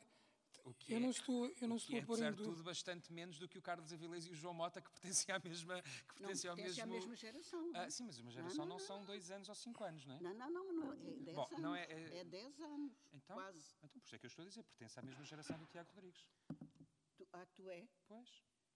[0.66, 2.44] O que Eu é- não estou, eu não estou é, a pôr em apesar de
[2.50, 5.40] tudo, bastante menos do que o Carlos Avilés e o João Mota, que pertencem à
[5.40, 5.90] mesma, que
[6.22, 7.00] Não pertencem ao pertence à mesmo...
[7.10, 7.72] mesma geração.
[7.76, 10.20] Ah, sim, mas uma geração não, não, são dois anos ou cinco anos, não é?
[10.22, 11.60] Não, não, não, não, é 10 Bom, anos.
[11.60, 13.60] não é- é- É 10 anos, Então, quase.
[13.78, 15.92] então, por isso é que eu estou a dizer, pertence à mesma geração do Tiago
[15.94, 16.26] Rodrigues.
[17.18, 17.86] Tu, ah, tu é?
[18.08, 18.30] Pois.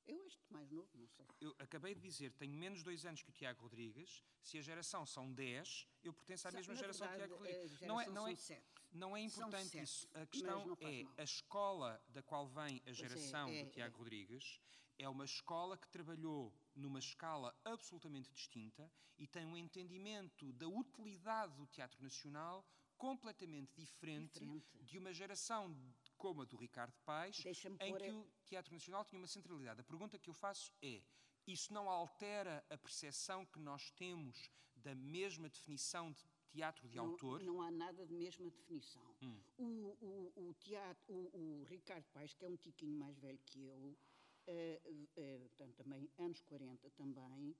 [0.08, 1.26] Eu este mais novo, não sei.
[1.42, 4.24] Eu acabei de dizer, tenho menos dois anos que o Tiago Rodrigues.
[4.42, 7.82] Se a geração são 10, eu pertenço à mesma na geração verdade, do Tiago Rodrigues.
[7.82, 8.64] Não é, geração não, é,
[8.94, 10.10] não é importante sete, isso.
[10.14, 11.14] A questão é mal.
[11.18, 13.98] a escola da qual vem a é, geração é, do Tiago é.
[13.98, 14.62] Rodrigues
[14.98, 21.54] é uma escola que trabalhou numa escala absolutamente distinta e tem um entendimento da utilidade
[21.56, 22.66] do teatro nacional
[22.98, 24.84] completamente diferente, Diferente.
[24.84, 25.72] de uma geração
[26.18, 29.82] como a do Ricardo Paes, em que a- o Teatro Nacional tinha uma centralidade.
[29.82, 31.04] A pergunta que eu faço é:
[31.46, 37.12] isso não altera a percepção que nós temos da mesma definição de teatro de não,
[37.12, 37.42] autor?
[37.44, 39.16] Não há nada de mesma definição.
[39.22, 39.40] Hum.
[39.58, 43.66] O, o, o teatro, o, o Ricardo Paes, que é um tiquinho mais velho que
[43.66, 43.98] eu,
[44.48, 44.82] eh,
[45.16, 47.56] eh, portanto, também anos 40 também,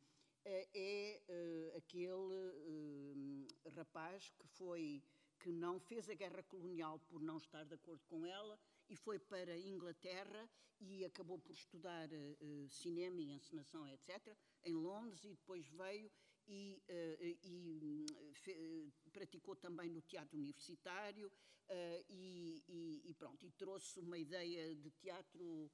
[0.46, 5.04] eh, é aquele rapaz que foi
[5.40, 8.60] que não fez a guerra colonial por não estar de acordo com ela
[8.90, 10.50] e foi para a Inglaterra
[10.80, 16.12] e acabou por estudar eh, cinema e encenação, etc., em Londres e depois veio
[16.48, 21.32] e, eh, e, fe- praticou também no teatro universitário
[21.68, 25.70] eh, e, e- e pronto, e trouxe uma ideia de teatro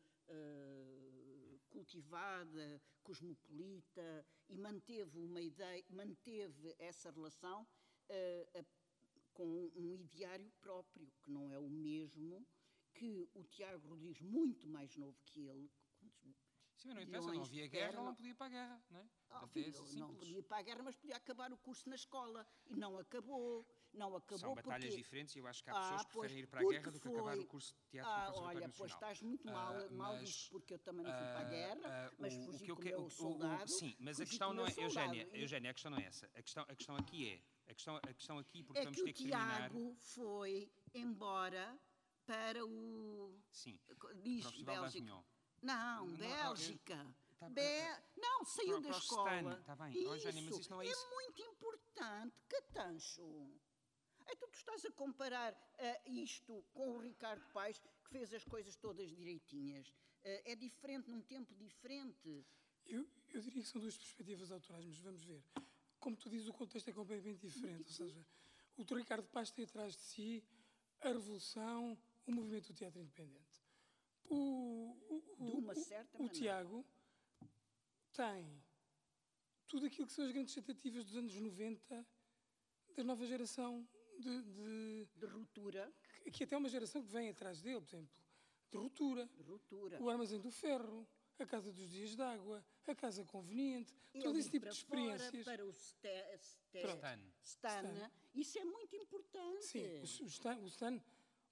[1.69, 7.67] cultivada, cosmopolita e manteve uma ideia, manteve essa relação
[8.09, 8.65] a-
[9.33, 12.45] com um ideário próprio, que não é o mesmo
[12.93, 15.71] que o Tiago Rodrigues, muito mais novo que ele.
[16.75, 18.99] Sim, mas não interessa, não havia guerra, ele não podia ir para a guerra, não
[18.99, 19.09] é?
[19.29, 22.47] Ah, filho, não podia ir para a guerra, mas podia acabar o curso na escola.
[22.65, 23.65] E não acabou.
[23.93, 24.97] Não acabou São batalhas porque...
[25.03, 26.91] diferentes e eu acho que há Ah, pessoas que pois, preferem ir para a guerra
[26.91, 29.73] do que acabar foi- o curso de teatro Ah, no olha, pois estás muito mal,
[29.75, 32.33] Ah, mal mas, visto, porque eu também não fui para a Ah, guerra, ah, mas
[32.33, 33.69] o- o fugi que eu com o que- meu o- o- o- soldado.
[33.71, 36.05] Sim, mas a fugi questão o não é, soldado Eugénia, Eugénia, a questão não é
[36.05, 36.25] essa.
[36.33, 39.03] A questão, a questão aqui é, a questão, a questão aqui, porque É vamos que
[39.05, 39.69] ter o que terminar...
[39.69, 41.79] Tiago foi embora
[42.25, 43.37] para o...
[43.51, 43.79] Sim,
[44.23, 45.05] Diz para o Bélgica.
[45.05, 45.25] Não,
[45.61, 47.15] Não, Bélgica.
[47.37, 49.51] Tá- Bé- Não, saiu da o escola.
[49.59, 50.01] Stan, tá bem.
[50.01, 51.09] Eugénia, mas isso não é isso.
[51.11, 52.33] muito importante.
[52.47, 53.51] Catancho.
[54.29, 58.75] Então tu estás a comparar ah, isto com o Ricardo Paes, que fez as coisas
[58.75, 59.93] todas direitinhas.
[60.23, 62.45] Ah, é diferente, num tempo diferente.
[62.85, 65.43] Eu, eu diria que são duas perspectivas autorais, mas vamos ver.
[65.99, 67.83] Como tu dizes, o contexto é completamente diferente.
[67.87, 68.25] Ou seja,
[68.77, 68.83] o.
[68.95, 70.43] Ricardo Paz tem atrás de si
[71.01, 73.61] a revolução, o movimento do teatro independente.
[74.25, 74.35] O,
[75.09, 76.37] o, De o- uma o- certa o maneira.
[76.39, 76.85] Tiago
[78.13, 78.63] tem
[79.67, 82.05] tudo aquilo que são as grandes tentativas dos anos 90
[82.95, 83.87] da nova geração
[84.19, 85.91] de, de- De ruptura,
[86.23, 88.09] que- que até é uma geração que vem atrás dele, por exemplo,
[88.71, 90.01] de ruptura, de ruptura.
[90.01, 91.07] o armazém do ferro,
[91.39, 95.15] a casa dos dias d'água, a casa conveniente, Ele todo esse tipo para de fora,
[95.15, 95.45] experiências.
[95.45, 96.97] para o ste, ste, Pronto.
[96.97, 97.19] Stan.
[97.43, 98.11] Stan.
[98.33, 101.01] Isso é muito importante Sim, o, o Stan, o, Stan,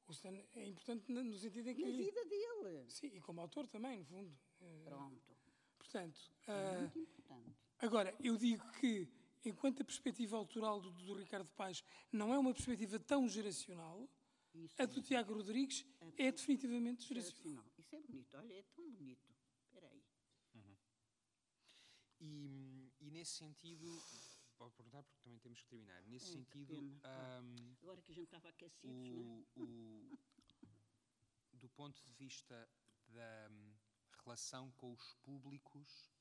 [0.08, 1.84] o Stan é importante no sentido em que.
[1.86, 2.90] na vida dele.
[2.90, 4.36] Sim, e como autor também, no fundo.
[4.62, 5.22] Eh, Pronto.
[5.78, 7.56] Portanto, É ah, muito importante.
[7.80, 9.08] agora, eu digo que,
[9.50, 14.08] enquanto a perspectiva autoral do, do Ricardo Paes não é uma perspectiva tão geracional,
[14.54, 15.86] Isso a do Tiago Rodrigues
[16.18, 17.42] é definitivamente geracional.
[17.44, 17.72] geracional.
[17.78, 18.38] Isso é bonito.
[18.38, 19.30] Olha, é tão bonito.
[19.66, 20.04] Espera aí.
[22.20, 23.88] E, e nesse sentido,
[24.60, 26.04] vou perguntar porque também temos que terminar.
[26.04, 29.24] Nesse É, sentido, ahm, Agora que a gente estava aquecidos, não é?
[29.24, 30.20] o, o-
[31.54, 32.70] do ponto de vista
[33.08, 33.74] da hum,
[34.24, 36.12] relação com os públicos,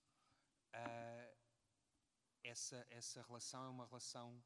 [0.72, 1.30] ah,
[2.42, 4.42] essa, essa relação é uma relação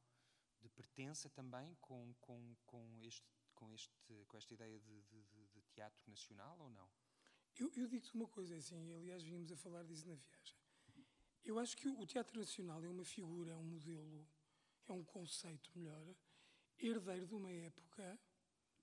[0.61, 5.63] de pertença também com, com, com, este, com, este, com esta ideia de, de- de-
[5.75, 6.89] teatro nacional ou não?
[7.59, 10.57] Eu, eu digo-te uma coisa, assim, e aliás vínhamos a falar disso na viagem.
[11.45, 14.27] Eu acho que o, o Teatro Nacional é uma figura, é um modelo,
[14.89, 16.15] é um conceito melhor,
[16.79, 18.19] herdeiro de uma época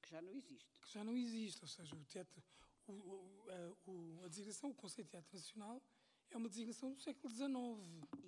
[0.02, 0.80] Que já não existe.
[0.82, 1.62] que já não existe.
[1.64, 2.44] Ou seja, o teatro,
[2.88, 5.82] o- o- a, o- a designação, o conceito de teatro nacional
[6.30, 7.50] é uma designação do século XIX,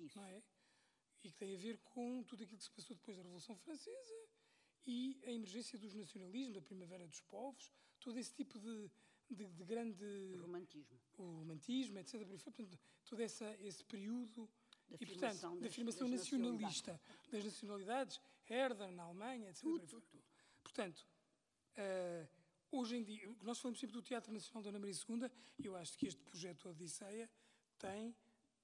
[0.04, 0.16] Isso.
[0.18, 0.42] não é?
[1.24, 4.28] E que tem a ver com tudo aquilo que se passou depois da Revolução Francesa
[4.86, 8.90] e a emergência dos nacionalismos, da Primavera dos Povos, todo esse tipo de,
[9.30, 10.04] de, de grande
[10.38, 11.00] Romantismo.
[11.16, 12.26] o romantismo, etc.
[12.26, 14.48] Portanto, todo essa, esse período
[14.88, 19.64] Da e, portanto, afirmação da afirmação das nacionalista das nacionalidades, Herder na Alemanha, etc.
[19.64, 20.22] aí Tudo, fora.
[20.62, 21.06] Portanto,
[21.76, 22.28] eh,
[22.70, 25.96] hoje em dia, nós falamos sempre do Teatro Nacional Dona Maria II, e eu acho
[25.96, 27.30] que este projeto Odisseia
[27.78, 28.14] tem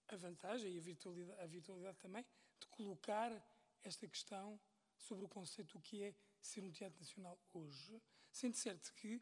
[0.08, 2.24] a vantagem e a virtualidade, a virtualidade também
[2.60, 3.30] de colocar
[3.82, 4.60] esta questão
[4.96, 8.00] sobre o conceito do que é ser um teatro nacional hoje,
[8.30, 9.20] sendo certo que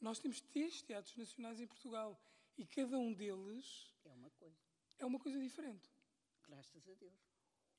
[0.00, 2.20] nós temos três teatros nacionais em Portugal
[2.56, 4.56] e cada um deles É uma coisa.
[4.98, 5.90] é uma coisa diferente.
[6.46, 7.12] Graças a Deus.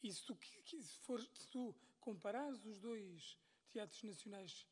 [0.04, 3.38] E se tu, se for, se tu comparares os dois
[3.70, 4.66] teatros nacionais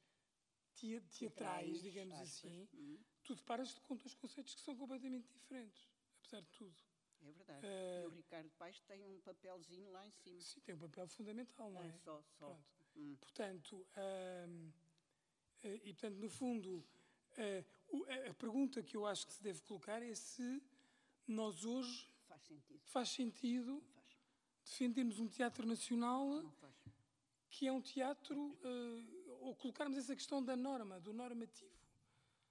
[0.75, 2.97] tea- teatrais, digamos aspas, assim, hum.
[3.23, 5.87] tu deparas com dois conceitos que são completamente diferentes,
[6.19, 6.81] apesar de tudo.
[7.21, 7.65] É verdade.
[7.65, 10.41] Eh, E o Ricardo Paes tem um papelzinho lá em cima.
[10.41, 11.87] Sim, tem um papel fundamental, não é?
[11.87, 12.45] É só, só.
[12.47, 12.63] Pronto.
[12.95, 13.15] Hum.
[13.19, 14.69] Portanto, ahm,
[15.63, 16.83] eh, e portanto, no fundo,
[17.37, 20.61] eh, o- a- pergunta que eu acho que se deve colocar é se
[21.27, 22.79] nós hoje Faz sentido.
[22.85, 24.07] faz sentido faz.
[24.63, 26.43] defendermos um teatro nacional
[27.49, 31.75] que é um teatro, eh, ou colocarmos essa questão da norma, do normativo.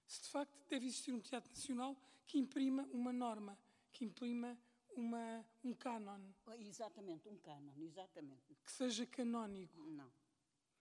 [0.05, 1.95] Se de facto deve existir um teatro nacional
[2.25, 3.57] que imprima uma norma,
[3.97, 4.55] que imprima
[4.95, 8.55] uma, um cânon, Oh, Exatamente, um cânon, exatamente.
[8.63, 9.75] que seja canónico.
[9.89, 10.11] Não.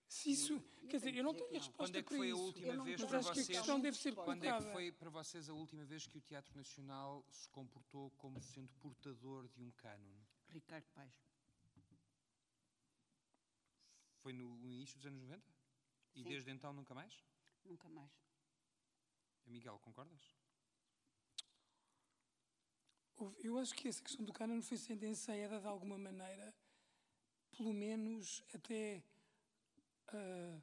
[0.06, 0.52] Se isso,
[0.82, 1.60] Eu quer dizer, eu não tenho a que não.
[1.60, 3.58] resposta Quando é que foi a última vez para acho que a vocês?
[3.58, 6.20] questão deve ser Quando Quando é que foi para vocês a última vez que o
[6.20, 10.14] Teatro Nacional se comportou como sendo portador de um cânon?
[10.48, 11.12] Ricardo Paes.
[14.22, 15.52] Foi no início dos anos 90?
[16.14, 16.28] E Sim.
[16.28, 17.24] desde então nunca mais?
[17.64, 18.10] Nunca mais.
[19.46, 20.20] Miguel, concordas?
[23.42, 26.54] Eu acho que essa questão do cânon foi sendo ensaiada de alguma maneira,
[27.56, 29.02] pelo menos até
[30.08, 30.58] ah,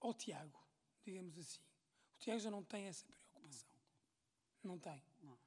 [0.00, 0.58] ao Tiago,
[1.04, 1.60] digamos assim.
[2.16, 3.68] O Tiago já não tem essa preocupação.
[4.62, 5.02] Não tem.
[5.22, 5.38] Não.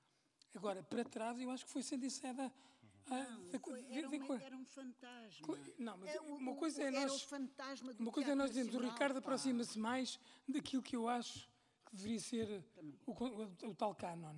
[0.55, 2.51] Agora, para trás, eu acho que foi sendo ensaiada.
[3.51, 5.45] da co- Foi- de- era, de uma- era um fantasma.
[5.77, 7.11] Não, mas É o- uma coisa é nós.
[7.99, 11.47] Uma coisa é nós dizermos, o Ricardo aproxima-se mais daquilo que eu acho
[11.85, 12.63] que deveria ser
[13.05, 14.33] o, o- o tal cânon.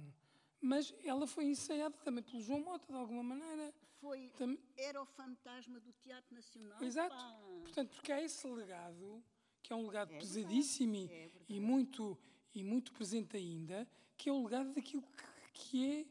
[0.65, 3.71] Mas ela foi ensaiada também pelo João Mota, de alguma maneira.
[4.01, 6.81] Foi, Tam- era o fantasma do Teatro Nacional.
[6.83, 7.15] Exato.
[7.15, 7.39] pá.
[7.61, 9.23] Portanto, porque há esse legado,
[9.61, 12.17] que é um legado É pesadíssimo e- é e, muito,
[12.53, 13.87] e muito presente ainda,
[14.17, 16.05] que é o legado daquilo que, que é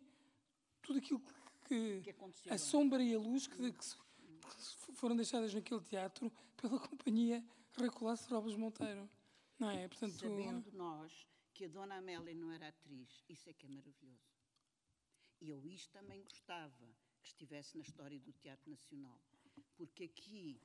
[0.82, 1.20] tudo aquilo
[1.66, 7.44] que, Que a sombra e a luz que, que foram deixadas naquele teatro pela companhia
[7.76, 9.10] Recolasso Robles Monteiro.
[9.58, 9.88] Não é?
[9.88, 14.33] Portanto, Sabendo nós que a Dona Amélia não era atriz, isso é que é maravilhoso.
[15.44, 16.86] E eu isto também gostava
[17.22, 19.20] que estivesse na história do Teatro Nacional,
[19.76, 20.58] porque aqui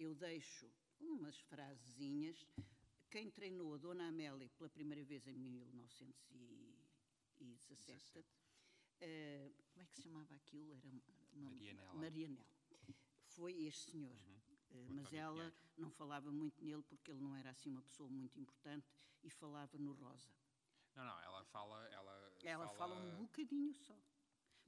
[0.00, 2.44] eu deixo umas frasezinhas.
[3.08, 8.26] Quem treinou a Dona Amélia pela primeira vez em 1917,
[9.00, 10.74] eh, como é que se chamava aquilo?
[10.74, 11.94] Era uma- Marianela.
[11.94, 12.50] Marianela.
[13.28, 14.16] Foi este senhor.
[14.70, 18.40] Eh, mas ela não falava muito nele porque ele não era assim uma pessoa muito
[18.40, 18.88] importante
[19.22, 20.28] e falava no Rosa.
[20.96, 21.86] Não, não, ela fala.
[21.90, 23.96] Ela, Ela fala um bocadinho só.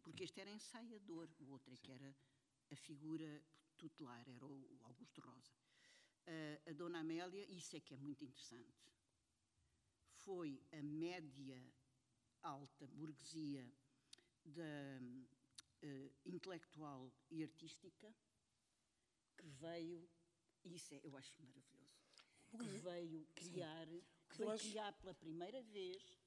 [0.09, 2.17] Porque este era ensaiador, o outro é que era
[2.71, 3.45] a figura
[3.77, 5.53] tutelar, era o Augusto Rosa.
[6.27, 8.91] Uh, a Dona Amélia, isso é que é muito interessante,
[10.25, 11.63] foi a média
[12.43, 13.71] alta burguesia
[14.47, 14.99] da
[15.83, 18.15] uh, intelectual e artística
[19.37, 20.09] que veio,
[20.65, 22.01] isso é, eu acho maravilhoso,
[22.59, 23.87] que veio criar,
[24.31, 26.19] que veio criar pela primeira vez,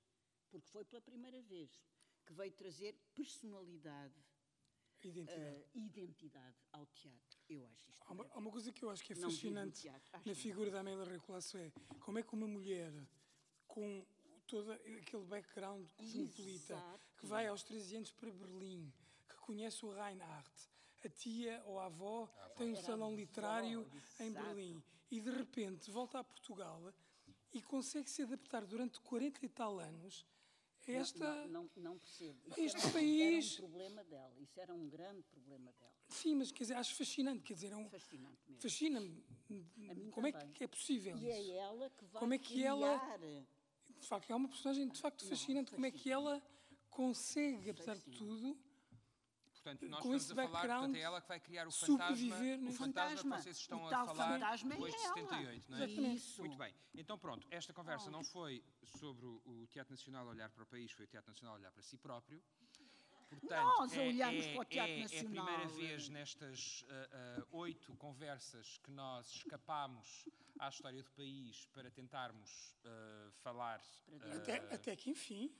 [0.52, 1.82] porque foi pela primeira vez,
[2.26, 4.16] que veio trazer personalidade,
[5.04, 7.40] identidade, uh, identidade ao teatro.
[7.50, 8.04] Eu acho isto.
[8.08, 9.92] Há uma, há uma, coisa que eu acho que é fascinante
[10.26, 12.92] na figura da Amélia Recolasso é como é que uma mulher
[13.68, 14.06] com
[14.48, 18.92] todo aquele background cosmopolita, que vai aos 13 anos para Berlim,
[19.30, 20.70] que conhece o Reinhardt,
[21.06, 23.90] a tia ou a avó a tem um salão literário
[24.20, 26.94] em Berlim e de repente volta a Portugal
[27.54, 30.26] e consegue se adaptar durante 40 e tal anos
[30.94, 31.48] esta.
[31.48, 32.40] Não, não, não percebo.
[32.50, 33.54] Isso este era, país.
[33.58, 34.34] Era um problema dela.
[34.40, 35.92] Isso era um grande problema dela.
[36.10, 37.44] Sim, mas quer dizer, acho fascinante.
[37.44, 38.62] Quer dizer, é um, fascinante mesmo.
[38.62, 39.24] Fascina-me.
[40.12, 40.34] Como também.
[40.36, 41.18] é que é possível?
[41.18, 42.70] E é ela que vai Como é que criar...
[42.70, 43.18] ela
[44.02, 45.72] de facto, é uma personagem de facto fascinante.
[45.72, 46.42] Como é que ela
[46.90, 48.58] consegue, apesar de tudo,
[49.64, 52.36] Portanto, nós com estamos a falar, portanto, é ela que vai criar o fantasma,
[52.68, 55.86] o fantasma que vocês estão a falar depois de 78, não é?
[55.86, 56.42] Isso.
[56.42, 56.74] Muito bem.
[56.96, 61.06] Então, pronto, esta conversa não foi sobre o Teatro Nacional olhar para o país, foi
[61.06, 62.42] o Teatro Nacional olhar para si próprio.
[63.40, 65.48] Portanto, Nós é, olhamos é, para o Teatro é, Nacional.
[65.48, 70.26] É a primeira vez nestas uh, uh, oito conversas que nós escapámos
[70.60, 73.82] à história do país para tentarmos uh, falar.
[74.36, 75.52] Até, até que enfim.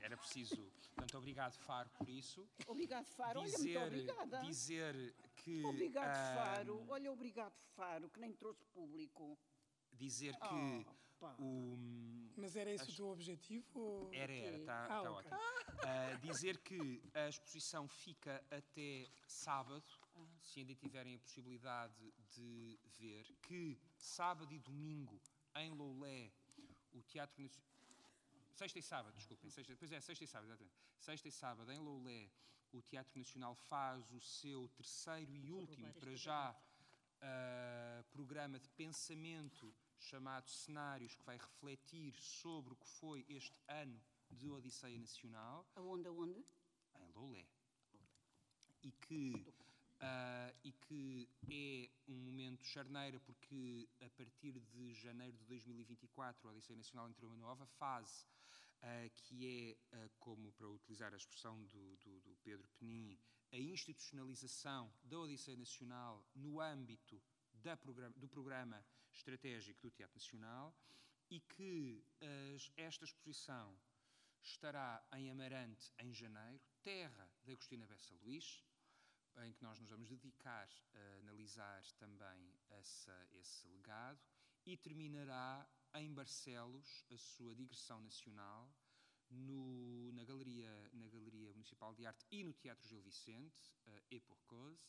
[0.00, 0.56] Era preciso.
[0.94, 2.46] Portanto, obrigado, Faro, por isso.
[2.66, 3.42] Obrigado, Faro.
[3.44, 4.40] Dizer, Olha, muito obrigada.
[4.40, 5.64] Dizer que.
[5.64, 6.84] Obrigado, Faro.
[6.88, 9.38] Olha, obrigado, Faro, que nem trouxe público.
[9.92, 10.86] Dizer que.
[11.20, 11.78] Oh o,
[12.36, 13.66] Mas era esse o teu objetivo?
[13.74, 14.10] Ou...
[14.12, 15.32] Era, era, está ah, tá okay.
[15.32, 15.36] ótimo.
[15.36, 19.84] Uh, dizer que a exposição fica até sábado,
[20.14, 20.26] ah.
[20.42, 25.20] se ainda tiverem a possibilidade de ver, que sábado e domingo
[25.56, 26.30] em Loulé,
[26.92, 27.66] o Teatro Nacional.
[28.54, 29.50] Sexta e sábado, desculpem.
[29.50, 30.76] Sexta, pois é, sexta e sábado, exatamente.
[30.98, 32.30] Sexta e sábado, em Loulé,
[32.72, 39.74] o Teatro Nacional faz o seu terceiro e último, para já, uh, programa de pensamento
[39.98, 44.00] chamado Cenários, que vai refletir sobre o que foi este ano
[44.30, 45.66] de Odisseia Nacional.
[45.74, 46.44] Aonde, aonde?
[46.96, 47.46] Em Loulé.
[48.82, 49.32] E que,
[50.00, 56.52] uh, e que é um momento charneira, porque a partir de janeiro de 2024 a
[56.52, 58.24] Odisseia Nacional entrou uma nova fase,
[58.82, 63.18] uh, que é, uh, como para utilizar a expressão do, do, do Pedro Penin,
[63.52, 67.20] a institucionalização da Odisseia Nacional no âmbito
[68.16, 68.84] do programa
[69.16, 70.74] estratégico do Teatro Nacional
[71.30, 72.04] e que
[72.54, 73.76] as, esta exposição
[74.42, 78.64] estará em Amarante em janeiro, terra de Agostina Bessa Luís,
[79.44, 84.20] em que nós nos vamos dedicar a analisar também essa, esse legado,
[84.64, 88.72] e terminará em Barcelos a sua digressão nacional
[89.30, 94.20] no, na, Galeria, na Galeria Municipal de Arte e no Teatro Gil Vicente, uh, e
[94.20, 94.88] por cause,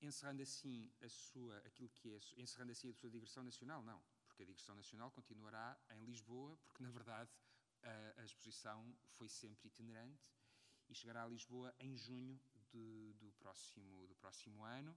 [0.00, 4.42] encerrando assim a sua, aquilo que é, encerrando assim a sua digressão nacional, não, porque
[4.42, 7.30] a digressão nacional continuará em Lisboa, porque na verdade
[7.82, 10.30] a, a exposição foi sempre itinerante
[10.88, 14.96] e chegará a Lisboa em junho do, próximo, do próximo ano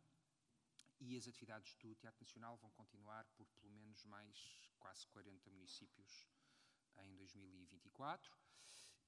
[0.99, 6.27] e as atividades do Teatro Nacional vão continuar por pelo menos mais quase 40 municípios
[6.97, 8.31] em 2024.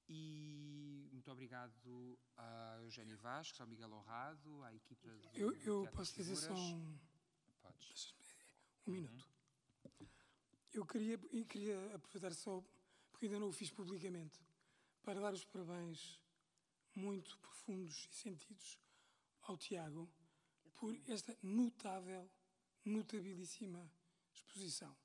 [0.10, 6.14] E muito obrigado a Eugénia Vasques, ao Miguel Honrado, à equipa do Eu, eu posso
[6.16, 7.00] dizer só um,
[7.62, 8.14] Podes.
[8.86, 8.98] um uhum.
[8.98, 9.30] minuto.
[10.74, 12.62] Eu queria, eu queria aproveitar só,
[13.12, 14.42] porque ainda não o fiz publicamente,
[15.04, 16.20] para dar os parabéns
[16.96, 18.80] muito profundos e sentidos
[19.44, 20.12] ao Tiago
[20.74, 22.30] por esta notável,
[22.84, 23.90] notabilíssima
[24.34, 24.96] exposição.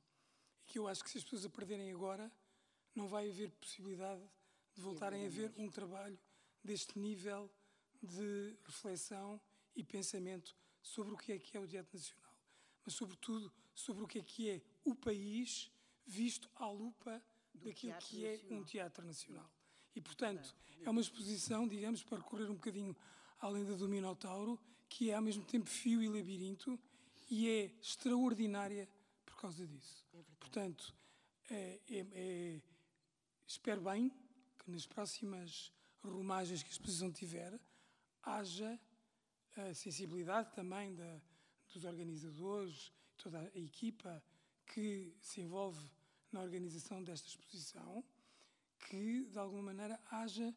[0.63, 2.33] E que eu acho que se as pessoas a perderem agora,
[2.95, 4.29] não vai haver possibilidade
[4.79, 6.17] de voltarem a ver um trabalho
[6.63, 7.51] deste nível
[8.01, 9.41] de reflexão
[9.75, 12.33] e pensamento sobre o que é que é o Teatro Nacional,
[12.85, 15.69] mas sobretudo sobre o que é que é o país
[16.07, 17.21] visto à lupa
[17.53, 18.61] Do daquilo que é nacional.
[18.61, 19.51] um teatro nacional.
[19.97, 22.97] E, portanto, é uma exposição, digamos, para correr um bocadinho
[23.41, 26.79] além da do Minotauro, que é ao mesmo tempo fio e labirinto
[27.29, 28.89] e é extraordinária
[29.27, 30.07] por causa disso.
[30.15, 30.95] É portanto,
[31.51, 32.63] é, é, é,
[33.45, 34.13] espero bem
[34.71, 35.73] nas próximas
[36.03, 37.59] rumagens que a exposição tiver,
[38.23, 38.79] haja
[39.57, 41.21] a sensibilidade também da,
[41.73, 44.23] dos organizadores, toda a equipa
[44.67, 45.81] que se envolve
[46.31, 48.05] na organização desta exposição,
[48.89, 50.55] que de alguma maneira haja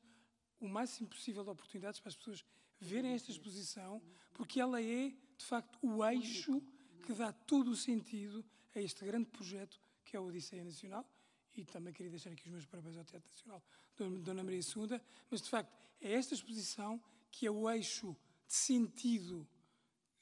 [0.60, 2.46] o máximo possível de oportunidades para as pessoas
[2.80, 4.02] verem esta exposição,
[4.34, 6.62] porque ela é, de facto, o eixo
[7.06, 11.10] que dá todo o sentido a este grande projeto que é a Odisseia Nacional.
[11.56, 13.62] E também queria deixar aqui os meus parabéns ao Teatro Nacional
[14.10, 15.00] Dona Maria II,
[15.30, 18.16] mas de facto é esta exposição que é o eixo
[18.48, 19.48] de sentido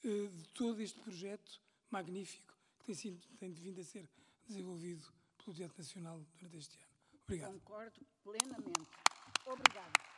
[0.04, 4.08] uh, de todo este projeto magnífico que tem, sido, tem vindo a ser
[4.48, 5.06] desenvolvido
[5.38, 6.90] pelo Teatro Nacional durante este ano.
[7.24, 7.54] Obrigado.
[7.54, 8.90] Concordo plenamente.
[9.46, 10.09] Obrigado.